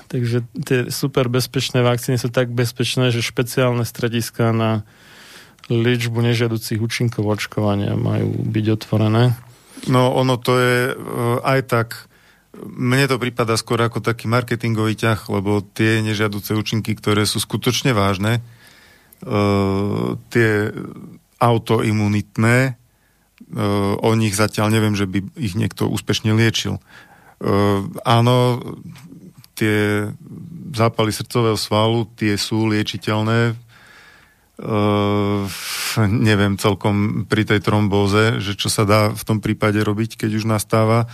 [0.08, 4.88] Takže tie super bezpečné vakcíny sú tak bezpečné, že špeciálne strediska na
[5.68, 9.36] liečbu nežiaducich účinkov očkovania majú byť otvorené.
[9.84, 12.07] No ono to je uh, aj tak
[12.66, 17.94] mne to prípada skôr ako taký marketingový ťah, lebo tie nežiaduce účinky, ktoré sú skutočne
[17.94, 18.42] vážne,
[19.22, 20.74] uh, tie
[21.38, 26.82] autoimunitné, uh, o nich zatiaľ neviem, že by ich niekto úspešne liečil.
[27.38, 28.58] Uh, áno,
[29.58, 30.10] tie
[30.70, 33.58] zápaly srdcového svalu, tie sú liečiteľné.
[35.98, 40.44] Neviem celkom pri tej trombóze, že čo sa dá v tom prípade robiť, keď už
[40.46, 41.10] nastáva.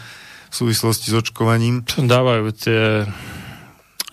[0.55, 1.83] V súvislosti s očkovaním.
[1.83, 3.11] Čo dávajú tie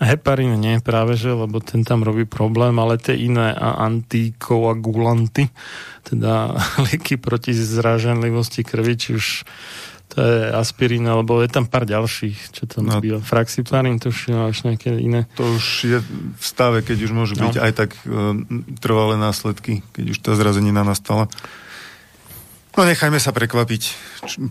[0.02, 5.54] heparín nie práve, že, lebo ten tam robí problém, ale tie iné antikoagulanty,
[6.02, 6.58] teda
[6.90, 9.26] lieky proti zráženlivosti krvi, či už
[10.12, 13.24] to je aspirín, alebo je tam pár ďalších, čo tam no, býva.
[13.24, 15.24] Fraxiparín, to už je nejaké iné.
[15.40, 15.98] To už je
[16.36, 17.62] v stave, keď už môžu byť no.
[17.64, 18.36] aj tak uh,
[18.84, 21.32] trvalé následky, keď už tá zrazenina nastala.
[22.72, 23.82] No nechajme sa prekvapiť,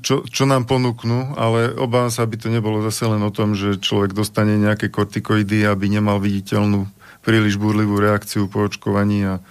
[0.06, 3.81] čo, čo nám ponúknú, ale obávam sa, aby to nebolo zase len o tom, že
[3.81, 6.85] človek dostane nejaké kortikoidy, aby nemal viditeľnú
[7.26, 9.41] príliš burlivú reakciu po očkovaní a,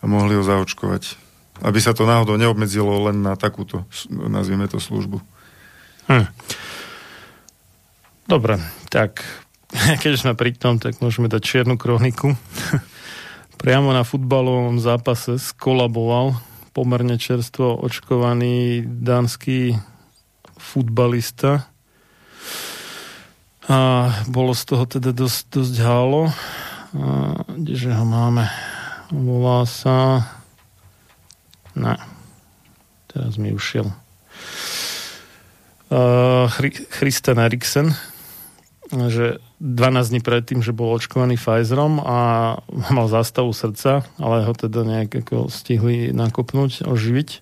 [0.00, 1.20] a mohli ho zaočkovať.
[1.60, 5.20] Aby sa to náhodou neobmedzilo len na takúto, nazvieme to, službu.
[6.08, 6.28] Hm.
[8.24, 9.20] Dobre, tak
[10.02, 12.32] keď sme pri tom, tak môžeme dať čiernu kroniku.
[13.60, 16.36] Priamo na futbalovom zápase skolaboval
[16.74, 19.78] pomerne čerstvo očkovaný dánsky
[20.58, 21.70] futbalista.
[23.70, 26.28] A bolo z toho teda dosť, dosť hálo.
[26.28, 26.32] A,
[27.46, 28.50] kdeže ho máme?
[29.14, 30.26] Volá sa...
[31.78, 31.94] Ne.
[33.06, 33.86] Teraz mi ušiel.
[35.94, 36.50] Uh,
[36.90, 37.94] Christian Eriksen,
[38.90, 42.18] že 12 dní predtým, že bol očkovaný Pfizerom a
[42.92, 47.40] mal zástavu srdca, ale ho teda nejak ako stihli nakopnúť, oživiť.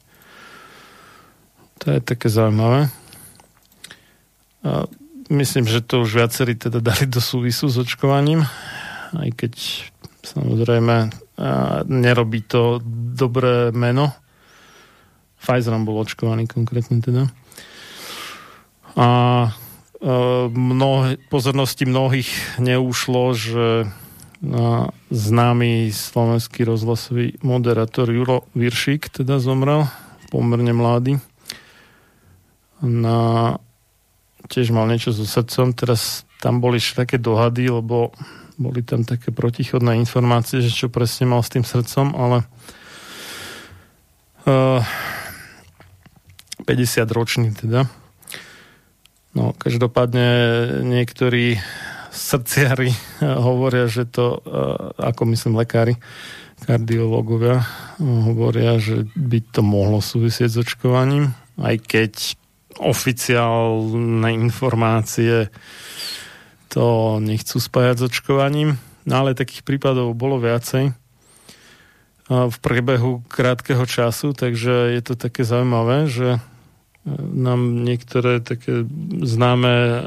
[1.83, 2.95] To je také zaujímavé.
[4.63, 4.87] A
[5.35, 8.47] myslím, že to už viacerí teda dali do súvisu s očkovaním,
[9.19, 9.53] aj keď
[10.23, 11.11] samozrejme
[11.91, 12.79] nerobí to
[13.19, 14.15] dobré meno.
[15.43, 17.27] Pfizerom bol očkovaný konkrétne teda.
[18.95, 19.07] A
[20.51, 23.67] mnoh, pozornosti mnohých neušlo, že
[25.11, 29.87] známy slovenský rozhlasový moderátor Juro Viršik teda zomrel,
[30.35, 31.23] pomerne mladý.
[32.83, 33.55] Na,
[34.51, 38.11] tiež mal niečo so srdcom, teraz tam boli také dohady, lebo
[38.59, 42.43] boli tam také protichodné informácie, že čo presne mal s tým srdcom, ale
[44.51, 44.83] uh,
[46.67, 47.87] 50 ročný teda
[49.33, 50.29] No, každopádne
[50.85, 51.57] niektorí
[52.13, 52.93] srdciari
[53.47, 54.53] hovoria, že to, e,
[55.01, 55.97] ako myslím lekári,
[56.63, 57.67] kardiológovia,
[57.99, 62.13] hovoria, že by to mohlo súvisieť s očkovaním, aj keď
[62.79, 65.51] oficiálne informácie
[66.71, 68.81] to nechcú spájať s očkovaním.
[69.03, 70.95] No ale takých prípadov bolo viacej
[72.31, 76.41] v priebehu krátkeho času, takže je to také zaujímavé, že
[77.09, 78.87] nám niektoré také
[79.23, 80.07] známe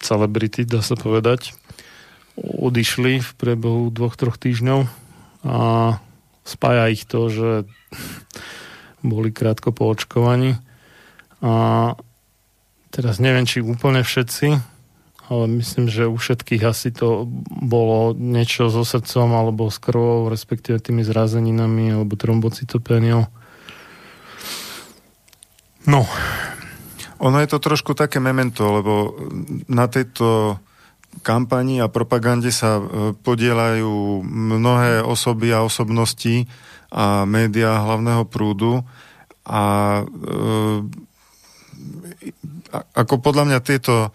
[0.00, 1.52] celebrity, dá sa povedať,
[2.36, 4.88] odišli v priebehu dvoch, troch týždňov
[5.44, 5.58] a
[6.44, 7.50] spája ich to, že
[9.04, 10.56] boli krátko po očkovaní.
[11.44, 11.52] A
[12.88, 14.48] teraz neviem, či úplne všetci,
[15.28, 20.80] ale myslím, že u všetkých asi to bolo niečo so srdcom alebo s krvou, respektíve
[20.80, 23.28] tými zrazeninami alebo trombocytopéniou.
[25.84, 26.08] No.
[27.20, 29.16] Ono je to trošku také memento, lebo
[29.70, 30.58] na tejto
[31.22, 32.82] kampani a propagande sa e,
[33.14, 36.50] podielajú mnohé osoby a osobnosti
[36.90, 38.82] a médiá hlavného prúdu
[39.46, 39.62] a
[40.02, 40.04] e,
[42.98, 44.10] ako podľa mňa tieto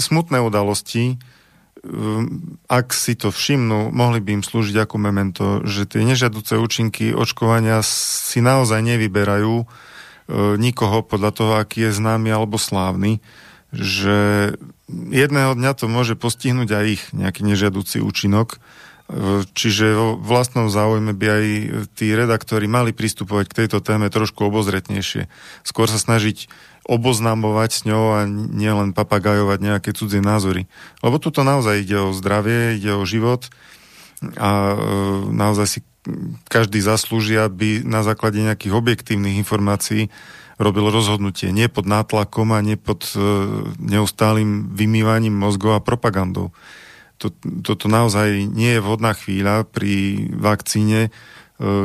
[0.00, 1.16] smutné udalosti, e,
[2.66, 7.84] ak si to všimnú, mohli by im slúžiť ako memento, že tie nežiaduce účinky očkovania
[7.86, 9.62] si naozaj nevyberajú,
[10.56, 13.18] nikoho podľa toho, aký je známy alebo slávny,
[13.70, 14.50] že
[14.90, 21.14] jedného dňa to môže postihnúť aj ich nejaký nežiaducí účinok, e, čiže vo vlastnom záujme
[21.14, 21.44] by aj
[21.94, 25.30] tí redaktori mali pristupovať k tejto téme trošku obozretnejšie.
[25.62, 26.50] Skôr sa snažiť
[26.90, 30.66] oboznamovať s ňou a nielen papagajovať nejaké cudzie názory.
[31.06, 33.46] Lebo tuto naozaj ide o zdravie, ide o život
[34.34, 34.76] a e,
[35.30, 35.78] naozaj si
[36.46, 40.12] každý zaslúži, aby na základe nejakých objektívnych informácií
[40.60, 41.48] robil rozhodnutie.
[41.56, 43.18] Nie pod nátlakom a nie pod e,
[43.80, 46.52] neustálým vymývaním mozgov a propagandou.
[47.64, 51.10] Toto naozaj nie je vhodná chvíľa pri vakcíne, e,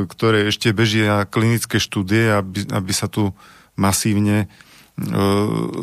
[0.07, 3.31] ktoré ešte bežia klinické štúdie, aby, aby sa tu
[3.79, 4.47] masívne e,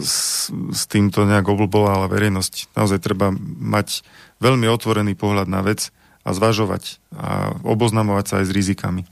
[0.04, 2.76] s, s týmto nejak oblbovala verejnosť.
[2.76, 4.04] Naozaj treba mať
[4.44, 5.88] veľmi otvorený pohľad na vec
[6.22, 9.02] a zvažovať a oboznamovať sa aj s rizikami.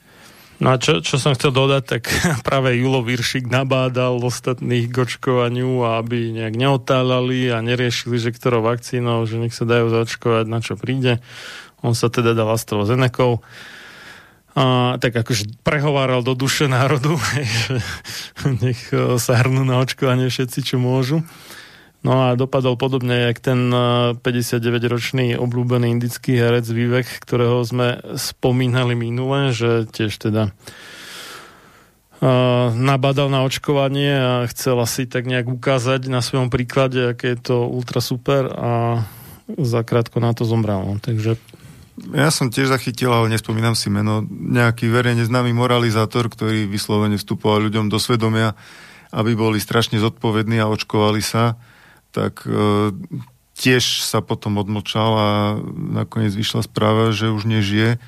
[0.60, 2.02] No a čo, čo som chcel dodať, tak
[2.46, 9.24] práve Julo Viršik nabádal ostatných k očkovaniu, aby nejak neotáľali a neriešili, že ktorou vakcínou,
[9.24, 11.24] že nech sa dajú zaočkovať, na čo príde.
[11.80, 13.40] On sa teda dal AstraZeneca.
[14.50, 17.16] A, tak akože prehováral do duše národu,
[17.64, 17.80] že
[18.60, 21.24] nech sa hrnú na očkovanie všetci, čo môžu.
[22.00, 23.68] No a dopadol podobne, jak ten
[24.24, 30.48] 59-ročný eh, obľúbený indický herec Vivek, ktorého sme spomínali minule, že tiež teda
[32.24, 37.52] uh, nabádal na očkovanie a chcel asi tak nejak ukázať na svojom príklade, aké je
[37.52, 39.04] to ultra super a
[39.60, 40.80] zakrátko na to zomrel.
[40.80, 40.96] No.
[41.04, 41.36] Takže
[42.16, 47.68] Ja som tiež zachytil, ale nespomínam si meno, nejaký verejne známy moralizátor, ktorý vyslovene vstupoval
[47.68, 48.56] ľuďom do svedomia,
[49.12, 51.60] aby boli strašne zodpovední a očkovali sa,
[52.10, 52.90] tak e,
[53.58, 55.30] tiež sa potom odmlčal a
[55.76, 57.96] nakoniec vyšla správa, že už nežije.
[57.96, 57.98] E,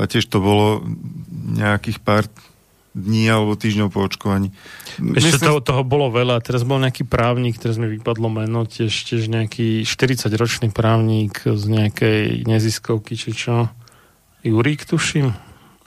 [0.00, 0.84] a tiež to bolo
[1.56, 2.24] nejakých pár
[2.96, 4.56] dní alebo týždňov po očkovaní.
[4.96, 5.48] Ešte Myslím...
[5.52, 6.40] toho, toho bolo veľa.
[6.40, 12.48] Teraz bol nejaký právnik, ktorý mi vypadlo meno, tiež, tiež nejaký 40-ročný právnik z nejakej
[12.48, 13.68] neziskovky, či čo.
[14.40, 15.36] Jurík, tuším.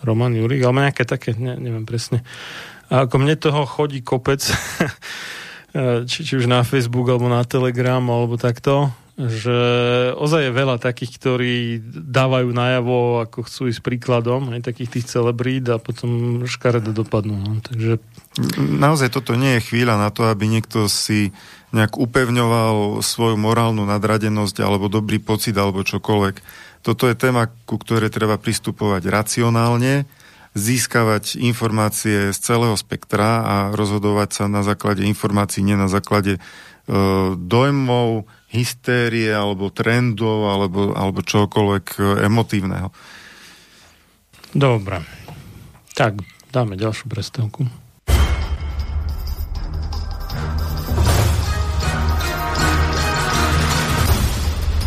[0.06, 2.22] Roman Jurík, alebo nejaké také, ne, neviem presne.
[2.94, 4.46] A ako mne toho chodí kopec,
[6.06, 8.90] či, či už na Facebook, alebo na Telegram, alebo takto,
[9.20, 9.60] že
[10.16, 11.56] ozaj je veľa takých, ktorí
[11.92, 17.36] dávajú najavo, ako chcú ísť príkladom, aj takých tých celebrít a potom škaredo dopadnú.
[17.36, 17.60] No.
[17.60, 18.00] Takže...
[18.58, 21.36] Naozaj toto nie je chvíľa na to, aby niekto si
[21.76, 26.36] nejak upevňoval svoju morálnu nadradenosť alebo dobrý pocit alebo čokoľvek.
[26.80, 30.08] Toto je téma, ku ktorej treba pristupovať racionálne,
[30.58, 36.42] získavať informácie z celého spektra a rozhodovať sa na základe informácií, nie na základe e,
[37.38, 42.90] dojmov, hystérie alebo trendov alebo, alebo čokoľvek e, emotívneho.
[44.50, 45.06] Dobre.
[45.94, 46.18] Tak,
[46.50, 47.70] dáme ďalšiu prestávku.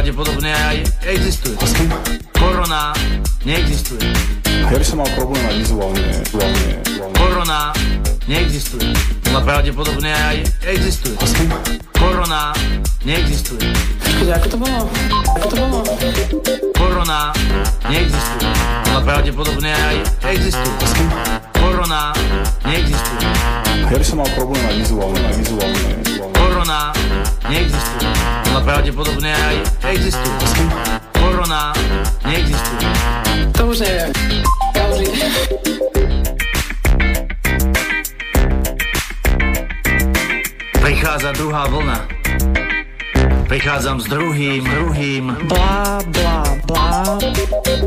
[0.00, 0.76] pravdepodobne aj
[1.12, 1.52] existuje.
[2.32, 2.96] Korona
[3.44, 4.00] neexistuje.
[4.48, 6.00] Ja by som mal problém aj vizuálne.
[6.24, 7.16] vizuálne, vizuálne.
[7.20, 7.60] Korona
[8.24, 8.96] neexistuje.
[9.28, 10.36] Podľa pravdepodobne aj
[10.72, 11.12] existuje.
[12.00, 12.56] Korona
[13.04, 13.60] neexistuje.
[14.00, 14.80] Počkajte, ako to bolo?
[15.36, 15.78] Ako to bolo?
[16.80, 17.20] Korona
[17.92, 18.48] neexistuje.
[18.88, 19.96] Podľa pravdepodobne aj
[20.32, 20.76] existuje.
[21.60, 22.16] Korona
[22.64, 23.28] neexistuje.
[23.84, 25.20] Ja by som mal problém aj vizuálne.
[25.36, 26.09] vizuálne.
[26.60, 26.92] Korona
[27.48, 28.12] neexistuje.
[28.52, 29.56] Ale pravdepodobne aj
[29.96, 30.44] existuje.
[31.16, 31.72] Korona
[32.20, 32.88] neexistuje.
[33.56, 34.12] To už je...
[40.84, 42.04] Prichádza druhá vlna.
[43.48, 45.32] Prichádzam s druhým, druhým.
[45.48, 47.16] Bla, bla, bla.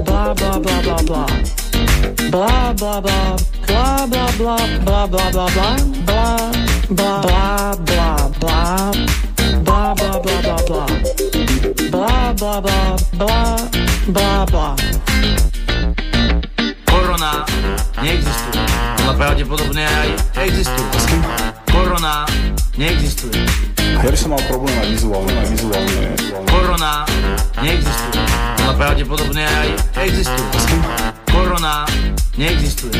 [0.02, 1.26] Bla, bla, bla, bla, bla.
[2.34, 3.22] Bla, bla, bla.
[3.70, 5.70] Bla, bla, bla, bla, bla, bla, bla.
[6.10, 8.92] Bla, bla bla bla bla
[9.64, 10.86] bla bla bla bla bla
[11.92, 13.58] bla bla bla bla
[14.08, 14.76] bla bla
[16.86, 17.46] Korona
[18.02, 18.64] neexistuje.
[19.04, 20.10] Ona pravdepodobne aj
[20.44, 21.00] existuje.
[21.72, 22.26] Korona
[22.78, 23.40] neexistuje.
[23.80, 26.04] Ja by som mal problém aj vizuálne, aj vizuálne.
[26.52, 27.08] Korona
[27.64, 28.24] neexistuje.
[28.60, 29.70] Ona pravdepodobne aj
[30.04, 30.60] existuje.
[31.32, 31.88] Korona
[32.36, 33.00] neexistuje.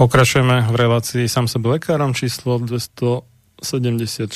[0.00, 4.32] Pokračujeme v relácii sám sebe lekárom číslo 274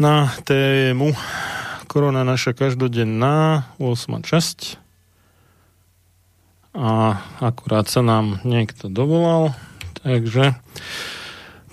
[0.00, 1.12] na tému
[1.84, 4.24] Korona naša každodenná 8.
[4.24, 4.80] časť
[6.72, 9.52] a akurát sa nám niekto dovolal
[10.00, 10.56] takže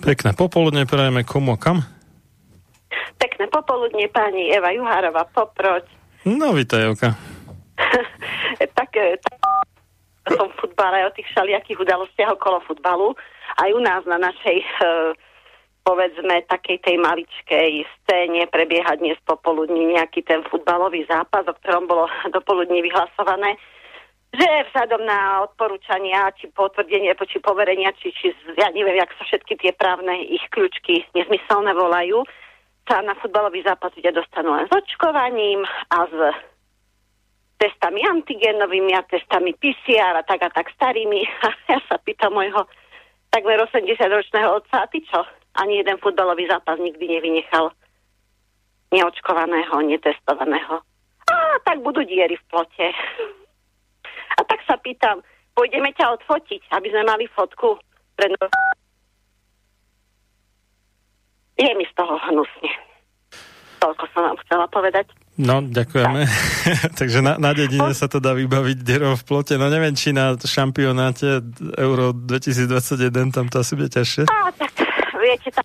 [0.04, 1.80] pekné popoludne prajeme komu a kam?
[3.16, 5.88] Pekné popoludne pani Eva Juhárova Poproď.
[6.28, 7.16] No, vítaj, Evka.
[8.76, 9.71] tak, tak
[10.30, 13.08] som v futbale o tých všelijakých udalostiach okolo futbalu.
[13.58, 14.66] Aj u nás na našej e,
[15.82, 22.06] povedzme takej tej maličkej scéne prebieha dnes popoludní nejaký ten futbalový zápas, o ktorom bolo
[22.36, 23.58] dopoludní vyhlasované,
[24.32, 29.60] že vzhľadom na odporúčania, či potvrdenie, či poverenia, či, či ja neviem, jak sa všetky
[29.60, 32.24] tie právne ich kľúčky nezmyselné volajú,
[32.88, 35.62] sa na futbalový zápas ide dostanú len s očkovaním
[35.92, 36.16] a s
[37.62, 41.22] testami antigenovými a testami PCR a tak a tak starými.
[41.46, 42.66] A ja sa pýtam môjho
[43.30, 45.22] takmer 80-ročného otca, a ty čo?
[45.54, 47.70] Ani jeden futbalový zápas nikdy nevynechal
[48.90, 50.82] neočkovaného, netestovaného.
[51.30, 52.86] A tak budú diery v plote.
[54.38, 55.22] A tak sa pýtam,
[55.54, 57.78] pôjdeme ťa odfotiť, aby sme mali fotku
[58.18, 58.34] pred...
[61.62, 62.72] Je mi z toho hnusne.
[63.78, 65.06] Toľko som vám chcela povedať.
[65.40, 66.28] No, ďakujeme.
[67.00, 69.56] Takže na, na dedine sa to dá vybaviť dierou v plote.
[69.56, 71.40] No neviem, či na šampionáte
[71.80, 74.28] Euro 2021 tam to asi bude ťažšie.
[74.28, 74.76] Á, tak
[75.16, 75.64] viete, tam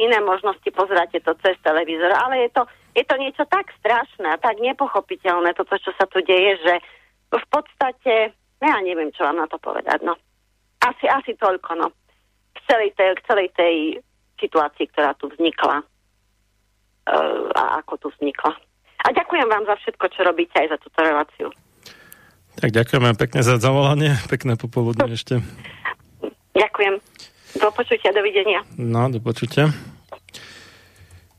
[0.00, 2.62] iné možnosti pozráte to cez televízor, ale je to,
[2.96, 6.74] je to niečo tak strašné a tak nepochopiteľné, toto, čo sa tu deje, že
[7.28, 10.16] v podstate, no ja neviem, čo vám na to povedať, no.
[10.80, 11.92] Asi, asi toľko, no.
[12.56, 13.74] K celej tej, k celej tej
[14.40, 15.86] situácii, ktorá tu vznikla
[17.06, 18.54] a ako tu vznikla.
[19.02, 21.48] A ďakujem vám za všetko, čo robíte aj za túto reláciu.
[22.58, 25.42] Tak ďakujeme pekne za zavolanie, pekné popoludne ešte.
[26.52, 26.94] Ďakujem.
[27.52, 28.64] Do počutia, dovidenia.
[28.78, 29.72] No, do počutia.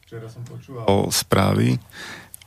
[0.05, 1.81] Včera som počúval správy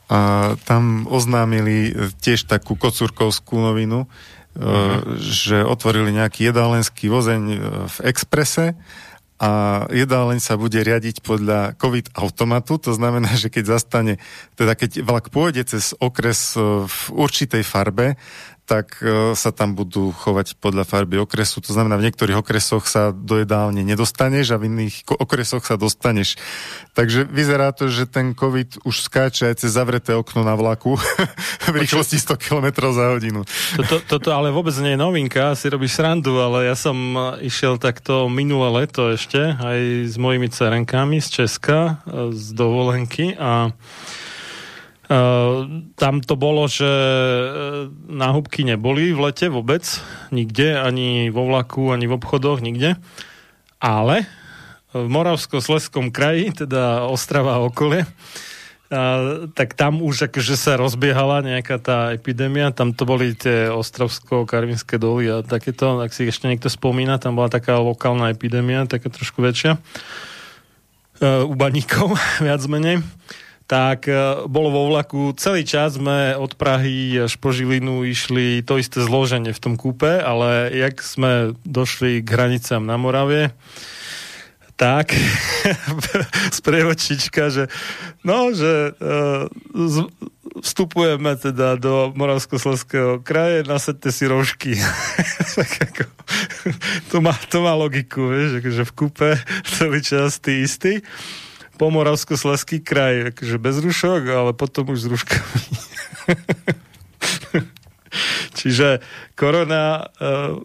[0.07, 1.91] a tam oznámili
[2.23, 4.07] tiež takú kocúrkovskú novinu,
[4.55, 5.19] uh-huh.
[5.19, 7.43] že otvorili nejaký jedálenský vozeň
[7.91, 8.79] v Exprese
[9.37, 14.17] a jedáleň sa bude riadiť podľa COVID automatu, to znamená, že keď zastane,
[14.57, 18.17] teda keď vlak pôjde cez okres e, v určitej farbe,
[18.67, 21.63] tak e, sa tam budú chovať podľa farby okresu.
[21.63, 26.35] To znamená, v niektorých okresoch sa do jedálne nedostaneš a v iných okresoch sa dostaneš.
[26.99, 30.99] Takže vyzerá to, že ten COVID už skáče aj cez zavreté okno na vlaku
[31.73, 33.47] v rýchlosti 100 km za hodinu.
[33.79, 36.99] Toto, toto ale vôbec nie je novinka, si robíš srandu, ale ja som
[37.39, 43.71] išiel takto minulé leto ešte aj s mojimi cerenkami z Česka, e, z dovolenky a
[45.95, 49.87] tam to bolo, že uh, náhubky neboli v lete vôbec,
[50.35, 52.99] nikde, ani vo vlaku, ani v obchodoch, nikde.
[53.79, 54.27] Ale
[54.91, 61.79] v Moravsko-Sleskom kraji, teda Ostrava a okolie, uh, tak tam už akože sa rozbiehala nejaká
[61.79, 67.23] tá epidémia, tam to boli tie Ostrovsko-Karvinské doly a takéto, ak si ešte niekto spomína,
[67.23, 69.79] tam bola taká lokálna epidémia, taká trošku väčšia.
[71.23, 73.07] U baníkov, viac menej
[73.67, 78.79] tak e, bolo vo vlaku, celý čas sme od Prahy až po Žilinu išli to
[78.79, 83.51] isté zloženie v tom kúpe, ale jak sme došli k hranicám na Moravie,
[84.79, 85.11] tak
[86.59, 87.67] sprievočička, že
[88.23, 89.97] no, že uh, z,
[90.63, 94.77] vstupujeme teda do Moravsko-Slovenského kraje, nasadte si rožky.
[95.59, 96.05] tak ako,
[97.09, 99.29] to, má, to má logiku, vieš, že v kúpe
[99.75, 101.03] celý čas ty istý
[101.77, 105.61] po Moravsko-Sleský kraj, akože bez rušok, ale potom už s ruškami.
[108.59, 109.05] Čiže
[109.37, 110.57] korona uh,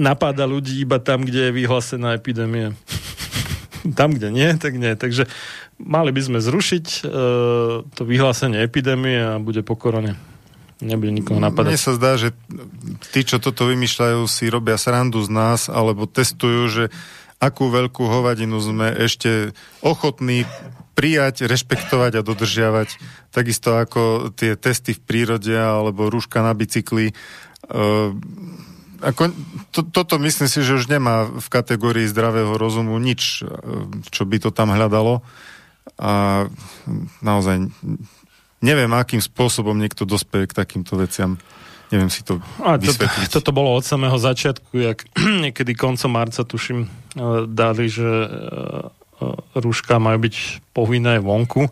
[0.00, 2.72] napáda ľudí iba tam, kde je vyhlásená epidémia.
[3.98, 4.96] tam, kde nie, tak nie.
[4.96, 5.28] Takže
[5.76, 10.16] mali by sme zrušiť uh, to vyhlásenie epidémie a bude po korone.
[10.82, 11.70] Nebude nikoho napadať.
[11.70, 12.34] Mne sa zdá, že
[13.14, 16.84] tí, čo toto vymýšľajú, si robia srandu z nás, alebo testujú, že
[17.42, 19.50] akú veľkú hovadinu sme ešte
[19.82, 20.46] ochotní
[20.94, 22.88] prijať, rešpektovať a dodržiavať.
[23.34, 27.10] Takisto ako tie testy v prírode alebo rúška na bicykli.
[27.66, 28.14] Uh,
[29.02, 29.34] ako,
[29.74, 33.42] to, toto myslím si, že už nemá v kategórii zdravého rozumu nič,
[34.14, 35.26] čo by to tam hľadalo.
[35.98, 36.46] A
[37.18, 37.66] naozaj
[38.62, 41.36] neviem, akým spôsobom niekto dospeje k takýmto veciam.
[41.92, 43.28] Neviem si to a to, vysvetliť.
[43.28, 45.04] Toto bolo od samého začiatku, jak
[45.44, 46.88] niekedy koncom marca, tuším,
[47.52, 48.08] dali, že
[49.54, 50.34] rúška majú byť
[50.72, 51.68] povinné vonku.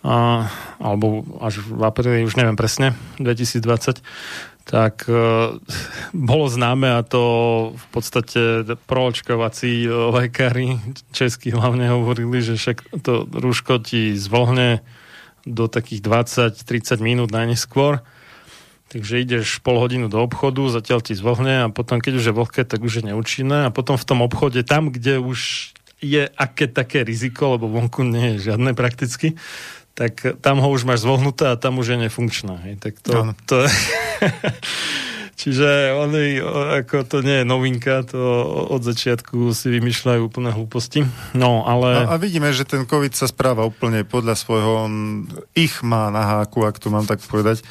[0.00, 0.48] A,
[0.80, 4.00] alebo až v apríli, už neviem presne, 2020
[4.70, 5.18] tak e,
[6.14, 7.22] bolo známe a to
[7.74, 8.40] v podstate
[8.86, 10.78] proočkovací lekári
[11.10, 14.78] česky hlavne hovorili, že však to rúško ti zvlhne
[15.42, 16.00] do takých
[16.54, 17.98] 20-30 minút najneskôr.
[18.90, 22.62] Takže ideš pol hodinu do obchodu, zatiaľ ti zvlhne a potom, keď už je vlhké,
[22.66, 25.70] tak už je neúčinné a potom v tom obchode, tam, kde už
[26.02, 29.38] je aké také riziko, lebo vonku nie je žiadne prakticky,
[29.94, 32.56] tak tam ho už máš zvohnuté a tam už je nefunkčná.
[32.66, 32.82] Hej.
[32.82, 33.56] Tak to, to
[35.40, 36.36] Čiže oni,
[36.84, 38.20] ako to nie je novinka, to
[38.68, 41.00] od začiatku si vymýšľajú úplne hlúposti.
[41.32, 42.04] No, ale...
[42.04, 45.24] No, a vidíme, že ten COVID sa správa úplne podľa svojho, on
[45.56, 47.64] ich má na háku, ak to mám tak povedať,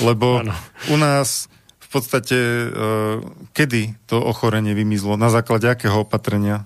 [0.00, 0.56] lebo ano.
[0.88, 2.38] u nás v podstate,
[2.72, 3.20] uh,
[3.52, 6.64] kedy to ochorenie vymizlo, na základe akého opatrenia?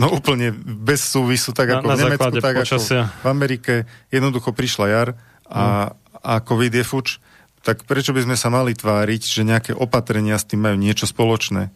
[0.00, 3.12] No úplne bez súvisu, tak ako na, na v Nemecku, tak počasia.
[3.12, 3.74] ako v Amerike.
[4.08, 5.08] Jednoducho prišla jar
[5.44, 6.24] a, hmm.
[6.24, 7.20] a COVID je fuč.
[7.62, 11.70] Tak prečo by sme sa mali tváriť, že nejaké opatrenia s tým majú niečo spoločné?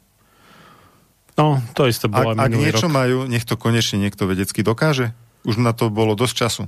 [1.37, 2.97] No, to isté bolo ak, ak niečo rok.
[2.97, 5.13] majú, nech to konečne niekto vedecky dokáže.
[5.47, 6.65] Už na to bolo dosť času.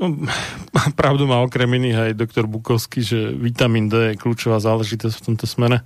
[0.00, 0.06] No,
[1.00, 5.44] pravdu má okrem iných aj doktor Bukovský, že vitamín D je kľúčová záležitosť v tomto
[5.44, 5.84] smere.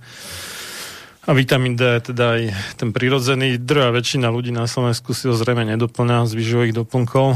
[1.27, 2.41] A vitamín D je teda aj
[2.79, 3.59] ten prirodzený.
[3.59, 7.35] Drvá väčšina ľudí na Slovensku si ho zrejme nedoplňa z výživových doplnkov,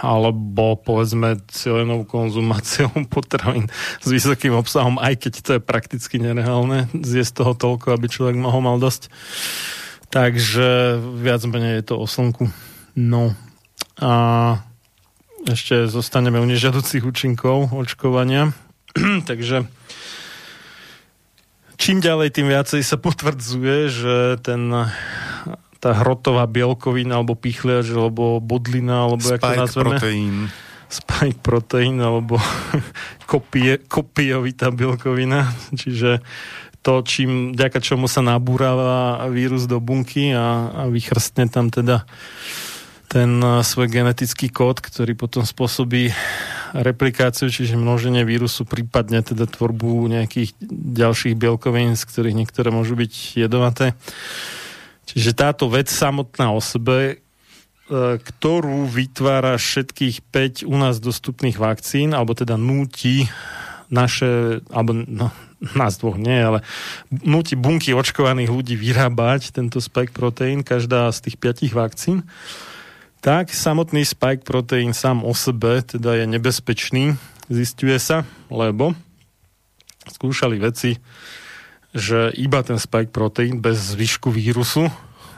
[0.00, 3.68] alebo povedzme cieľenou konzumáciou potravín
[4.00, 8.64] s vysokým obsahom, aj keď to je prakticky nereálne zjesť toho toľko, aby človek mohol
[8.64, 9.12] mal dosť.
[10.10, 12.50] Takže viac menej je to o slnku.
[12.98, 13.38] No
[14.00, 14.12] a
[15.46, 18.50] ešte zostaneme u nežiaducich účinkov očkovania.
[19.30, 19.70] Takže
[21.80, 24.68] čím ďalej, tým viacej sa potvrdzuje, že ten
[25.80, 29.84] tá hrotová bielkovina, alebo pichliač, alebo bodlina, alebo Spike ako nazveme.
[29.96, 30.36] proteín.
[30.90, 32.36] Spike proteín, alebo
[33.30, 35.48] kopie, kopiovitá bielkovina.
[35.72, 36.20] Čiže
[36.84, 42.04] to, čím, ďaka čomu sa nabúrava vírus do bunky a, a vychrstne tam teda
[43.10, 46.14] ten svoj genetický kód, ktorý potom spôsobí
[46.70, 50.54] replikáciu, čiže množenie vírusu, prípadne teda tvorbu nejakých
[50.94, 53.98] ďalších bielkovín, z ktorých niektoré môžu byť jedovaté.
[55.14, 57.16] Čiže táto vec samotná o sebe, e,
[58.18, 63.26] ktorú vytvára všetkých 5 u nás dostupných vakcín, alebo teda núti
[63.90, 65.34] naše, alebo no,
[65.74, 66.62] nás dvoch nie, ale
[67.10, 72.22] núti bunky očkovaných ľudí vyrábať tento spike proteín, každá z tých piatich vakcín
[73.20, 77.20] tak samotný spike proteín sám o sebe teda je nebezpečný,
[77.52, 78.96] zistuje sa, lebo
[80.08, 80.96] skúšali veci,
[81.90, 84.86] že iba ten spike proteín bez zvyšku vírusu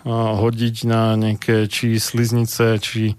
[0.07, 3.15] hodiť na nejaké či sliznice, či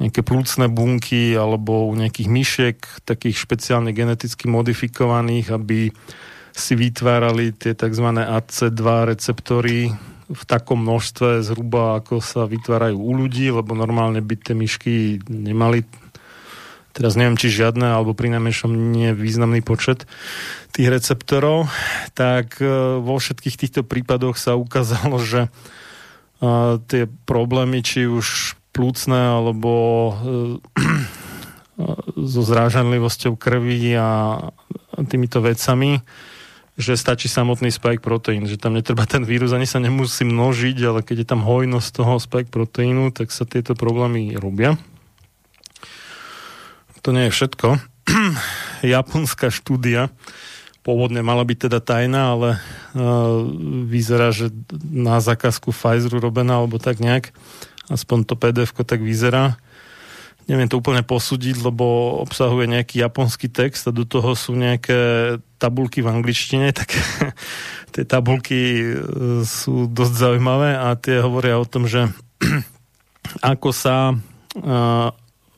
[0.00, 5.94] nejaké plúcne bunky alebo u nejakých myšiek, takých špeciálne geneticky modifikovaných, aby
[6.54, 8.06] si vytvárali tie tzv.
[8.10, 9.94] AC2 receptory,
[10.24, 15.84] v takom množstve zhruba, ako sa vytvárajú u ľudí, lebo normálne by tie myšky nemali
[16.94, 20.06] teraz neviem, či žiadne, alebo pri najmenšom nie významný počet
[20.70, 21.66] tých receptorov,
[22.14, 25.48] tak e, vo všetkých týchto prípadoch sa ukázalo, že e,
[26.86, 29.72] tie problémy, či už plúcne, alebo
[30.14, 30.94] e,
[32.14, 34.38] so zrážanlivosťou krvi a
[35.10, 35.98] týmito vecami,
[36.74, 41.00] že stačí samotný spike proteín, že tam netreba ten vírus, ani sa nemusí množiť, ale
[41.06, 44.78] keď je tam hojnosť toho spike proteínu, tak sa tieto problémy robia.
[47.04, 47.68] To nie je všetko.
[48.96, 50.08] Japonská štúdia
[50.84, 52.48] pôvodne mala byť teda tajná, ale
[52.96, 53.40] uh,
[53.88, 54.52] vyzerá, že
[54.84, 57.32] na zákazku Pfizeru robená, alebo tak nejak,
[57.88, 59.56] aspoň to pdf tak vyzerá,
[60.44, 66.04] neviem to úplne posúdiť, lebo obsahuje nejaký japonský text a do toho sú nejaké tabulky
[66.04, 66.92] v angličtine, tak
[67.96, 68.94] tie tabulky e,
[69.48, 72.12] sú dosť zaujímavé a tie hovoria o tom, že
[73.40, 74.16] ako sa e,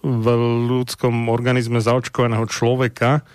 [0.06, 0.26] v
[0.70, 3.26] ľudskom organizme zaočkovaného človeka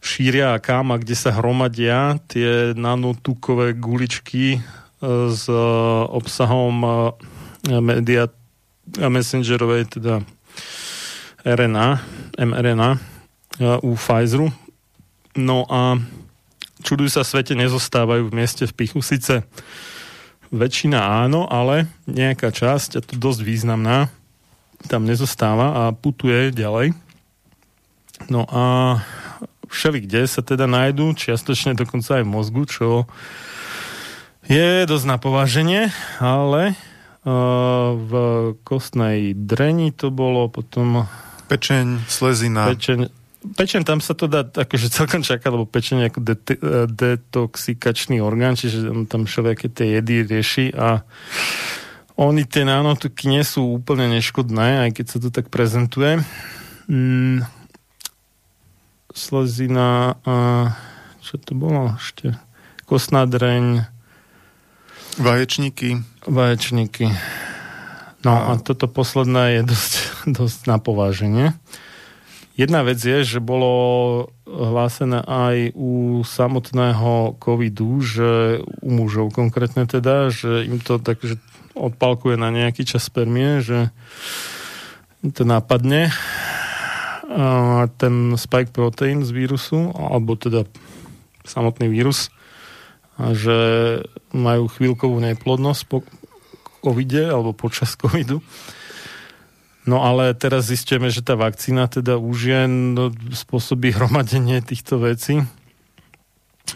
[0.00, 4.60] šíria a kam a kde sa hromadia tie nanotukové guličky e,
[5.28, 5.44] s
[6.08, 7.12] obsahom
[7.64, 8.32] media
[9.00, 10.20] a messengerovej, teda
[11.44, 11.88] RNA,
[12.36, 12.90] mRNA
[13.80, 14.52] u Pfizeru.
[15.32, 15.96] No a
[16.84, 19.00] čudujú sa svete nezostávajú v mieste v pichu.
[19.00, 19.48] Sice
[20.52, 24.12] väčšina áno, ale nejaká časť, a to dosť významná,
[24.86, 26.92] tam nezostáva a putuje ďalej.
[28.30, 28.62] No a
[29.68, 32.86] všeli kde sa teda nájdú, čiastočne dokonca aj v mozgu, čo
[34.44, 35.88] je dosť na pováženie,
[36.20, 36.76] ale
[37.24, 38.12] uh, v
[38.62, 41.08] kostnej dreni to bolo potom...
[41.48, 42.68] Pečeň, slezina.
[42.72, 43.08] Pečeň,
[43.56, 48.56] pečen tam sa to dá akože celkom čaká, lebo pečen je ako de- detoxikačný orgán,
[48.56, 51.04] čiže on tam všelijaké tie jedy rieši a
[52.14, 56.22] oni tie nánotuky nie sú úplne neškodné, aj keď sa to tak prezentuje.
[56.86, 57.42] Mm,
[59.10, 60.36] slezina a
[61.24, 62.38] čo to bolo ešte?
[62.86, 63.88] Kostná dreň.
[65.18, 66.02] Vaječníky.
[66.26, 67.10] Vaječníky.
[68.22, 69.92] No a, a toto posledné je dosť,
[70.38, 71.56] dosť na pováženie.
[72.54, 80.30] Jedna vec je, že bolo hlásené aj u samotného covidu, že u mužov konkrétne teda,
[80.30, 81.34] že im to tak, že
[81.74, 83.90] odpalkuje na nejaký čas spermie, že
[85.34, 86.14] to napadne
[87.34, 90.68] a ten spike protein z vírusu, alebo teda
[91.42, 92.30] samotný vírus,
[93.18, 93.56] že
[94.30, 96.06] majú chvíľkovú neplodnosť po
[96.84, 98.38] covide alebo počas covidu.
[99.84, 105.44] No ale teraz zistíme, že tá vakcína teda už je no, spôsobí hromadenie týchto vecí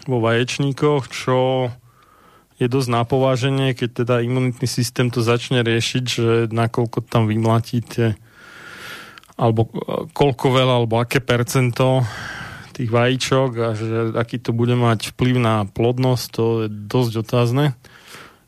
[0.05, 1.69] vo vaječníkoch, čo
[2.59, 8.19] je dosť napováženie, keď teda imunitný systém to začne riešiť, že nakoľko tam vymlatíte
[9.39, 12.03] alebo e, koľko veľa, alebo aké percento
[12.75, 17.65] tých vajíčok a že aký to bude mať vplyv na plodnosť, to je dosť otázne.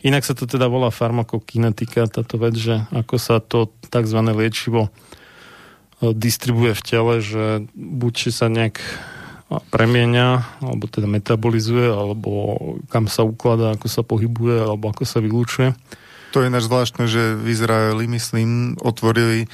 [0.03, 4.19] Inak sa to teda volá farmakokinetika, táto vec, že ako sa to tzv.
[4.19, 4.91] liečivo
[6.03, 8.83] e, distribuje v tele, že buď sa nejak
[9.67, 12.31] premienia, alebo teda metabolizuje, alebo
[12.87, 15.75] kam sa ukladá, ako sa pohybuje, alebo ako sa vylúčuje.
[16.31, 19.47] To je náš zvláštne, že v Izraeli, myslím, otvorili, e,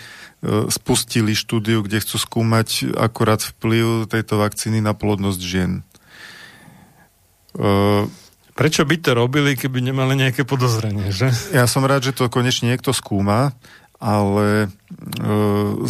[0.69, 5.81] spustili štúdiu, kde chcú skúmať akurát vplyv tejto vakcíny na plodnosť žien.
[7.57, 8.05] Uh,
[8.57, 11.29] Prečo by to robili, keby nemali nejaké podozrenie, že?
[11.53, 13.53] Ja som rád, že to konečne niekto skúma,
[13.97, 14.67] ale e,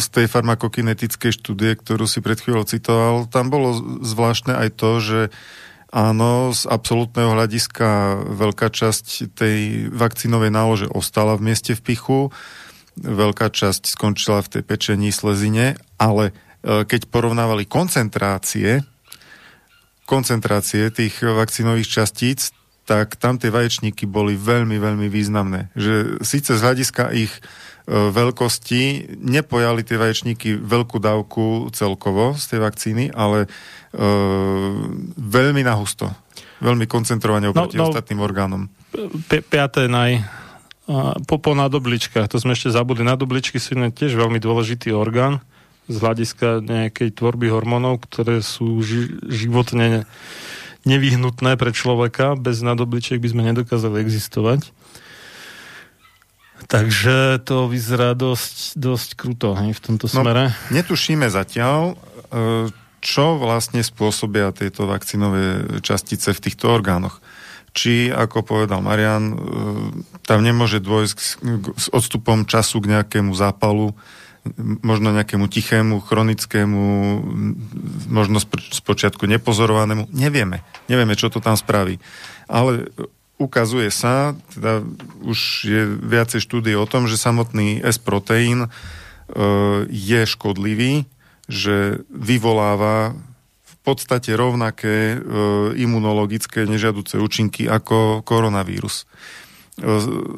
[0.00, 5.20] z tej farmakokinetickej štúdie, ktorú si pred chvíľou citoval, tam bolo zvláštne aj to, že
[5.92, 12.20] áno, z absolútneho hľadiska veľká časť tej vakcínovej nálože ostala v mieste v pichu,
[12.96, 16.32] veľká časť skončila v tej pečení, slezine, ale
[16.64, 18.88] e, keď porovnávali koncentrácie,
[20.08, 22.56] koncentrácie tých vakcínových častíc,
[22.88, 25.68] tak tam tie vaječníky boli veľmi, veľmi významné.
[25.76, 27.28] Že síce z hľadiska ich
[27.88, 33.48] veľkosti nepojali tie vaječníky veľkú dávku celkovo z tej vakcíny, ale e,
[35.16, 36.12] veľmi nahusto.
[36.60, 38.68] Veľmi koncentrovane oproti no, no, ostatným orgánom.
[39.30, 40.20] P- piaté naj...
[41.28, 43.04] Po, po nadobličkách, to sme ešte zabudli.
[43.04, 45.44] Nadobličky sú tiež veľmi dôležitý orgán
[45.84, 50.08] z hľadiska nejakej tvorby hormónov, ktoré sú ži- životne
[50.88, 52.40] nevyhnutné pre človeka.
[52.40, 54.72] Bez nadobličiek by sme nedokázali existovať.
[56.66, 60.50] Takže to vyzerá dosť, dosť kruto hej, v tomto no, smere.
[60.74, 67.22] Netušíme zatiaľ, e, čo vlastne spôsobia tieto vakcinové častice v týchto orgánoch.
[67.76, 69.36] Či, ako povedal Marian, e,
[70.26, 71.18] tam nemôže dôjsť
[71.78, 73.94] s odstupom času k nejakému zápalu
[74.56, 76.84] možno nejakému tichému, chronickému,
[78.08, 78.38] možno
[78.72, 80.08] spočiatku nepozorovanému.
[80.14, 80.64] Nevieme.
[80.88, 82.00] Nevieme, čo to tam spraví.
[82.48, 82.88] Ale
[83.38, 84.82] ukazuje sa, teda
[85.22, 88.68] už je viacej štúdie o tom, že samotný S-proteín e,
[89.86, 91.06] je škodlivý,
[91.46, 93.14] že vyvoláva
[93.62, 95.18] v podstate rovnaké e,
[95.78, 99.06] imunologické nežiaduce účinky ako koronavírus.
[99.78, 99.86] E,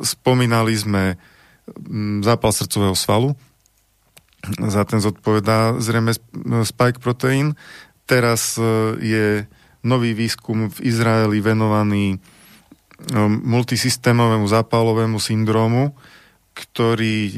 [0.04, 1.16] spomínali sme
[2.20, 3.32] zápal srdcového svalu,
[4.58, 6.16] za ten zodpovedá zrejme
[6.64, 7.52] spike protein.
[8.08, 8.56] Teraz
[8.98, 9.44] je
[9.84, 12.18] nový výskum v Izraeli venovaný
[13.44, 15.96] multisystémovému zápalovému syndrómu,
[16.52, 17.34] ktorý e,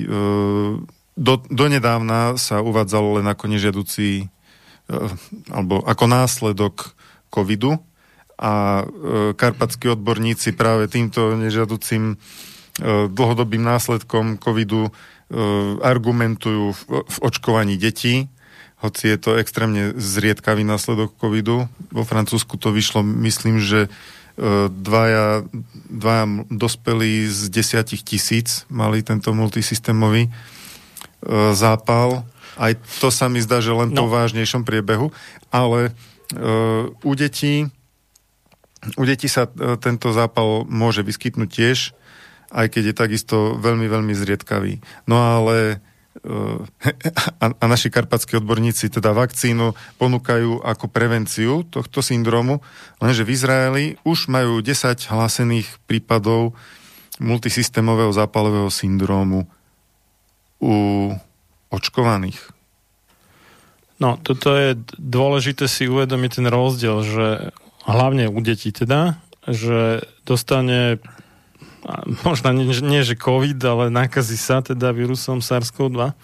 [1.12, 4.26] do, donedávna sa uvádzalo len ako nežiaducí
[5.48, 6.96] alebo ako následok
[7.32, 7.80] covidu
[8.36, 8.82] a
[9.38, 12.18] karpatskí odborníci práve týmto nežiaducím
[13.12, 14.90] dlhodobým následkom covidu
[15.80, 18.28] argumentujú v očkovaní detí,
[18.82, 21.70] hoci je to extrémne zriedkavý následok covidu.
[21.94, 23.86] Vo Francúzsku to vyšlo, myslím, že
[24.70, 25.44] dvaja,
[25.92, 30.32] dvaja dospelí z desiatich tisíc mali tento multisystémový
[31.52, 32.24] zápal.
[32.56, 34.04] Aj to sa mi zdá, že len no.
[34.04, 35.12] po vážnejšom priebehu,
[35.52, 35.92] ale
[37.00, 37.68] u detí
[38.98, 39.46] u detí sa
[39.78, 41.78] tento zápal môže vyskytnúť tiež,
[42.50, 44.82] aj keď je takisto veľmi, veľmi zriedkavý.
[45.06, 45.78] No ale
[47.42, 52.60] a, a naši karpatskí odborníci teda vakcínu ponúkajú ako prevenciu tohto syndromu,
[53.00, 56.52] lenže v Izraeli už majú 10 hlásených prípadov
[57.16, 59.48] multisystémového zápalového syndrómu
[60.60, 60.74] u
[61.72, 62.38] očkovaných.
[64.02, 67.26] No, toto je dôležité si uvedomiť ten rozdiel, že
[67.86, 70.98] hlavne u detí teda, že dostane
[72.22, 76.14] možno nie, nie že COVID, ale nakazí sa teda vírusom SARS-CoV-2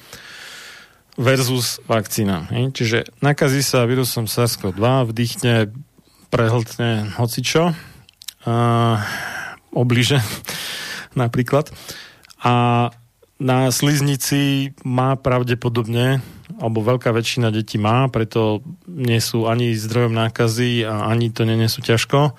[1.19, 2.47] versus vakcína.
[2.55, 2.65] Hej?
[2.75, 5.55] Čiže nakazí sa vírusom SARS-CoV-2, vdýchne,
[6.31, 7.75] prehltne hocičo,
[8.47, 8.55] a,
[9.75, 10.23] obliže
[11.23, 11.75] napríklad.
[12.39, 12.89] A
[13.39, 16.23] na sliznici má pravdepodobne,
[16.59, 21.83] alebo veľká väčšina detí má, preto nie sú ani zdrojom nákazy a ani to nenesú
[21.83, 22.35] ťažko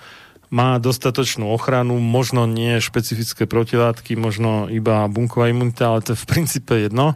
[0.50, 6.30] má dostatočnú ochranu, možno nie špecifické protilátky, možno iba bunková imunita, ale to je v
[6.30, 7.14] princípe jedno.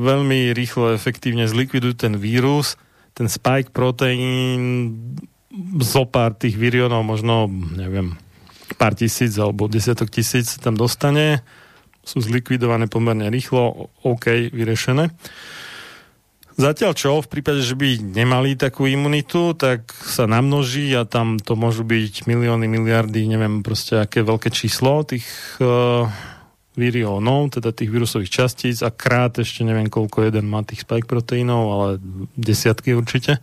[0.00, 2.80] Veľmi rýchlo, efektívne zlikvidujú ten vírus,
[3.12, 4.96] ten spike proteín,
[5.78, 7.46] zo pár tých virionov, možno,
[7.76, 8.18] neviem,
[8.74, 11.46] pár tisíc alebo desiatok tisíc tam dostane,
[12.02, 15.14] sú zlikvidované pomerne rýchlo, OK, vyriešené.
[16.54, 21.58] Zatiaľ čo, v prípade, že by nemali takú imunitu, tak sa namnoží a tam to
[21.58, 25.26] môžu byť milióny, miliardy, neviem proste aké veľké číslo tých
[25.58, 26.06] uh,
[26.78, 31.62] viriónov, teda tých vírusových častíc a krát ešte neviem koľko jeden má tých spike proteínov,
[31.74, 31.88] ale
[32.38, 33.42] desiatky určite.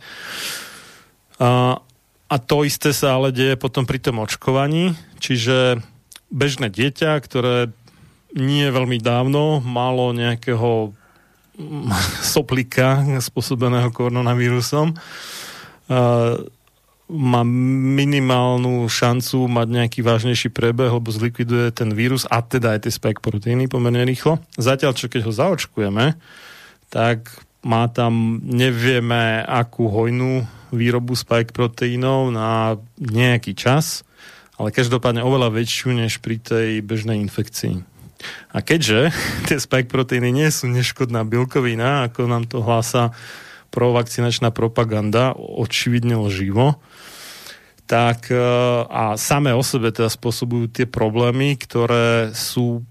[1.36, 1.84] A,
[2.32, 5.84] a to isté sa ale deje potom pri tom očkovaní, čiže
[6.32, 7.76] bežné dieťa, ktoré
[8.32, 10.96] nie veľmi dávno malo nejakého
[12.36, 14.96] soplika spôsobeného koronavírusom
[17.12, 22.94] má minimálnu šancu mať nejaký vážnejší prebeh, lebo zlikviduje ten vírus a teda aj tie
[22.96, 24.40] spike proteíny pomerne rýchlo.
[24.56, 26.16] Zatiaľ, čo keď ho zaočkujeme,
[26.88, 27.28] tak
[27.68, 34.08] má tam nevieme akú hojnú výrobu spike proteínov na nejaký čas,
[34.56, 37.91] ale každopádne oveľa väčšiu než pri tej bežnej infekcii.
[38.52, 39.14] A keďže
[39.48, 43.16] tie spike proteíny nie sú neškodná bielkovina, ako nám to hlása
[43.72, 46.78] provakcinačná propaganda, očividne lživo,
[47.88, 48.40] tak e,
[48.88, 52.84] a samé o sebe teda spôsobujú tie problémy, ktoré sú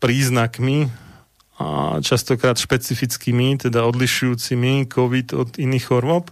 [0.00, 0.92] príznakmi
[1.56, 6.28] a častokrát špecifickými, teda odlišujúcimi COVID od iných chorôb.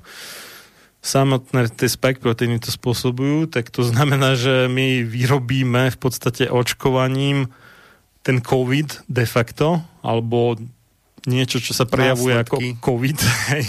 [1.03, 7.49] Samotné tie spike proteíny to spôsobujú, tak to znamená, že my vyrobíme v podstate očkovaním
[8.23, 10.59] ten COVID de facto, alebo
[11.27, 12.67] niečo, čo sa prejavuje Následky.
[12.75, 13.19] ako COVID
[13.51, 13.65] hej.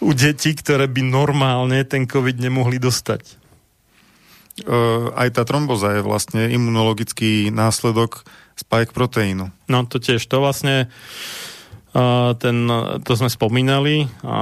[0.00, 3.44] u detí, ktoré by normálne ten COVID nemohli dostať.
[4.64, 8.22] Uh, aj tá tromboza je vlastne imunologický následok
[8.54, 9.50] spike proteínu.
[9.66, 12.70] No to tiež, to vlastne uh, ten,
[13.02, 14.36] to sme spomínali a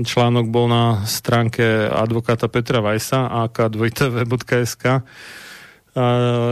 [0.00, 5.04] článok bol na stránke advokáta Petra Vajsa ak2tv.sk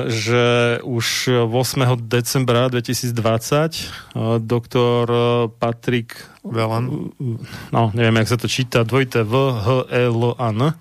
[0.09, 0.45] že
[0.81, 1.07] už
[1.53, 2.01] 8.
[2.09, 5.05] decembra 2020 doktor
[5.61, 7.13] Patrik Velan,
[7.69, 10.73] no neviem, jak sa to číta, dvojité V, H, E, L, A, N,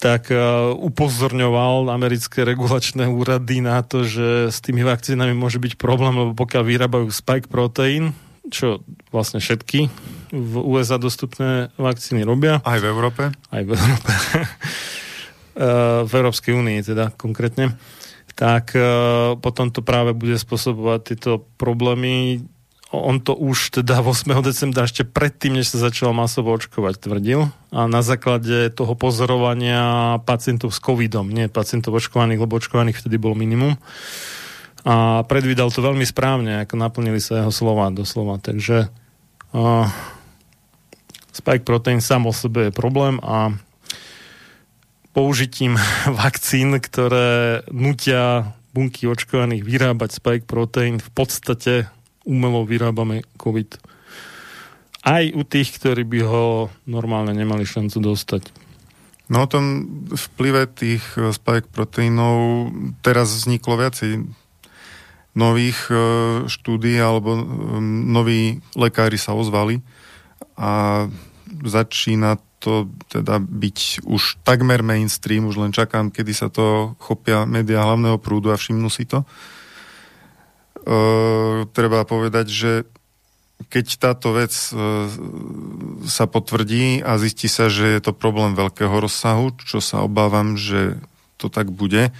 [0.00, 0.32] tak
[0.80, 6.62] upozorňoval americké regulačné úrady na to, že s tými vakcínami môže byť problém, lebo pokiaľ
[6.64, 8.16] vyrábajú spike protein,
[8.48, 8.80] čo
[9.12, 9.88] vlastne všetky
[10.32, 12.64] v USA dostupné vakcíny robia.
[12.64, 13.22] Aj v Európe?
[13.32, 14.10] Aj v Európe.
[15.60, 17.76] Eh, v Európskej únii teda konkrétne,
[18.32, 22.40] tak eh, potom to práve bude spôsobovať tieto problémy.
[22.88, 24.40] On to už teda 8.
[24.40, 27.52] decembra ešte predtým, než sa začal masovo očkovať, tvrdil.
[27.76, 33.36] A na základe toho pozorovania pacientov s covidom, nie pacientov očkovaných, lebo očkovaných vtedy bolo
[33.36, 33.76] minimum.
[34.88, 38.40] A predvídal to veľmi správne, ako naplnili sa jeho slova doslova.
[38.40, 38.88] Takže
[39.52, 39.84] uh,
[41.36, 43.60] spike protein sám o sebe je problém a
[45.12, 45.76] použitím
[46.20, 51.90] vakcín, ktoré nutia bunky očkovaných vyrábať spike protein, v podstate
[52.22, 53.82] umelo vyrábame COVID.
[55.00, 56.46] Aj u tých, ktorí by ho
[56.84, 58.52] normálne nemali šancu dostať.
[59.30, 62.68] No o tom vplyve tých eh, spike proteínov
[63.00, 64.26] teraz vzniklo viacej
[65.38, 65.98] nových eh,
[66.50, 69.80] štúdí alebo mm, noví lekári sa ozvali
[70.58, 71.06] a
[71.62, 77.82] začína to teda byť už takmer mainstream, už len čakám, kedy sa to chopia médiá
[77.88, 79.24] hlavného prúdu a všimnú si to.
[80.80, 82.72] Uh, treba povedať, že
[83.68, 85.08] keď táto vec uh,
[86.04, 91.00] sa potvrdí a zistí sa, že je to problém veľkého rozsahu, čo sa obávam, že
[91.36, 92.12] to tak bude,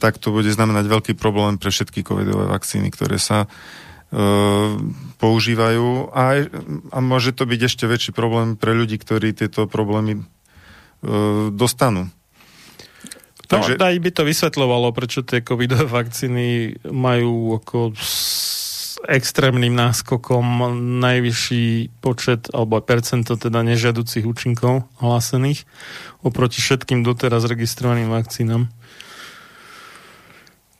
[0.00, 3.48] tak to bude znamenať veľký problém pre všetky covidové vakcíny, ktoré sa
[5.22, 6.50] používajú a,
[6.90, 12.10] a môže to byť ešte väčší problém pre ľudí, ktorí tieto problémy uh, dostanú.
[13.50, 13.82] No, Takže...
[13.82, 18.38] aj by to vysvetľovalo, prečo tie covidové vakcíny majú ako s
[19.06, 25.64] extrémnym náskokom najvyšší počet alebo percento teda nežiaducich účinkov hlásených
[26.20, 28.68] oproti všetkým doteraz registrovaným vakcínam.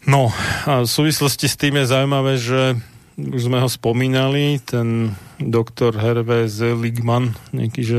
[0.04, 0.32] No
[0.68, 2.76] a v súvislosti s tým je zaujímavé, že
[3.28, 7.98] už sme ho spomínali, ten doktor Hervé Zeligman, nejaký, že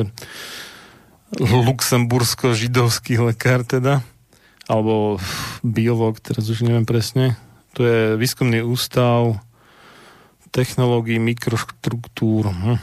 [1.40, 4.02] luxembursko-židovský lekár teda,
[4.66, 5.22] alebo
[5.62, 7.38] biolog, teraz už neviem presne.
[7.78, 9.40] To je výskumný ústav
[10.52, 12.52] technológií mikroštruktúr.
[12.52, 12.80] Hm.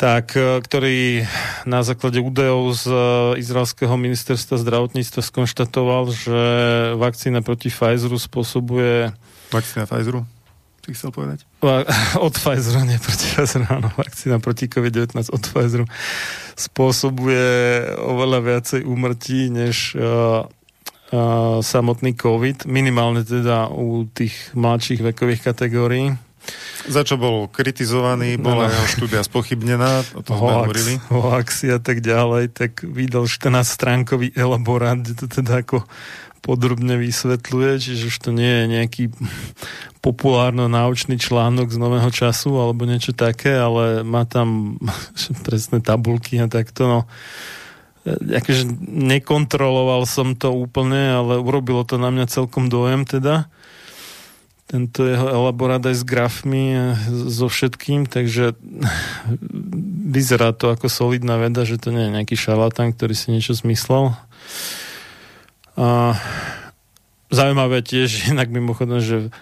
[0.00, 1.28] Tak, e, ktorý
[1.68, 2.98] na základe údajov z e,
[3.44, 6.40] izraelského ministerstva zdravotníctva skonštatoval, že
[6.96, 9.12] vakcína proti Pfizeru spôsobuje...
[9.52, 10.24] Vakcína Pfizeru?
[10.80, 11.44] Si chcel povedať?
[12.26, 13.92] Od Pfizeru, nie proti Pfizeru, áno.
[13.94, 15.84] Vakcína proti COVID-19 od Pfizeru
[16.56, 17.48] spôsobuje
[18.00, 20.48] oveľa viacej úmrtí, než uh,
[21.12, 26.16] uh, samotný COVID, minimálne teda u tých mladších vekových kategórií.
[26.88, 28.72] Za čo bol kritizovaný, bola no.
[28.72, 30.92] jeho štúdia spochybnená, o tom sme hovorili.
[31.12, 35.84] Hoaxi a tak ďalej, tak vydal 14-stránkový elaborát, kde to teda ako
[36.40, 39.04] podrobne vysvetľuje, čiže už to nie je nejaký
[40.00, 44.80] populárno-náučný článok z nového času alebo niečo také, ale má tam
[45.46, 46.82] presné tabulky a takto.
[46.88, 47.00] No.
[48.10, 53.48] Akože nekontroloval som to úplne, ale urobilo to na mňa celkom dojem teda
[54.70, 56.94] tento jeho elaborát aj s grafmi a
[57.26, 58.54] so všetkým, takže
[60.14, 64.14] vyzerá to ako solidná veda, že to nie je nejaký šarlatán, ktorý si niečo zmyslel.
[65.80, 66.12] A
[67.32, 69.32] zaujímavé tiež, inak mimochodom, že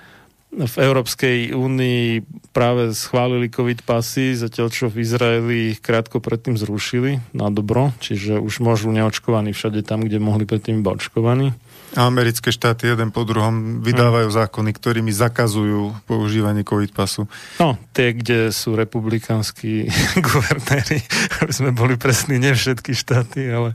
[0.48, 2.24] v Európskej únii
[2.56, 8.40] práve schválili COVID pasy, zatiaľ čo v Izraeli ich krátko predtým zrušili na dobro, čiže
[8.40, 11.52] už môžu neočkovaní všade tam, kde mohli predtým iba očkovaní.
[11.96, 14.38] Americké štáty jeden po druhom vydávajú hmm.
[14.44, 17.24] zákony, ktorými zakazujú používanie COVID pasu.
[17.56, 19.88] No, tie, kde sú republikánsky
[20.28, 21.00] guvernéri,
[21.40, 23.72] aby sme boli presní, nie všetky štáty, ale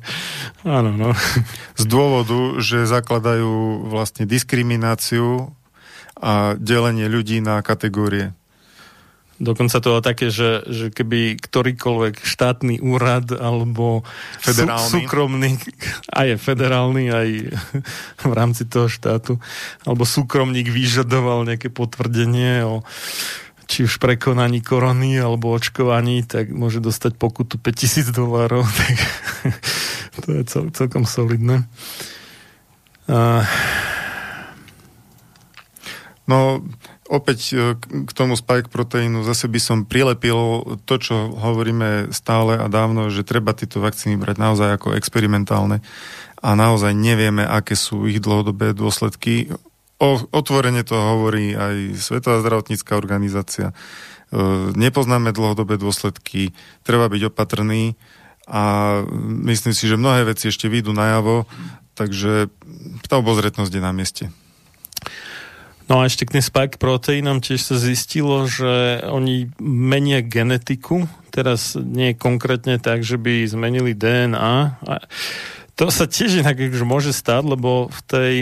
[0.61, 1.09] áno, no.
[1.73, 5.49] Z dôvodu, že zakladajú vlastne diskrimináciu
[6.13, 8.37] a delenie ľudí na kategórie.
[9.43, 14.07] Dokonca to bolo také, že, že keby ktorýkoľvek štátny úrad alebo
[14.39, 14.87] federálny.
[14.87, 15.59] Sú, súkromný,
[16.15, 17.29] aj je federálny, aj
[18.31, 19.43] v rámci toho štátu,
[19.83, 22.87] alebo súkromník vyžadoval nejaké potvrdenie o
[23.63, 28.95] či už prekonaní korony alebo očkovaní, tak môže dostať pokutu 5000 dolárov, tak
[30.23, 31.67] to je cel, celkom solidné.
[33.11, 33.43] Uh...
[36.23, 36.63] No,
[37.07, 42.67] opäť e, k tomu spike proteínu zase by som prilepil to, čo hovoríme stále a
[42.71, 45.83] dávno, že treba tieto vakcíny brať naozaj ako experimentálne
[46.43, 49.51] a naozaj nevieme, aké sú ich dlhodobé dôsledky.
[49.99, 53.71] O, otvorene to hovorí aj Svetová zdravotnícká organizácia.
[53.71, 53.73] E,
[54.75, 56.51] nepoznáme dlhodobé dôsledky,
[56.83, 57.95] treba byť opatrný
[58.43, 58.99] a
[59.47, 61.47] myslím si, že mnohé veci ešte výjdu najavo,
[61.95, 62.51] takže
[63.07, 64.25] tá obozretnosť je na mieste.
[65.91, 71.75] No a ešte k tým spike proteínom tiež sa zistilo, že oni menia genetiku, teraz
[71.75, 74.79] nie konkrétne tak, že by zmenili DNA.
[74.79, 74.93] A
[75.75, 78.33] to sa tiež inak už môže stať, lebo v tej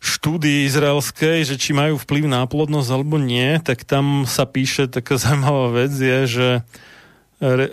[0.00, 5.14] štúdii izraelskej, že či majú vplyv na plodnosť alebo nie, tak tam sa píše taká
[5.20, 6.48] zaujímavá vec je, že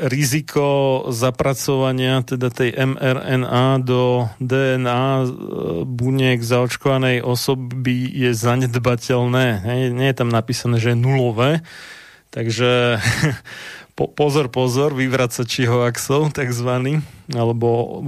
[0.07, 0.65] riziko
[1.11, 5.25] zapracovania teda tej mRNA do DNA e,
[5.83, 9.67] buniek zaočkovanej osoby je zanedbateľné.
[9.91, 11.51] Nie je tam napísané, že je nulové.
[12.31, 12.99] Takže
[13.97, 17.01] po, pozor, pozor, vyvracači hoaxov, takzvaný,
[17.33, 17.99] alebo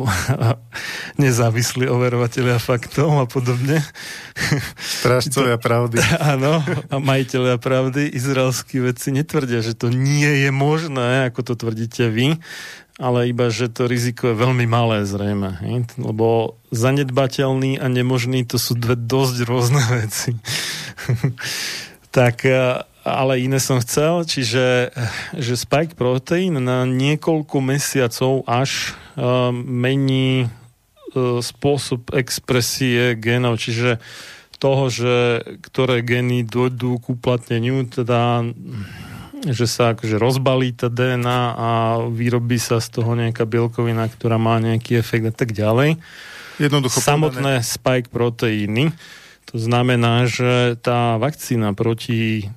[1.24, 3.82] nezávislí overovateľia faktov a podobne.
[4.78, 5.98] Strážcovia pravdy.
[6.38, 6.62] Áno,
[6.94, 12.38] a majiteľia pravdy, izraelskí vedci netvrdia, že to nie je možné, ako to tvrdíte vy,
[13.02, 15.58] ale iba, že to riziko je veľmi malé zrejme.
[15.98, 20.38] Lebo zanedbateľný a nemožný to sú dve dosť rôzne veci.
[22.14, 22.46] tak
[23.16, 24.94] ale iné som chcel, čiže
[25.38, 33.98] že spike protein na niekoľko mesiacov až uh, mení uh, spôsob expresie genov, čiže
[34.60, 35.16] toho, že
[35.64, 38.44] ktoré geny dojdú k uplatneniu, teda
[39.48, 41.70] že sa akože rozbalí tá DNA a
[42.12, 45.96] vyrobí sa z toho nejaká bielkovina, ktorá má nejaký efekt a tak ďalej.
[46.60, 47.72] Jednoducho Samotné povedané.
[47.72, 48.92] spike proteíny,
[49.48, 52.52] to znamená, že tá vakcína proti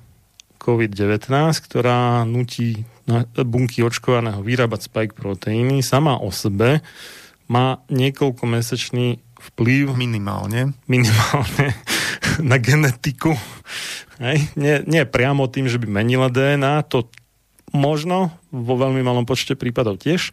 [0.63, 1.27] COVID-19,
[1.67, 2.87] ktorá nutí
[3.35, 6.79] bunky očkovaného vyrábať spike proteíny, sama o sebe
[7.51, 9.19] má niekoľkomesačný
[9.51, 11.75] vplyv minimálne, minimálne
[12.49, 13.35] na genetiku.
[14.23, 14.47] Hej?
[14.55, 17.11] Nie, nie priamo tým, že by menila DNA, to
[17.75, 20.31] možno, vo veľmi malom počte prípadov tiež,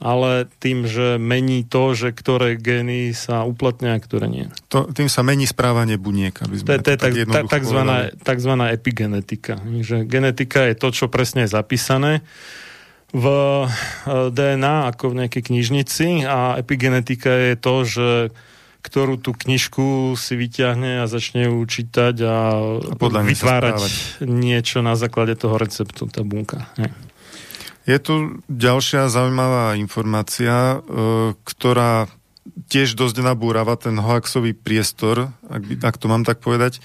[0.00, 4.48] ale tým, že mení to, že ktoré gény sa uplatnia a ktoré nie.
[4.72, 6.32] To, tým sa mení správanie buniek.
[6.40, 9.60] Aby sme to, to tak, tak, takzvaná, takzvaná epigenetika.
[9.60, 12.24] Že genetika je to, čo presne je zapísané
[13.12, 18.08] v eh, DNA ako v nejakej knižnici a epigenetika je to, že
[18.80, 22.36] ktorú tú knižku si vyťahne a začne ju čítať a,
[22.96, 23.80] a vytvárať
[24.24, 26.64] niečo na základe toho receptu, tá bunka.
[26.80, 26.88] Nie.
[27.88, 32.12] Je tu ďalšia zaujímavá informácia, e, ktorá
[32.68, 36.76] tiež dosť nabúrava ten hoaxový priestor, ak, by, ak to mám tak povedať.
[36.76, 36.80] E,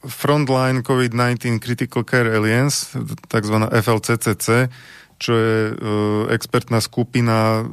[0.00, 2.94] Frontline COVID-19 Critical Care Alliance,
[3.26, 4.70] takzvaná FLCCC,
[5.20, 5.72] čo je e,
[6.30, 7.66] expertná skupina,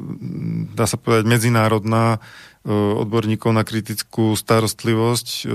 [0.74, 2.20] dá sa povedať, medzinárodná
[2.68, 5.48] odborníkov na kritickú starostlivosť,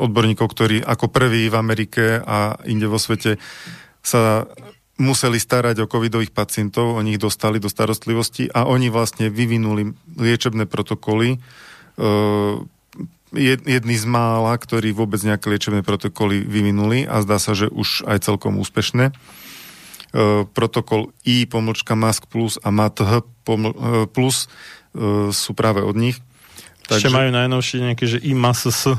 [0.00, 3.36] odborníkov, ktorí ako prví v Amerike a inde vo svete
[4.00, 4.48] sa
[4.96, 10.64] museli starať o covidových pacientov, oni ich dostali do starostlivosti a oni vlastne vyvinuli liečebné
[10.64, 11.36] protokoly
[13.36, 18.24] jedný z mála, ktorí vôbec nejaké liečebné protokoly vyvinuli a zdá sa, že už aj
[18.24, 19.10] celkom úspešné.
[19.10, 19.12] E,
[20.46, 23.22] protokol I pomlčka MASK plus a MATH e,
[24.08, 26.22] plus e, sú práve od nich.
[26.86, 28.94] Takže, Ešte majú najnovšie nejaké, že I MASS.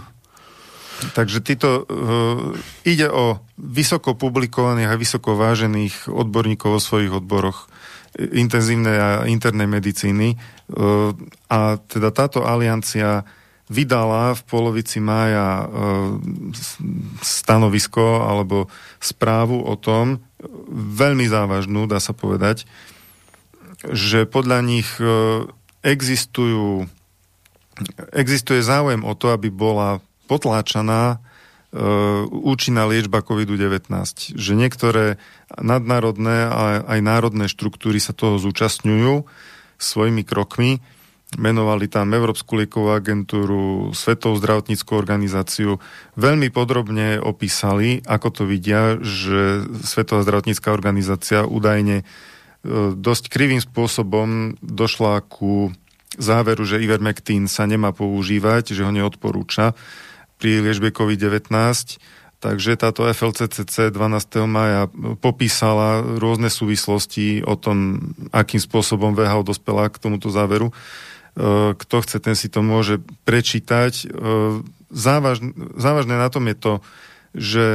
[0.98, 7.70] Takže títo, uh, ide o vysoko publikovaných a vysoko vážených odborníkov vo svojich odboroch
[8.18, 10.38] intenzívnej a internej medicíny.
[10.74, 11.14] Uh,
[11.54, 13.28] a teda táto aliancia
[13.68, 16.18] vydala v polovici mája uh,
[17.22, 20.24] stanovisko alebo správu o tom,
[20.72, 22.66] veľmi závažnú, dá sa povedať,
[23.86, 24.90] že podľa nich
[25.86, 26.90] existujú,
[28.14, 33.88] existuje záujem o to, aby bola potláčaná uh, účinná liečba COVID-19.
[34.36, 35.16] Že niektoré
[35.56, 39.24] nadnárodné a aj národné štruktúry sa toho zúčastňujú
[39.80, 40.84] svojimi krokmi
[41.36, 45.84] menovali tam Európsku liekovú agentúru, Svetovú zdravotníckú organizáciu.
[46.16, 52.04] Veľmi podrobne opísali, ako to vidia, že Svetová zdravotnícká organizácia údajne e,
[52.96, 55.76] dosť krivým spôsobom došla ku
[56.16, 59.76] záveru, že Ivermectin sa nemá používať, že ho neodporúča
[60.38, 61.98] pri liežbe COVID-19.
[62.38, 64.46] Takže táto FLCCC 12.
[64.46, 64.86] maja
[65.18, 70.70] popísala rôzne súvislosti o tom, akým spôsobom VHO dospela k tomuto záveru.
[70.70, 70.74] E,
[71.74, 74.06] kto chce, ten si to môže prečítať.
[74.06, 74.06] E,
[74.94, 75.50] závažné,
[75.82, 76.74] závažné na tom je to,
[77.34, 77.66] že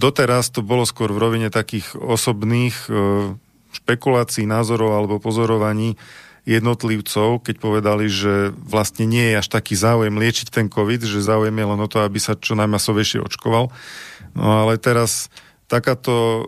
[0.00, 3.36] doteraz to bolo skôr v rovine takých osobných e,
[3.76, 6.00] špekulácií, názorov alebo pozorovaní
[6.44, 11.56] jednotlivcov, keď povedali, že vlastne nie je až taký záujem liečiť ten COVID, že záujem
[11.56, 13.72] je len o to, aby sa čo najmasovejšie očkoval.
[14.36, 15.32] No ale teraz
[15.68, 16.46] takáto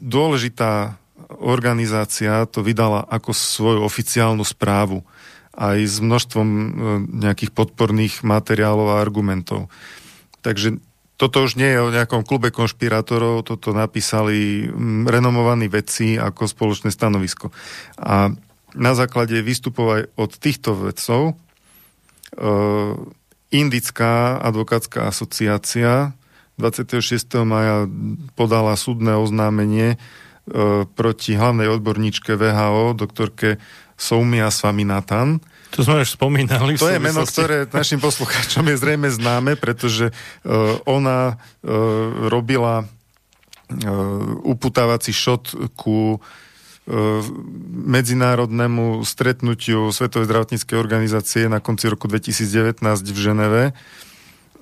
[0.00, 0.96] dôležitá
[1.36, 5.04] organizácia to vydala ako svoju oficiálnu správu
[5.56, 6.60] aj s množstvom e,
[7.26, 9.72] nejakých podporných materiálov a argumentov.
[10.44, 10.78] Takže
[11.16, 14.68] toto už nie je o nejakom klube konšpirátorov, toto napísali
[15.08, 17.56] renomovaní vedci ako spoločné stanovisko.
[17.96, 18.36] A
[18.76, 21.34] na základe vystupov aj od týchto vedcov e,
[23.50, 26.12] Indická advokátska asociácia
[26.60, 27.46] 26.
[27.46, 27.88] maja
[28.36, 29.96] podala súdne oznámenie
[30.46, 33.58] E, proti hlavnej odborníčke VHO, doktorke
[33.98, 35.42] Soumia Swaminathan.
[35.74, 36.78] To sme už spomínali.
[36.78, 41.42] To je meno, ktoré našim poslucháčom je zrejme známe, pretože uh, ona
[42.30, 42.86] robila
[44.46, 46.22] uputávací šot ku
[47.86, 53.62] medzinárodnému stretnutiu Svetovej zdravotníckej organizácie na konci roku 2019 v Ženeve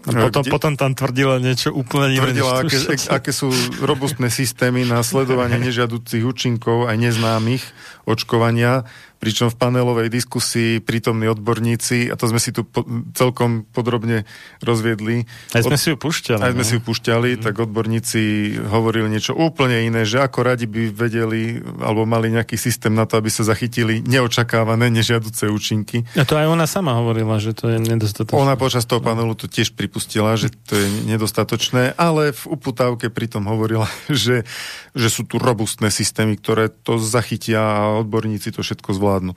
[0.05, 2.21] a potom, kde, potom tam tvrdila niečo úplne iné.
[2.21, 2.77] Tvrdila, aké,
[3.09, 3.49] aké sú
[3.81, 7.65] robustné systémy na sledovanie nežiaducich účinkov aj neznámych
[8.05, 8.85] očkovania,
[9.25, 12.85] pričom v panelovej diskusii prítomní odborníci, a to sme si tu po,
[13.17, 14.29] celkom podrobne
[14.61, 15.25] rozviedli.
[15.57, 16.45] Aj sme od, si ju púšťali.
[16.45, 16.69] Aj sme ne?
[16.69, 17.41] si ju púšťali, mm.
[17.41, 18.21] tak odborníci
[18.69, 23.17] hovorili niečo úplne iné, že ako radi by vedeli, alebo mali nejaký systém na to,
[23.17, 26.05] aby sa zachytili neočakávané, nežiaduce účinky.
[26.21, 28.37] A to aj ona sama hovorila, že to je nedostatočné.
[28.37, 33.49] Ona počas toho panelu to tiež pripustila, že to je nedostatočné, ale v uputávke pritom
[33.49, 34.45] hovorila, že,
[34.93, 39.33] že sú tu robustné systémy, ktoré to zachytia a odborníci to všetko zvládnu.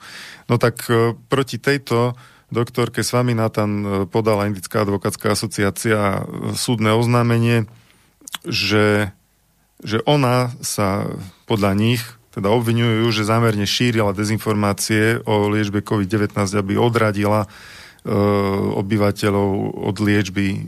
[0.50, 2.18] No tak e, proti tejto
[2.50, 7.70] doktorke s vami Natan e, podala Indická advokátska asociácia e, súdne oznámenie,
[8.42, 9.14] že,
[9.78, 11.06] že ona sa
[11.46, 12.02] podľa nich
[12.34, 17.46] teda obvinujú, že zámerne šírila dezinformácie o liečbe COVID-19, aby odradila
[18.78, 20.64] obyvateľov od liečby,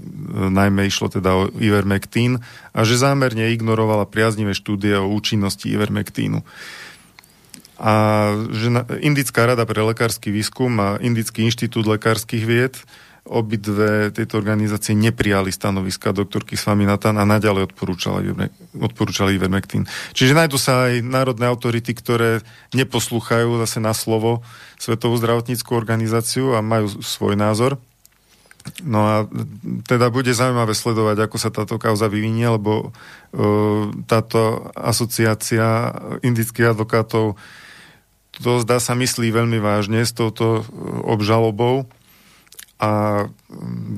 [0.51, 2.43] najmä išlo teda o Ivermectin,
[2.75, 6.43] a že zámerne ignorovala priaznivé štúdie o účinnosti Ivermectínu.
[7.81, 7.93] A
[8.53, 8.69] že
[9.01, 12.77] Indická rada pre lekársky výskum a Indický inštitút lekárskych vied
[13.31, 18.33] obidve tieto organizácie neprijali stanoviska doktorky Svaminatan a naďalej odporúčali,
[18.75, 19.37] odporúčali.
[20.17, 22.41] Čiže nájdú sa aj národné autority, ktoré
[22.73, 24.43] neposlúchajú zase na slovo
[24.81, 27.77] Svetovú zdravotníckú organizáciu a majú svoj názor.
[28.85, 29.15] No a
[29.89, 37.41] teda bude zaujímavé sledovať, ako sa táto kauza vyvinie, lebo uh, táto asociácia indických advokátov
[38.41, 40.65] to zdá sa myslí veľmi vážne s touto
[41.05, 41.87] obžalobou
[42.81, 43.29] a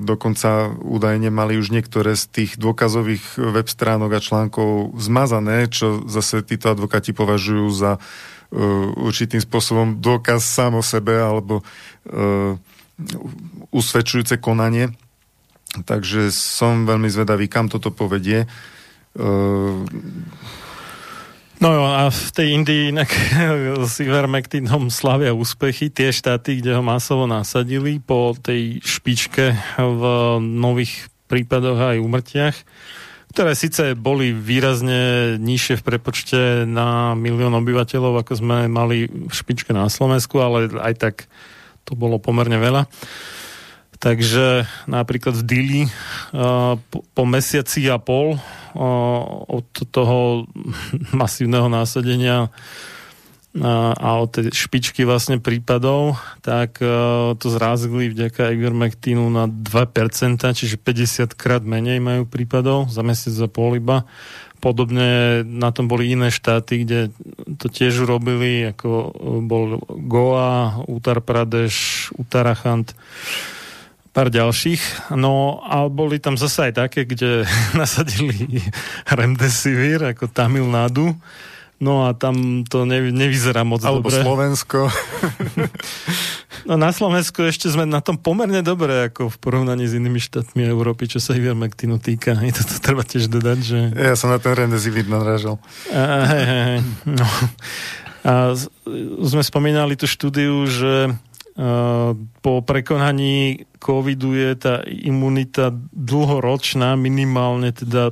[0.02, 6.42] dokonca údajne mali už niektoré z tých dôkazových web stránok a článkov zmazané, čo zase
[6.42, 12.58] títo advokáti považujú za uh, určitým spôsobom dôkaz sám o sebe alebo uh,
[13.70, 14.90] usvedčujúce konanie.
[15.86, 18.50] Takže som veľmi zvedavý, kam toto povedie.
[19.14, 19.86] Uh,
[21.62, 23.07] No a v tej Indii inak
[23.86, 25.94] s Ivermectinom slavia úspechy.
[25.94, 30.02] Tie štáty, kde ho masovo nasadili po tej špičke v
[30.42, 32.57] nových prípadoch aj úmrtiach,
[33.31, 39.70] ktoré síce boli výrazne nižšie v prepočte na milión obyvateľov, ako sme mali v špičke
[39.70, 41.15] na Slovensku, ale aj tak
[41.86, 42.91] to bolo pomerne veľa.
[44.02, 45.82] Takže napríklad v Dili
[46.90, 48.34] po, po mesiaci a pol
[49.47, 50.50] od toho
[51.20, 52.50] masívneho násadenia
[54.00, 56.81] a od tej špičky vlastne prípadov, tak
[57.36, 63.48] to zrázili vďaka Ivermectinu na 2%, čiže 50 krát menej majú prípadov za mesiac a
[63.52, 64.08] pol iba.
[64.64, 67.12] Podobne na tom boli iné štáty, kde
[67.60, 68.89] to tiež urobili, ako
[69.44, 72.97] bol Goa, Uttar Pradesh, Uttarakhand
[74.12, 75.12] pár ďalších.
[75.16, 77.49] No a boli tam zase aj také, kde
[77.81, 78.60] nasadili
[79.08, 81.16] Remdesivir ako Tamil Nadu.
[81.82, 84.23] No a tam to ne, nevyzerá moc Alebo dobre.
[84.23, 84.86] Alebo Slovensko.
[86.70, 90.62] no na Slovensku ešte sme na tom pomerne dobre, ako v porovnaní s inými štátmi
[90.62, 92.39] Európy, čo sa Ivermectinu týka.
[92.47, 93.78] I to, to treba tiež dodať, že...
[93.99, 95.58] Ja som na ten Remdesivir narážal.
[95.91, 97.26] A, hej, hej, no.
[98.23, 98.55] a
[99.26, 101.18] sme spomínali tú štúdiu, že
[102.42, 108.10] po prekonaní covidu je tá imunita dlhoročná, minimálne teda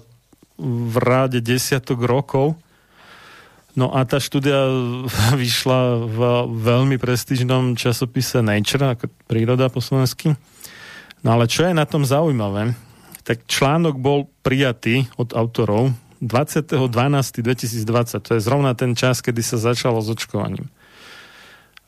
[0.61, 2.55] v ráde desiatok rokov.
[3.75, 4.69] No a tá štúdia
[5.41, 6.19] vyšla v
[6.63, 10.37] veľmi prestížnom časopise Nature, ako príroda po slovensky.
[11.25, 12.75] No ale čo je na tom zaujímavé,
[13.25, 18.21] tak článok bol prijatý od autorov 20.12.2020.
[18.21, 20.69] To je zrovna ten čas, kedy sa začalo s očkovaním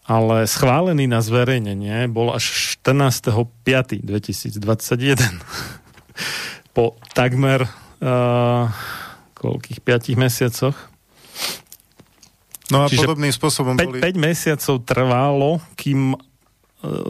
[0.02, 4.58] ale schválený na zverejnenie bol až 14.5.2021.
[6.76, 8.64] po takmer uh,
[9.36, 10.76] koľkých 5 mesiacoch.
[12.72, 14.00] No a Čiže podobným spôsobom 5, boli...
[14.00, 16.18] 5 mesiacov trvalo, kým uh,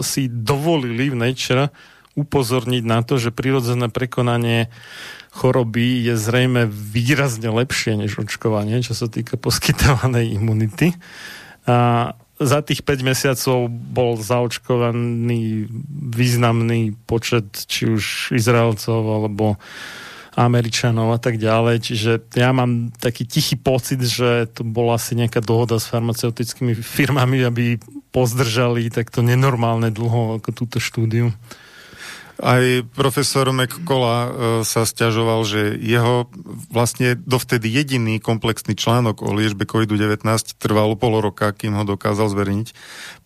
[0.03, 1.71] si dovolili v Nature
[2.13, 4.69] upozorniť na to, že prirodzené prekonanie
[5.33, 10.93] choroby je zrejme výrazne lepšie než očkovanie, čo sa týka poskytovanej imunity.
[11.65, 12.13] A
[12.45, 15.67] za tých 5 mesiacov bol zaočkovaný
[16.13, 19.57] významný počet či už Izraelcov alebo
[20.33, 21.77] Američanov a tak ďalej.
[21.85, 27.45] Čiže ja mám taký tichý pocit, že to bola asi nejaká dohoda s farmaceutickými firmami,
[27.45, 27.77] aby
[28.13, 31.37] pozdržali takto nenormálne dlho ako túto štúdiu.
[32.41, 32.63] Aj
[32.97, 34.31] profesor McColla e,
[34.65, 36.31] sa stiažoval, že jeho
[36.73, 40.25] vlastne dovtedy jediný komplexný článok o liečbe COVID-19
[40.57, 42.73] trval pol roka, kým ho dokázal zverejniť.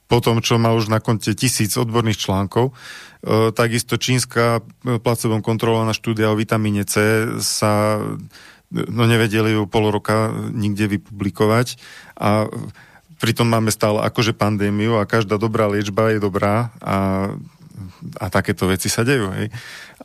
[0.07, 5.39] Po tom, čo má už na konte tisíc odborných článkov, e, takisto čínska e, placebom
[5.45, 8.03] kontrolovaná štúdia o vitamíne C sa
[8.71, 11.79] no nevedeli ju pol roka nikde vypublikovať
[12.19, 12.51] a
[13.23, 17.33] pritom máme stále akože pandémiu a každá dobrá liečba je dobrá a,
[18.21, 19.33] a takéto veci sa dejú.
[19.33, 19.49] Hej.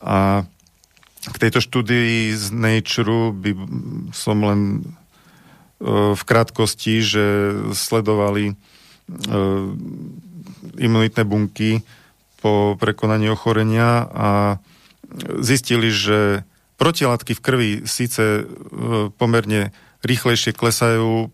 [0.02, 0.46] A
[1.22, 3.52] k tejto štúdii z Nature by
[4.10, 4.80] som len e,
[6.18, 7.26] v krátkosti, že
[7.78, 8.54] sledovali e,
[10.82, 11.86] imunitné bunky
[12.42, 14.30] po prekonaní ochorenia a
[15.46, 16.42] zistili, že
[16.82, 18.44] protilátky v krvi síce e,
[19.14, 19.70] pomerne
[20.02, 21.30] rýchlejšie klesajú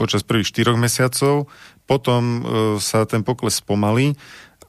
[0.00, 1.52] počas prvých 4 mesiacov,
[1.84, 2.40] potom
[2.80, 4.16] sa ten pokles spomalí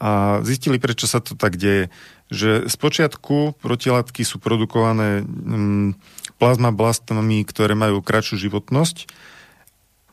[0.02, 1.94] a zistili, prečo sa to tak deje
[2.32, 6.00] že počiatku protilátky sú produkované mm,
[6.40, 9.12] plazmablastami, ktoré majú kratšiu životnosť,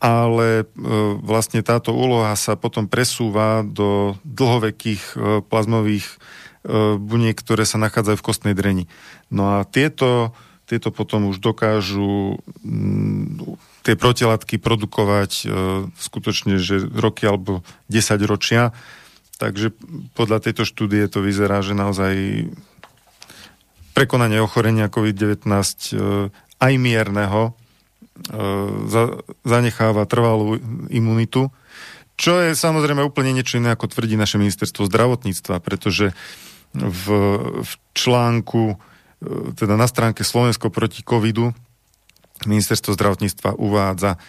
[0.03, 0.63] ale e,
[1.23, 6.15] vlastne táto úloha sa potom presúva do dlhovekých e, plazmových e,
[6.99, 8.91] buniek, ktoré sa nachádzajú v kostnej dreni.
[9.31, 10.35] No a tieto,
[10.67, 12.35] tieto potom už dokážu
[12.67, 13.55] mm,
[13.87, 15.43] tie protilátky produkovať e,
[15.95, 18.75] skutočne, že roky alebo 10 ročia
[19.39, 19.71] Takže
[20.19, 22.45] podľa tejto štúdie to vyzerá, že naozaj
[23.95, 25.91] prekonanie ochorenia COVID-19 e,
[26.59, 27.51] aj mierneho e,
[29.47, 30.59] zanecháva trvalú
[30.91, 31.47] imunitu,
[32.19, 36.11] čo je samozrejme úplne niečo iné, ako tvrdí naše ministerstvo zdravotníctva, pretože
[36.75, 37.05] v,
[37.63, 41.55] v článku, e, teda na stránke Slovensko proti covidu,
[42.43, 44.19] ministerstvo zdravotníctva uvádza,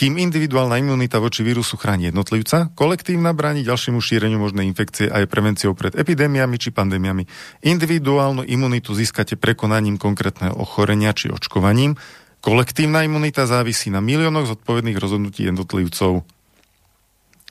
[0.00, 5.28] kým individuálna imunita voči vírusu chráni jednotlivca, kolektívna bráni ďalšiemu šíreniu možnej infekcie a je
[5.28, 7.28] prevenciou pred epidémiami či pandémiami.
[7.68, 12.00] Individuálnu imunitu získate prekonaním konkrétneho ochorenia či očkovaním.
[12.40, 16.24] Kolektívna imunita závisí na miliónoch zodpovedných rozhodnutí jednotlivcov.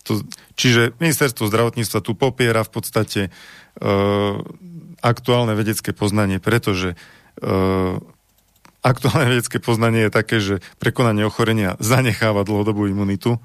[0.09, 0.11] To,
[0.57, 3.31] čiže ministerstvo zdravotníctva tu popiera v podstate e,
[5.05, 8.01] aktuálne vedecké poznanie, pretože e,
[8.79, 13.37] aktuálne vedecké poznanie je také, že prekonanie ochorenia zanecháva dlhodobú imunitu.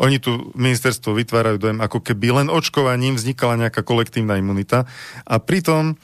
[0.00, 4.88] Oni tu ministerstvo vytvárajú dojem, ako keby len očkovaním vznikala nejaká kolektívna imunita
[5.26, 5.94] a pritom, e,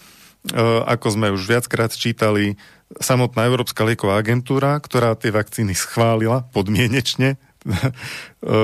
[0.84, 2.58] ako sme už viackrát čítali,
[2.96, 8.58] samotná Európska lieková agentúra, ktorá tie vakcíny schválila podmienečne, e,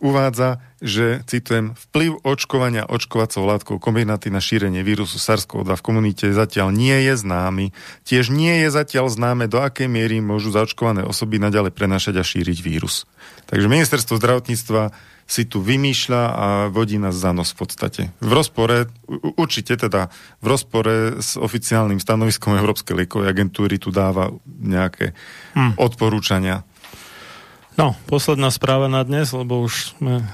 [0.00, 6.72] uvádza, že, citujem, vplyv očkovania očkovacou látkou kombináty na šírenie vírusu SARS-CoV-2 v komunite zatiaľ
[6.72, 7.76] nie je známy.
[8.08, 12.58] Tiež nie je zatiaľ známe, do akej miery môžu zaočkované osoby naďalej prenašať a šíriť
[12.64, 13.04] vírus.
[13.46, 14.90] Takže ministerstvo zdravotníctva
[15.30, 18.02] si tu vymýšľa a vodí nás za nos v podstate.
[18.18, 18.90] V rozpore,
[19.38, 20.10] určite teda
[20.42, 25.14] v rozpore s oficiálnym stanoviskom Európskej liekovej agentúry tu dáva nejaké
[25.54, 25.78] hmm.
[25.78, 26.66] odporúčania
[27.78, 30.26] No, posledná správa na dnes, lebo už sme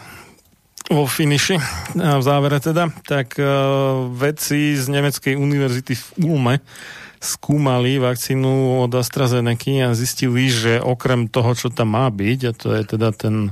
[0.86, 1.58] vo finiši,
[1.98, 6.55] v závere teda, tak uh, vedci z Nemeckej univerzity v Ulme
[7.18, 12.68] skúmali vakcínu od AstraZeneca a zistili, že okrem toho, čo tam má byť, a to
[12.70, 13.50] je teda ten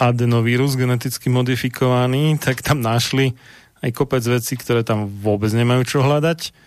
[0.00, 3.36] adenovírus geneticky modifikovaný, tak tam našli
[3.84, 6.63] aj kopec vecí, ktoré tam vôbec nemajú čo hľadať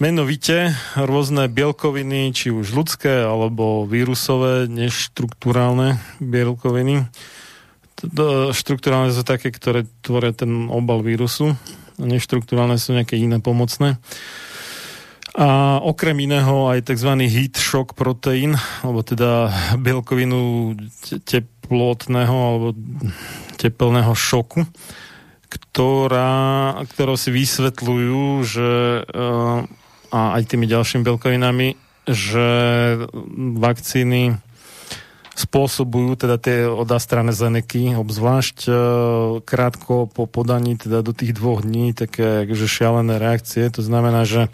[0.00, 7.04] Menovite rôzne bielkoviny, či už ľudské alebo vírusové, neštruktúrálne bielkoviny.
[8.56, 11.52] Štruktúrálne sú také, ktoré tvoria ten obal vírusu.
[12.00, 14.00] Neštruktúrálne sú nejaké iné pomocné.
[15.36, 17.20] A okrem iného aj tzv.
[17.28, 20.80] heat shock proteín, alebo teda bielkovinu
[21.28, 22.72] teplotného alebo
[23.60, 24.64] tepelného šoku,
[25.52, 28.70] ktorá, ktorou si vysvetľujú, že
[29.04, 29.68] uh,
[30.10, 31.78] a aj tými ďalšími belkovinami,
[32.10, 32.48] že
[33.58, 34.38] vakcíny
[35.40, 38.72] spôsobujú teda tie od AstraZeneca, obzvlášť e,
[39.40, 43.64] krátko po podaní, teda do tých dvoch dní, také akože šialené reakcie.
[43.72, 44.52] To znamená, že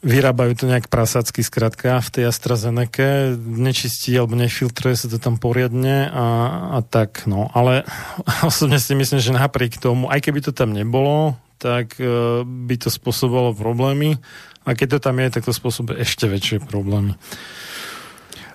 [0.00, 6.08] vyrábajú to nejak prasacky skratka v tej AstraZeneca, nečistí alebo nefiltruje sa to tam poriadne
[6.08, 6.26] a,
[6.76, 7.48] a tak, no.
[7.52, 7.88] Ale
[8.48, 12.88] osobne si myslím, že napriek tomu, aj keby to tam nebolo, tak e, by to
[12.88, 14.16] spôsobovalo problémy
[14.64, 17.20] a keď to tam je, tak to spôsobuje ešte väčšie problémy.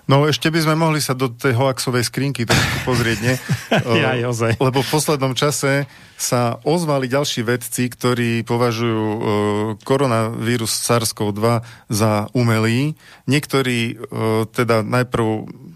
[0.06, 3.34] No ešte by sme mohli sa do tej hoaxovej skrinky trošku pozrieť, nie?
[4.02, 4.54] ja, Jozef.
[4.62, 9.20] Lebo v poslednom čase sa ozvali ďalší vedci, ktorí považujú uh,
[9.84, 11.60] koronavírus SARS-CoV-2
[11.92, 12.96] za umelý.
[13.28, 15.26] Niektorí uh, teda najprv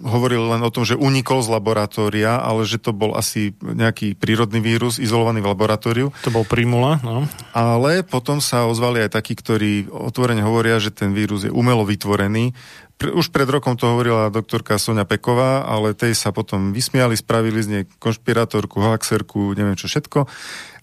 [0.00, 4.65] hovorili len o tom, že unikol z laboratória, ale že to bol asi nejaký prírodný
[4.65, 6.09] vírus, izolovaný v laboratóriu.
[6.25, 7.28] To bol primula, no.
[7.52, 12.57] Ale potom sa ozvali aj takí, ktorí otvorene hovoria, že ten vírus je umelo vytvorený
[13.01, 17.69] už pred rokom to hovorila doktorka Sonia Peková, ale tej sa potom vysmiali, spravili z
[17.69, 20.29] nej konšpirátorku, hoaxerku, neviem čo všetko.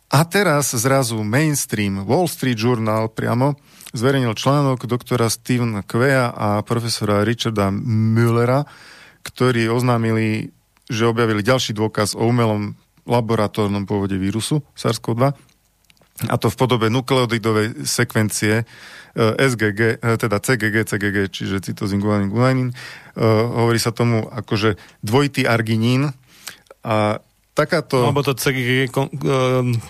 [0.08, 3.60] A teraz zrazu mainstream Wall Street Journal priamo
[3.92, 8.66] zverejnil článok doktora Stevena Kvea a profesora Richarda Müllera,
[9.22, 10.56] ktorí oznámili
[10.88, 15.36] že objavili ďalší dôkaz o umelom laboratórnom pôvode vírusu SARS-CoV-2
[16.26, 18.66] a to v podobe nukleotidovej sekvencie
[19.18, 22.70] SGG, teda CGG, CGG, čiže cytozin guanin guanin.
[23.54, 26.10] Hovorí sa tomu akože dvojitý arginín
[26.82, 27.22] a
[27.54, 28.10] takáto...
[28.10, 29.10] Lebo to CGG ko,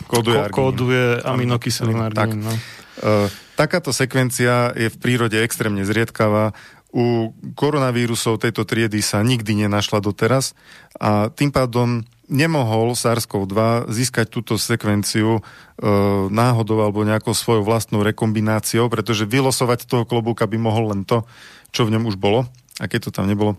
[0.08, 2.44] kóduje, ko, kóduje aminokyselín arginín.
[2.44, 2.52] Tak.
[2.52, 2.52] No.
[3.56, 6.56] Takáto sekvencia je v prírode extrémne zriedkavá.
[6.96, 10.56] U koronavírusov tejto triedy sa nikdy nenašla doteraz
[10.96, 15.42] a tým pádom nemohol SARS-CoV-2 získať túto sekvenciu e,
[16.28, 21.24] náhodou alebo nejakou svojou vlastnou rekombináciou, pretože vylosovať toho klobúka by mohol len to,
[21.72, 22.44] čo v ňom už bolo.
[22.78, 23.56] A keď to tam nebolo,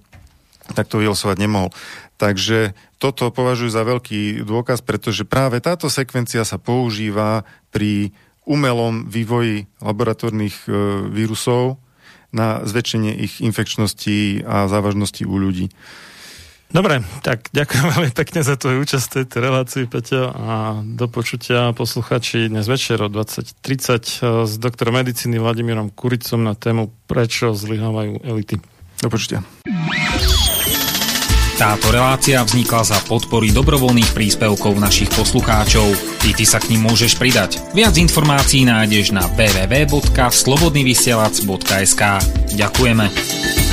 [0.76, 1.72] tak to vylosovať nemohol.
[2.20, 8.12] Takže toto považujú za veľký dôkaz, pretože práve táto sekvencia sa používa pri
[8.48, 10.70] umelom vývoji laboratórnych e,
[11.08, 11.80] vírusov
[12.28, 15.72] na zväčšenie ich infekčnosti a závažnosti u ľudí.
[16.68, 21.72] Dobre, tak ďakujem veľmi pekne za tvoju účasť v tejto relácii, Peťo, a do počutia
[21.72, 23.72] posluchači dnes večer o 20.30 e,
[24.44, 28.60] s doktorom medicíny Vladimírom Kuricom na tému Prečo zlyhávajú elity.
[29.00, 29.40] Do počutia.
[31.58, 35.90] Táto relácia vznikla za podpory dobrovoľných príspevkov našich poslucháčov.
[36.22, 37.58] Ty, ty sa k ním môžeš pridať.
[37.74, 42.02] Viac informácií nájdeš na www.slobodnyvysielac.sk
[42.54, 43.67] Ďakujeme.